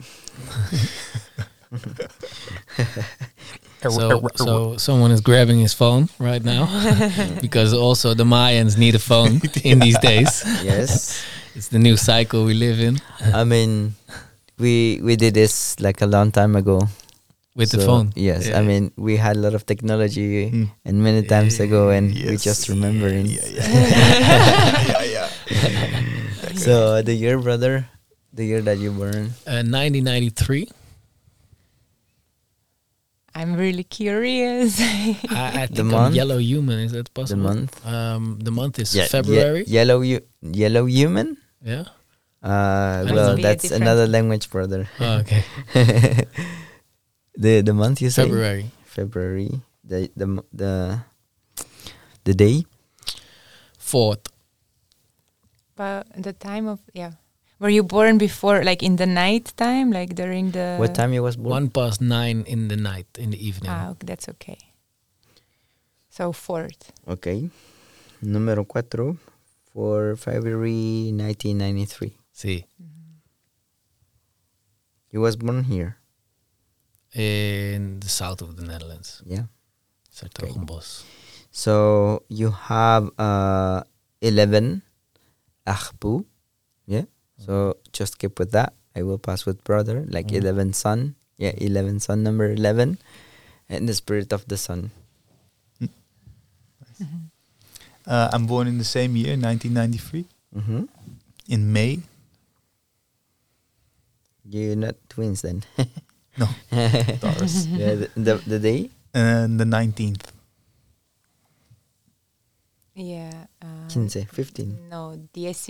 [3.82, 6.70] So, so someone is grabbing his phone right now
[7.42, 10.44] because also the Mayans need a phone in these days.
[10.62, 11.18] yes
[11.56, 13.00] It's the new cycle we live in.
[13.34, 13.94] i mean
[14.58, 16.86] we we did this like a long time ago
[17.54, 18.12] with the phone.
[18.16, 18.58] Yes, Yeah.
[18.58, 20.66] I mean we had a lot of technology Mm.
[20.84, 23.26] and many times ago, and we just remembering.
[23.26, 25.28] Yeah, yeah, yeah, yeah.
[26.62, 27.88] So the year, brother,
[28.32, 29.32] the year that you born.
[29.48, 30.68] Uh, 1993.
[33.34, 34.76] I'm really curious.
[34.78, 36.14] I, I think The I'm month?
[36.14, 36.80] yellow human.
[36.80, 37.42] Is that possible?
[37.42, 37.72] The month?
[37.86, 39.64] Um, the month is Ye- February.
[39.66, 41.38] yellow, you, yellow human.
[41.64, 41.84] Yeah.
[42.42, 44.88] Uh, well, that's another language, brother.
[45.00, 45.44] Oh, okay.
[47.34, 48.70] The the month you say February.
[48.84, 49.60] February.
[49.84, 50.72] The the the
[52.24, 52.64] the day.
[53.78, 54.28] Fourth.
[55.76, 57.12] but the time of yeah,
[57.58, 61.22] were you born before, like in the night time, like during the what time you
[61.22, 61.50] was born?
[61.50, 63.70] One past nine in the night, in the evening.
[63.70, 64.58] Ah, okay, that's okay.
[66.10, 66.92] So fourth.
[67.08, 67.48] Okay.
[68.22, 69.16] Número cuatro
[69.72, 72.12] for February 1993.
[72.32, 72.66] See.
[75.10, 76.01] You was born here.
[77.14, 79.20] In the south of the Netherlands.
[79.26, 79.46] Yeah.
[80.12, 81.04] 's-Hertogenbosch.
[81.52, 83.84] So you have uh
[84.24, 84.80] 11
[85.68, 86.24] Ajpu.
[86.88, 87.04] Yeah.
[87.36, 88.72] So just keep with that.
[88.96, 90.40] I will pass with brother, like Mm.
[90.40, 91.14] 11 sun.
[91.36, 92.96] Yeah, 11 sun, number 11.
[93.68, 94.90] And the spirit of the sun.
[98.06, 100.26] Uh, I'm born in the same year, 1993,
[100.56, 100.82] Mm-hmm.
[101.48, 102.00] in May.
[104.44, 105.62] You're not twins then.
[106.38, 106.48] No,
[107.20, 107.66] Taurus.
[107.66, 108.90] yeah, the, the, the day?
[109.14, 110.22] And the 19th.
[112.94, 113.46] Yeah.
[113.60, 114.88] Uh, 15, 15.
[114.90, 115.30] No, 19.
[115.34, 115.68] Yes,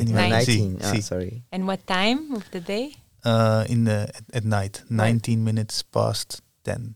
[0.00, 0.80] 19.
[0.80, 1.42] See, Ah, sorry.
[1.52, 2.94] And what time of the day?
[3.24, 6.94] Uh, in the at, at night, 19 minutes past 10.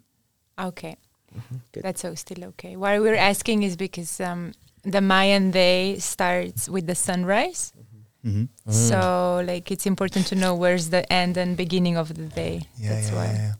[0.59, 0.97] Okay,
[1.73, 1.83] Good.
[1.83, 2.77] that's so still okay.
[2.77, 4.53] Why we're asking is because um,
[4.85, 7.73] the Mayan day starts with the sunrise.
[8.23, 12.63] Hmm So like it's important to know where's the end and beginning of the day.
[12.77, 13.25] Yeah, That's yeah, why.
[13.27, 13.55] yeah, yeah.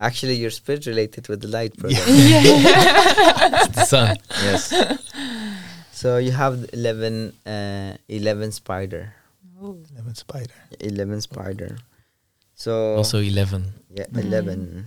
[0.00, 1.96] Actually, you're spirit related with the light, brother.
[2.06, 4.16] It's the sun.
[4.46, 4.70] yes.
[5.90, 9.14] So you have the 11, uh, 11 spider.
[9.60, 9.82] Ooh.
[9.94, 10.54] 11 spider.
[10.78, 11.78] 11 spider.
[12.54, 13.66] So Also 11.
[13.90, 14.86] yeah, 11.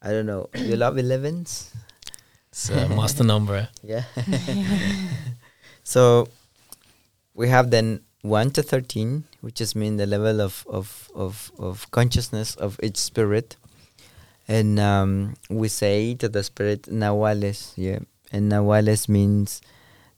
[0.00, 0.48] I don't know.
[0.56, 1.68] You love 11s?
[2.48, 3.68] It's a master number.
[3.84, 4.04] Yeah.
[5.84, 6.26] so
[7.40, 11.90] we have then 1 to 13, which just mean the level of, of, of, of
[11.90, 13.56] consciousness of each spirit.
[14.46, 18.00] And um, we say to the spirit, Nawales, yeah.
[18.30, 19.62] And Nawales means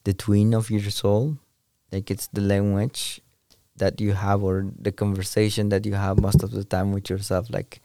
[0.02, 1.36] the twin of your soul.
[1.92, 3.20] Like it's the language
[3.76, 7.50] that you have or the conversation that you have most of the time with yourself.
[7.50, 7.80] Like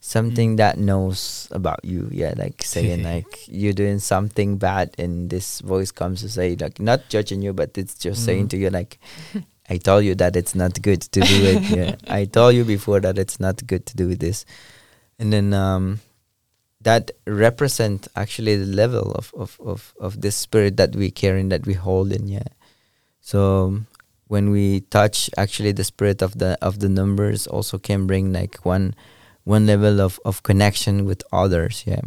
[0.00, 2.08] something that knows about you.
[2.10, 6.80] Yeah, like saying like you're doing something bad and this voice comes to say like
[6.80, 8.50] not judging you but it's just saying Mm.
[8.50, 8.98] to you like
[9.68, 11.62] I told you that it's not good to do it.
[11.78, 11.94] Yeah.
[12.08, 14.44] I told you before that it's not good to do this.
[15.18, 16.00] And then um
[16.82, 21.52] that represent actually the level of, of, of, of this spirit that we carry and
[21.52, 22.48] that we hold in, yeah.
[23.20, 23.82] So
[24.28, 28.64] when we touch actually the spirit of the of the numbers also can bring like
[28.64, 28.94] one
[29.50, 32.00] one level of, of connection with others yeah.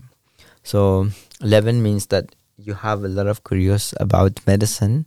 [0.63, 1.09] So
[1.41, 5.05] 11 means that you have a lot of curious about medicine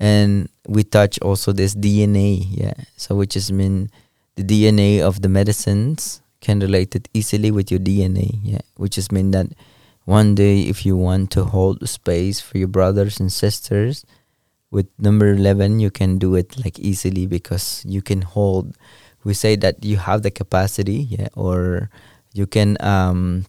[0.00, 2.74] and we touch also this dna yeah.
[2.96, 3.90] So which is mean
[4.34, 8.66] the dna of the medicines can relate it easily with your dna yeah.
[8.76, 9.46] Which is mean that
[10.04, 14.04] one day if you want to hold space for your brothers and sisters
[14.72, 18.74] with number 11 you can do it like easily because you can hold
[19.24, 21.90] we say that you have the capacity yeah or
[22.32, 23.44] you can um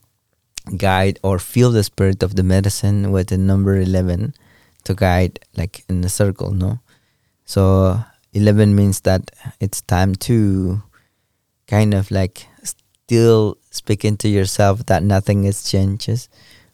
[0.78, 4.34] guide or feel the spirit of the medicine with the number 11
[4.84, 6.80] to guide like in a circle no?
[7.46, 8.00] So
[8.34, 10.82] 11 means that it's time to
[11.68, 16.30] kind of like still speaking to yourself that nothing is changes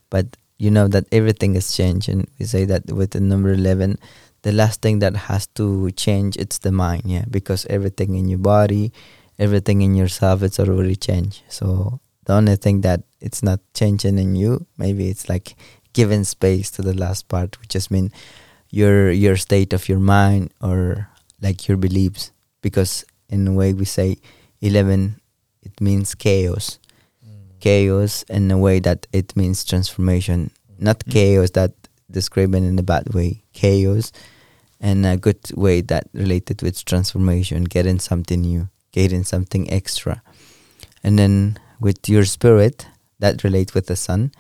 [0.10, 2.28] but you know that everything is changing.
[2.38, 3.98] We say that with the number 11
[4.42, 8.40] the last thing that has to change it's the mind yeah because everything in your
[8.40, 8.92] body
[9.38, 11.42] everything in yourself it's already changed.
[11.50, 15.56] So the only thing that it's not changing in you maybe it's like
[15.94, 18.12] giving space to the last part which just mean
[18.70, 21.08] your your state of your mind or
[21.42, 22.32] like your beliefs.
[22.62, 24.18] Because in a way we say
[24.62, 25.20] 11
[25.64, 26.80] it means chaos.
[27.60, 30.52] Chaos in a way that it means transformation.
[30.78, 31.12] Not Mm.
[31.12, 31.72] chaos that
[32.12, 34.12] describing in a bad way chaos
[34.80, 40.22] and a good way that related with transformation getting something new getting something extra.
[41.04, 42.88] And then with your spirit
[43.20, 44.32] that relates with the sun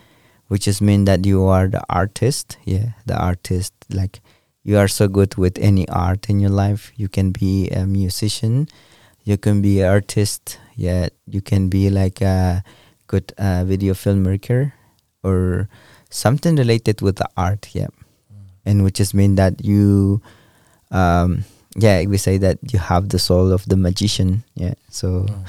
[0.47, 2.57] which is mean that you are the artist.
[2.65, 3.73] Yeah the artist.
[3.89, 4.19] Like
[4.63, 6.91] you are so good with any art in your life.
[6.95, 8.67] You can be a musician.
[9.23, 10.59] You can be an artist.
[10.75, 12.63] Yeah you can be like a
[13.07, 14.71] good uh, video filmmaker
[15.23, 15.69] or
[16.09, 17.87] something related with the art yeah
[18.65, 20.21] and which just mean that you
[20.91, 21.43] um
[21.77, 25.45] yeah we say that you have the soul of the magician yeah so Mm.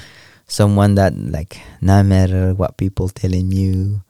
[0.47, 4.01] someone that like no matter what people telling you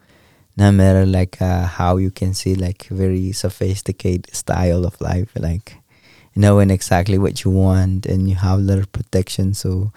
[0.58, 5.78] no matter like uh, how you can see like very sophisticated style of life like
[6.36, 9.92] knowing exactly what you want and you have a lot of protection so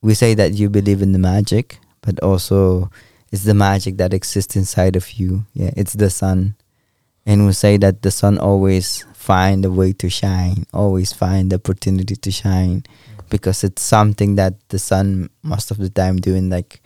[0.00, 2.90] we say that you believe in the magic but also
[3.34, 5.44] it's the magic that exists inside of you.
[5.54, 6.54] Yeah it's the sun.
[7.26, 11.56] And we say that the sun always find a way to shine always find the
[11.56, 12.84] opportunity to shine
[13.30, 16.80] because it's something that the sun most of the time doing like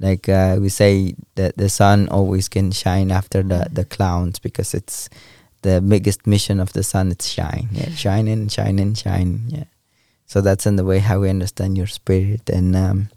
[0.00, 4.72] like uh, we say that the sun always can shine after the the clouds because
[4.72, 5.10] it's
[5.60, 7.68] the biggest mission of the sun it's shine.
[7.72, 9.68] Yeah shining shining shine yeah.
[10.26, 12.50] So that's in the way how we understand your spirit.
[12.50, 13.08] And um,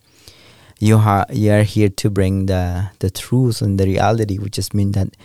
[0.79, 4.73] you ha- you are here to bring the the truth and the reality which just
[4.73, 5.15] mean that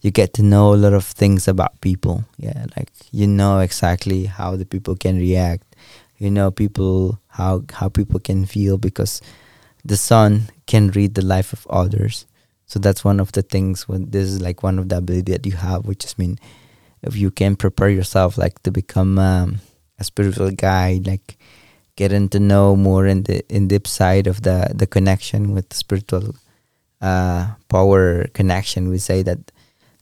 [0.00, 2.24] you get to know a lot of things about people.
[2.38, 5.64] Yeah like you know exactly how the people can react.
[6.18, 9.20] You know people how how people can feel because
[9.84, 12.26] the sun can read the life of others.
[12.66, 15.44] So that's one of the things when this is like one of the ability that
[15.44, 16.38] you have which is mean
[17.02, 19.60] if you can prepare yourself like to become um,
[19.98, 21.36] a spiritual guide like
[21.96, 26.34] getting to know more in the in deep side of the the connection with spiritual
[27.00, 28.88] uh, power connection.
[28.88, 29.52] We say that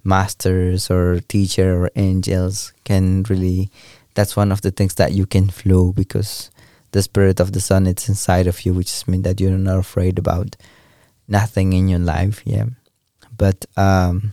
[0.04, 3.70] masters or teacher or angels can really
[4.14, 6.50] that's one of the things that you can flow because
[6.92, 10.18] the spirit of the sun it's inside of you which means that you're not afraid
[10.18, 10.56] about
[11.28, 12.66] nothing in your life yeah.
[13.36, 14.32] But um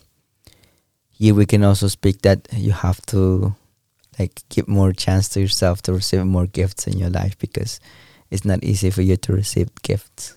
[1.11, 3.55] here we can also speak that you have to
[4.19, 7.80] like give more chance to yourself to receive more gifts in your life because
[8.31, 10.35] it's not easy for you to receive gifts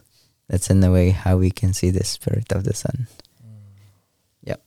[0.48, 3.07] that's in a way how we can see the spirit of the sun
[4.43, 4.62] yep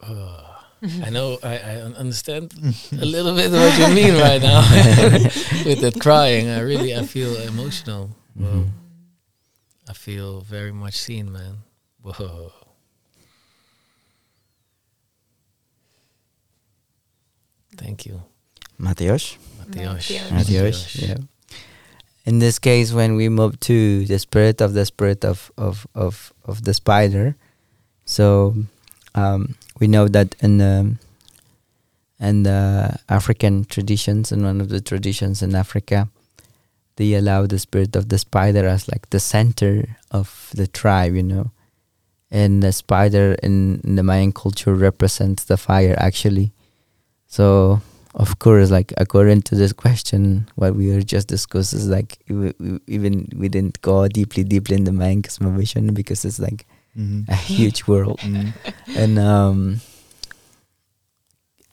[0.06, 2.52] I know I, I understand
[2.92, 4.60] a little bit what you mean right now
[5.64, 6.48] with that crying.
[6.48, 8.10] I really I feel emotional.
[8.34, 8.46] Whoa.
[8.46, 8.68] Mhm.
[9.88, 11.58] I feel very much seen, man.
[12.02, 12.52] Whoa.
[17.76, 18.22] Thank you,
[18.80, 19.36] Matyox
[19.70, 20.12] Matyox.
[20.12, 20.28] Matyox.
[20.30, 21.16] Matyox yeah.
[22.24, 26.32] In this case when we move to the spirit of the spirit of of of,
[26.44, 27.36] of the spider
[28.04, 28.54] so
[29.14, 30.96] um, we know that in the
[32.18, 36.08] in the African traditions and one of the traditions in Africa
[36.96, 41.22] they allow the spirit of the spider as like the center of the tribe you
[41.22, 41.50] know.
[42.28, 46.52] And the spider in, in the Mayan culture represents the fire actually
[47.36, 47.46] so
[48.14, 50.20] of course like according to this question
[50.60, 54.74] what we were just discussed is like we, we, even we didn't go deeply deeply
[54.80, 56.64] in the Mayan cosmovision because it's like
[56.96, 57.28] Mhm.
[57.28, 58.48] a huge world Mm.
[59.02, 59.58] and um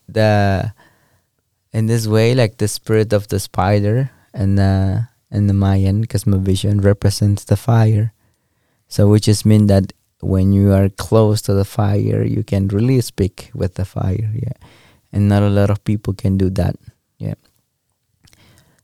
[0.08, 0.72] the
[1.72, 6.84] in this way like the spirit of the spider and the and the mayan cosmovision
[6.84, 8.12] represents the fire
[8.88, 13.00] so which is mean that when you are close to the fire you can really
[13.00, 14.58] speak with the fire yeah
[15.14, 16.74] and not a lot of people can do that.
[17.18, 17.38] Yeah.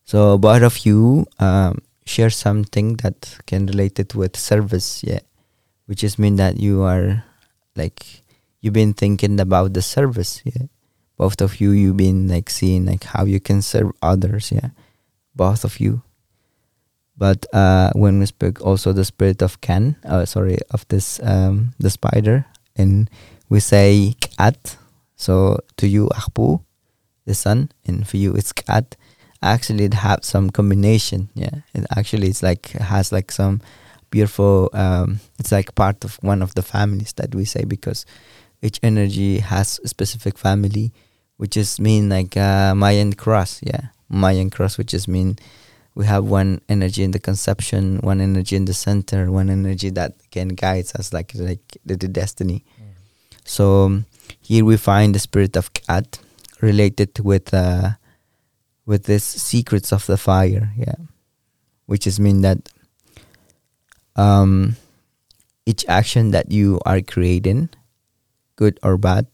[0.07, 5.03] So both of you um, share something that can relate it with service.
[5.03, 5.27] Yeah.
[5.87, 7.25] Which is mean that you are
[7.75, 8.23] like
[8.63, 10.41] you've been thinking about the service.
[10.47, 10.71] Yeah.
[11.19, 14.53] Both of you you've been like seeing like how you can serve others.
[14.55, 14.71] Yeah.
[15.35, 16.03] Both of you.
[17.19, 21.75] But uh when we speak also the spirit of can uh, sorry of this um
[21.79, 22.47] the spider
[22.79, 23.11] and
[23.51, 24.79] we say kat
[25.21, 26.65] so to you Ajpu
[27.27, 28.97] the sun and for you it's kat.
[29.43, 31.61] Actually it have some combination yeah.
[31.75, 33.61] It actually it's like has like some
[34.11, 38.07] beautiful um, it's like part of one of the families that we say because
[38.63, 40.93] each energy has a specific family
[41.37, 43.93] which is mean like uh, mayan cross yeah.
[44.09, 45.37] Mayan cross which is mean
[45.95, 50.15] we have one energy in the conception one energy in the center one energy that
[50.31, 52.65] can guide us like like the, the destiny.
[53.45, 54.07] So um,
[54.41, 56.19] here we find the spirit of kat
[56.61, 57.91] related with uh,
[58.87, 60.97] with this secrets of the fire yeah
[61.87, 62.71] which is mean that
[64.17, 64.77] um,
[65.67, 67.71] each action that you are creating,
[68.57, 69.27] good or bad,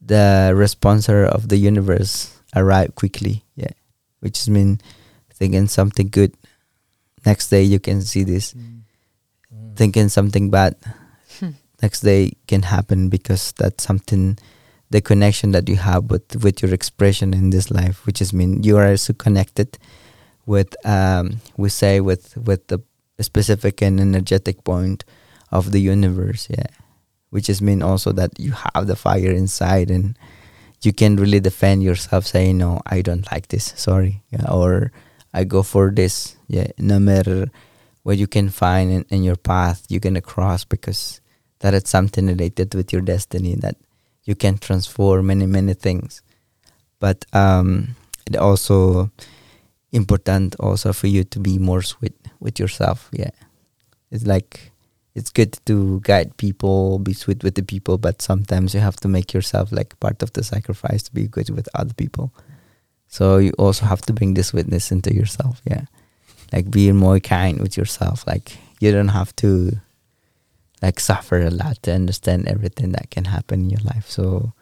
[0.00, 3.44] the responder of the universe arrive quickly.
[3.56, 3.72] Yeah,
[4.20, 4.80] which is mean
[5.32, 6.34] thinking something good,
[7.24, 8.54] next day you can see this.
[9.76, 10.76] Thinking something bad,
[11.84, 14.38] next day can happen because that's something
[14.90, 18.62] the connection that you have with with your expression in this life, which is mean
[18.62, 19.78] you are also connected
[20.46, 21.24] with um,
[21.56, 22.78] we say with with the
[23.20, 25.04] specific and energetic point
[25.50, 26.72] of the universe, yeah.
[27.34, 30.16] Which is mean also that you have the fire inside and
[30.84, 34.92] you can really defend yourself saying no i don't like this sorry yeah, or
[35.32, 37.48] i go for this yeah no matter
[38.04, 41.23] what you can find in, in your path you're gonna cross because
[41.64, 43.76] that is something related with your destiny that
[44.24, 46.20] you can transform many many things
[47.00, 47.96] but um
[48.26, 49.10] it also
[49.92, 53.30] important also for you to be more sweet with yourself yeah
[54.10, 54.72] it's like
[55.14, 59.08] it's good to guide people, be sweet with the people, but sometimes you have to
[59.08, 62.32] make yourself like part of the sacrifice to be good with other people.
[63.06, 65.84] So you also have to bring this witness into yourself, yeah.
[66.52, 68.26] Like being more kind with yourself.
[68.26, 69.80] Like you don't have to
[70.84, 74.06] like suffer a lot to understand everything that can happen in your life.
[74.08, 74.52] So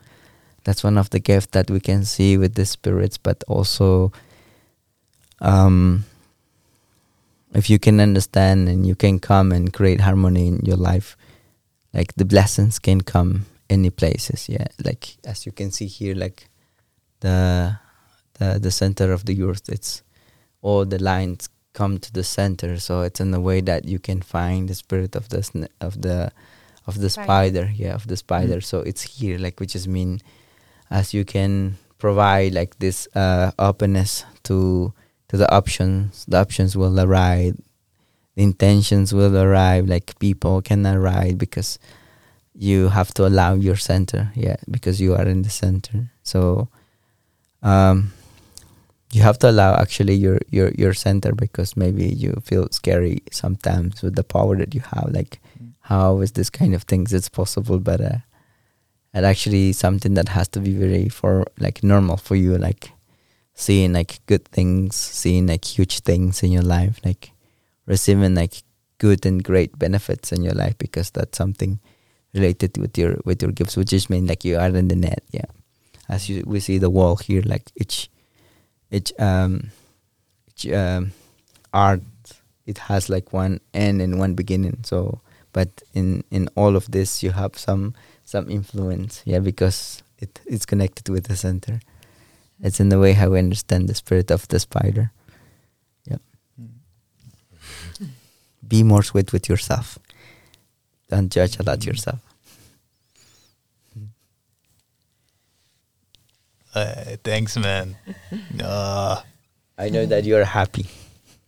[0.64, 4.12] that's one of the gifts that we can see with the spirits, but also
[5.40, 6.04] um
[7.54, 11.16] if you can understand and you can come and create harmony in your life
[11.92, 16.48] like the blessings can come any places yeah like as you can see here like
[17.20, 17.76] the
[18.38, 20.02] the the center of the earth it's
[20.62, 22.78] all the lines come to the center.
[22.78, 26.02] So it's in a way that you can find the spirit of the sn- of
[26.02, 26.30] the
[26.86, 27.26] of the Spider.
[27.26, 27.70] spider.
[27.74, 28.60] Yeah of the spider.
[28.60, 30.20] So it's here like which is mean
[30.90, 34.92] as you can provide like this uh openness to
[35.28, 36.24] to the options.
[36.26, 37.56] The options will arrive.
[38.34, 39.86] The intentions will arrive.
[39.86, 41.78] Like people can arrive because
[42.54, 44.30] you have to allow your center.
[44.34, 46.10] Yeah because you are in the center.
[46.22, 46.68] So
[47.62, 48.12] um
[49.12, 54.02] you have to allow actually your your your center because maybe you feel scary sometimes
[54.02, 55.10] with the power that you have.
[55.12, 55.40] Like
[55.82, 58.18] how is this kind of things it's possible but uh
[59.12, 62.92] and actually something that has to be very for like normal for you like
[63.54, 67.32] seeing like good things seeing like huge things in your life like
[67.86, 68.62] receiving like
[68.98, 71.80] good and great benefits in your life because that's something
[72.32, 75.22] related with your with your gifts which is mean like you are in the net
[75.32, 75.50] yeah.
[76.08, 78.08] As you we see the wall here like each
[78.92, 79.70] each um
[80.48, 81.12] each um
[81.72, 82.02] art
[82.66, 84.78] it has like one end and one beginning.
[84.84, 85.20] So
[85.52, 87.94] but in in all of this you have some
[88.24, 89.22] some influence.
[89.24, 91.80] Yeah because it it's connected with the center.
[92.60, 95.10] It's in the way how we understand the spirit of the spider.
[96.06, 96.18] Yeah.
[98.68, 99.98] Be more sweet with yourself.
[101.08, 102.31] Don't judge a lot yourself
[106.74, 107.96] Uh, thanks, man.
[108.62, 109.20] Uh,
[109.78, 110.86] i know that you're happy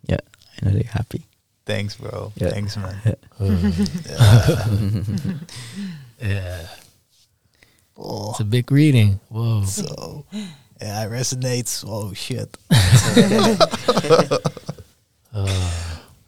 [0.07, 0.19] yeah
[0.61, 1.25] i know you're happy
[1.65, 2.33] thanks, bro.
[2.37, 2.51] Yeah.
[2.51, 3.01] Thanks, man.
[6.21, 6.67] Yeah,
[7.97, 9.21] Oh, it's a big reading.
[9.29, 9.65] Whoa.
[9.65, 10.27] so
[10.81, 11.85] yeah, it resonates.
[11.87, 12.57] Oh shit.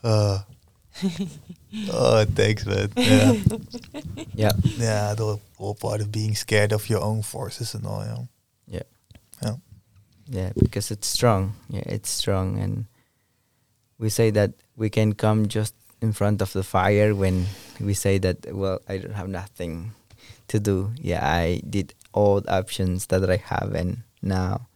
[0.05, 0.39] uh,
[1.90, 2.93] oh, thanks, man.
[2.97, 3.32] Yeah,
[4.35, 5.14] yeah yeah.
[5.14, 8.05] The whole part of being scared of your own forces and all.
[8.05, 8.14] Yeah.
[8.14, 8.35] yeah
[9.42, 9.56] Yeah.
[10.28, 11.54] yeah because it's strong.
[11.68, 12.58] Yeah it's strong.
[12.58, 12.86] And
[13.98, 17.46] we say that we can come just in front of the fire when
[17.80, 19.92] we say that well i don't have nothing
[20.48, 20.92] to do.
[21.00, 24.68] Yeah i did all the options that i have and now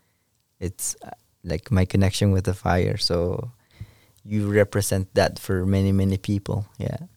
[0.58, 1.10] it's uh,
[1.44, 2.96] like my connection with the fire.
[2.96, 3.50] So
[4.24, 6.66] you represent that for many many people.
[6.78, 7.09] Yeah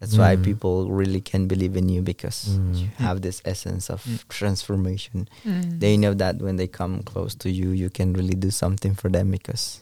[0.00, 0.42] that's why Mm.
[0.44, 2.80] people really can believe in you because Mm.
[2.80, 4.18] you have this essence of Mm.
[4.28, 5.80] transformation Mm.
[5.80, 9.08] they know that when they come close to you you can really do something for
[9.10, 9.80] them because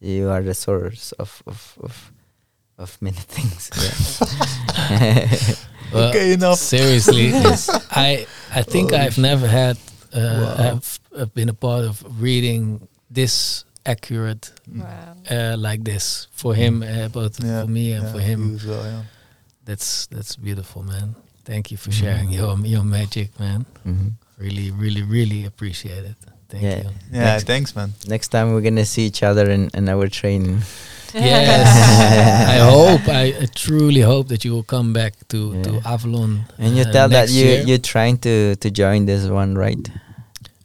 [0.00, 2.12] you are the source of of of,
[2.78, 3.70] of many things.
[3.80, 3.96] Well,
[6.08, 6.58] Okay, enough.
[6.58, 7.32] Seriously,
[7.90, 9.76] I I think Oh, I've never had
[10.14, 10.56] uh, Wow.
[10.56, 12.80] have uh, been a part of reading
[13.14, 15.14] this accurate Wow.
[15.30, 18.58] uh, like this for him, uh, both Yeah, for me and yeah, for him.
[19.66, 20.16] You as well, yeah.
[20.16, 21.14] That's that's beautiful, man.
[21.44, 23.64] Thank you for sharing your your magic, man.
[23.86, 24.12] Mhm.
[24.38, 26.16] Really, really, really appreciate it.
[26.48, 26.76] Thank Yeah.
[26.82, 26.90] you.
[27.12, 27.92] Yeah, Next- thanks, man.
[28.08, 30.62] next time we're gonna see each other in, in our training
[31.14, 31.68] Yes,
[32.48, 33.06] I hope.
[33.08, 36.44] I uh, truly hope that you will come back to to Avalon.
[36.58, 37.62] and you uh, tell that you year.
[37.66, 39.90] you're trying to to join this one right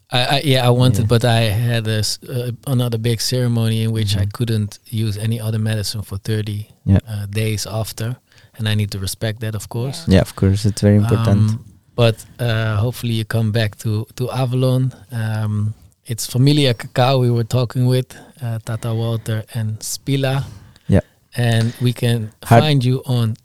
[0.10, 1.07] I, I yeah, I wanted, Yeah.
[1.10, 4.32] but I had a s uh, another big ceremony in which I Mhm.
[4.32, 6.99] couldn't use any other medicine for 30 Yeah.
[7.10, 8.15] uh, days after,
[8.58, 10.06] and I need to respect that, of course.
[10.08, 11.66] yeah of course it's very important Um,
[11.96, 14.92] but uh, hopefully you come back to to Avalon.
[15.12, 15.74] Um,
[16.06, 20.44] it's Familia Cacao we were talking with uh, Tata Walter and Spela.
[20.88, 21.02] Yeah.
[21.36, 23.36] and we can How- find you on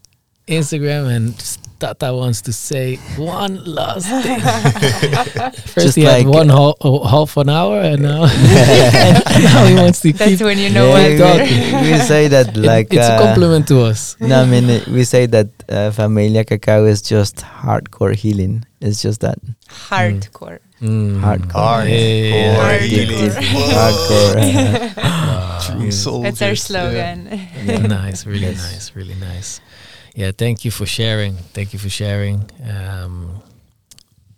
[0.46, 1.34] Instagram, and
[1.82, 4.38] Tata wants to say one last thing.
[5.74, 8.22] First Just he had like- one ho- oh, half an hour, and now,
[9.50, 10.46] now he wants to That's keep.
[10.46, 11.42] when you know Yeah, what.
[11.42, 14.14] we, we say that It- like it's a uh, compliment to us.
[14.20, 18.64] No, I mean uh, we say that uh, Familia Cacao is just hardcore healing.
[18.80, 19.38] It's just that
[19.68, 20.58] Hardcore.
[20.80, 21.20] Mm.
[21.22, 21.86] Hardcore.
[21.86, 22.58] Yeah.
[22.58, 23.30] Hardcore deep, healing.
[23.74, 24.36] hardcore.
[24.38, 25.58] uh, Wow.
[25.62, 26.38] True soldiers.
[26.38, 26.66] That's our yeah.
[26.66, 27.88] slogan.
[27.88, 28.58] nice, really Yes.
[28.72, 29.60] nice, really nice.
[30.14, 31.34] Yeah, thank you for sharing.
[31.54, 32.44] Thank you for sharing.
[32.68, 33.42] Um,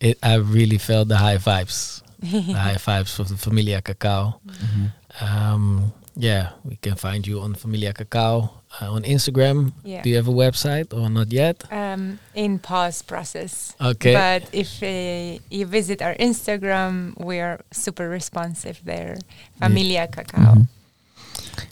[0.00, 4.40] it, I really felt the high vibes, the high vibes of the Familia Cacao.
[4.46, 4.92] mhm.
[5.20, 9.72] Um, yeah, we can find you on Familia Cacao uh, on Instagram.
[9.84, 10.02] Yeah.
[10.02, 11.64] Do you have a website or not yet?
[11.72, 13.74] Um, in pause process.
[13.80, 14.12] Okay.
[14.14, 19.16] But if uh, you visit our Instagram, we are super responsive there.
[19.58, 20.54] Familia Cacao.
[20.54, 20.68] Mhm.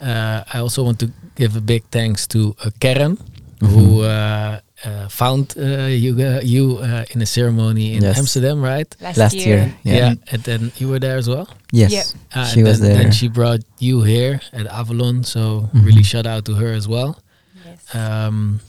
[0.01, 3.17] Uh, I also want to give a big thanks to uh, Karen,
[3.63, 3.71] Mhm.
[3.71, 8.17] who uh, uh, found uh, you uh, you uh, in a ceremony in Yes.
[8.19, 8.89] Amsterdam, right?
[8.99, 9.71] Last, Last year.
[9.83, 10.13] year, yeah.
[10.31, 11.47] and then you were there as well.
[11.71, 12.03] Yes, Yeah.
[12.35, 13.03] Uh, she and was then, there.
[13.03, 15.85] Then she brought you here at Avalon, so Mhm.
[15.87, 17.15] really shout out to her as well.
[17.65, 17.79] Yes.
[17.95, 18.59] Um,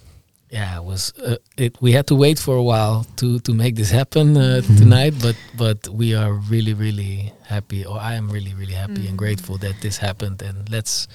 [0.54, 1.72] yeah, it was uh, it.
[1.82, 4.78] We had to wait for a while to to make this happen uh, Mhm.
[4.78, 9.18] tonight, but but we are really really happy, or I am really really happy and
[9.18, 9.24] Mhm.
[9.24, 10.42] grateful that this happened.
[10.46, 11.08] And let's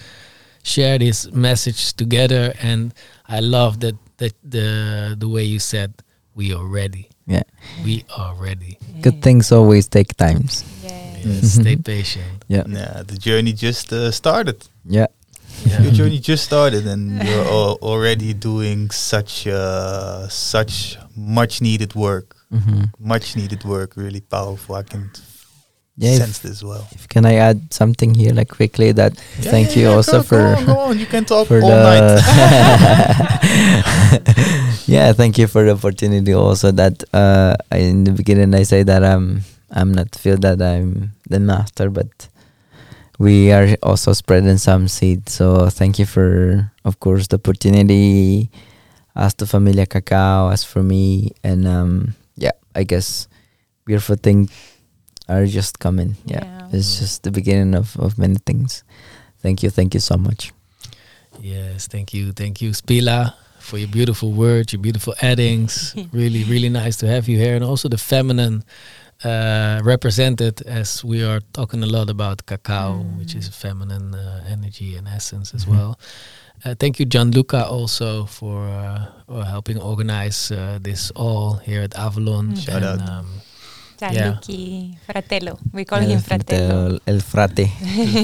[0.64, 2.54] share this message together.
[2.62, 2.94] And
[3.28, 5.94] I love that that the the way you said
[6.36, 7.10] we are ready.
[7.28, 7.44] yeah.
[7.86, 8.78] We are ready.
[9.02, 10.64] Good things always take times.
[10.84, 11.18] Yeah.
[11.24, 12.44] Yes, stay patient.
[12.48, 14.64] Yeah, Nah, the journey just uh, started.
[14.86, 15.08] yeah.
[15.66, 15.82] Yeah.
[15.84, 17.46] Your journey just started, and you're
[17.84, 22.36] already doing such uh, such much needed work.
[22.50, 23.96] hmm Much needed work.
[23.98, 24.76] Really powerful.
[24.76, 25.12] I can
[26.00, 26.88] Yeah, if- sense this well.
[26.96, 28.94] If can I add something here, like quickly?
[28.96, 30.96] That Yeah, thank yeah, you also go, for go on, go on.
[31.00, 32.24] You can talk for all the night.
[34.88, 39.04] yeah thank you for the opportunity also that uh in the beginning i say that
[39.04, 42.28] i'm i'm not feel that i'm the master but
[43.20, 48.50] we are also spreading some seed so thank you for of course the opportunity
[49.16, 53.28] as to familia cacao as for me and um yeah i guess
[53.86, 54.50] beautiful things
[55.30, 56.78] are just coming yeah, Yeah.
[56.78, 58.84] it's just the beginning of of many things
[59.44, 60.52] thank you thank you so much
[61.42, 65.96] Yes, thank you, thank you, Spela, for your beautiful words, your beautiful addings.
[66.12, 68.64] really, really nice to have you here, and also the feminine
[69.24, 74.44] uh, represented, as we are talking a lot about cacao, which is a feminine uh,
[74.50, 75.72] energy and essence as Mhm.
[75.72, 76.00] well.
[76.66, 81.96] Uh, thank you, Gianluca, also for uh, uh, helping organize uh, this all here at
[81.96, 82.50] Avalon.
[82.52, 82.58] Mm.
[82.66, 83.10] Shout And, out.
[83.10, 83.28] Um,
[84.00, 85.60] Gianluca Fratello.
[85.74, 87.00] We call el, him Fratello.
[87.06, 87.68] el frate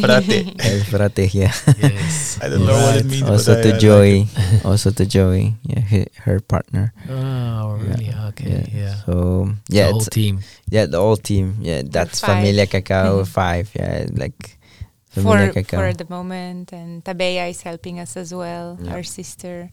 [0.01, 0.53] Frate.
[0.71, 2.39] el frate yeah yes.
[2.41, 3.05] I don't know what it Alright.
[3.05, 3.21] means.
[3.23, 4.27] but also I- I to like
[4.65, 6.93] also to Joy, yeah, he, her partner.
[7.09, 8.09] Oh, really?
[8.31, 8.95] Okay, yeah.
[9.05, 10.39] So yeah, the whole it's, team.
[10.69, 11.57] yeah, the whole team.
[11.61, 12.39] Yeah, that's five.
[12.39, 13.27] Familia Cacao Mhm.
[13.27, 13.69] five.
[13.75, 14.57] Yeah, like
[15.11, 15.77] for Familia Cacao.
[15.79, 18.93] for the moment, and Tabea is helping us as well, Yeah.
[18.95, 19.69] our sister.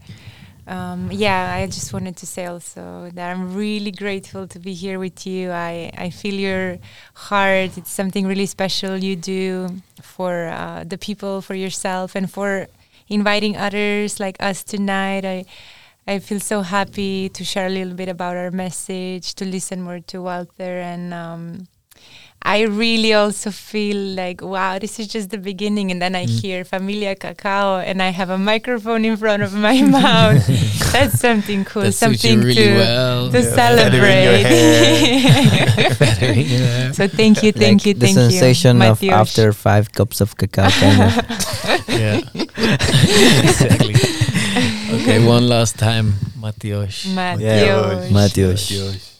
[0.67, 4.99] Um, yeah, I just wanted to say also that I'm really grateful to be here
[4.99, 5.51] with you.
[5.51, 6.79] I, I feel your
[7.15, 7.77] heart.
[7.77, 12.69] It's something really special you do for uh, the people, for yourself, and for
[13.09, 15.25] inviting others like us tonight.
[15.25, 15.45] I
[16.07, 20.01] I feel so happy to share a little bit about our message, to listen more
[20.01, 21.69] to Walter, and um,
[22.45, 25.91] I really also feel like, wow, this is just the beginning.
[25.91, 26.41] And then I mm.
[26.41, 30.45] hear Familia Cacao, and I have a microphone in front of my mouth.
[30.93, 33.31] That's something cool, That suits you something really to well.
[33.31, 35.95] to Yeah, feather in your celebrate.
[35.95, 36.93] Feathering in her.
[36.93, 39.13] so thank you, thank like you, the thank sensation you, of Matyox.
[39.13, 40.69] after five cups of cacao.
[40.69, 41.15] Kind of.
[41.89, 42.21] yeah.
[43.47, 43.95] exactly.
[44.99, 47.07] Okay, one last time, Matyox.
[47.07, 47.41] Matyox.
[47.41, 48.69] Yeah, Matyox.
[48.69, 49.12] Matyox.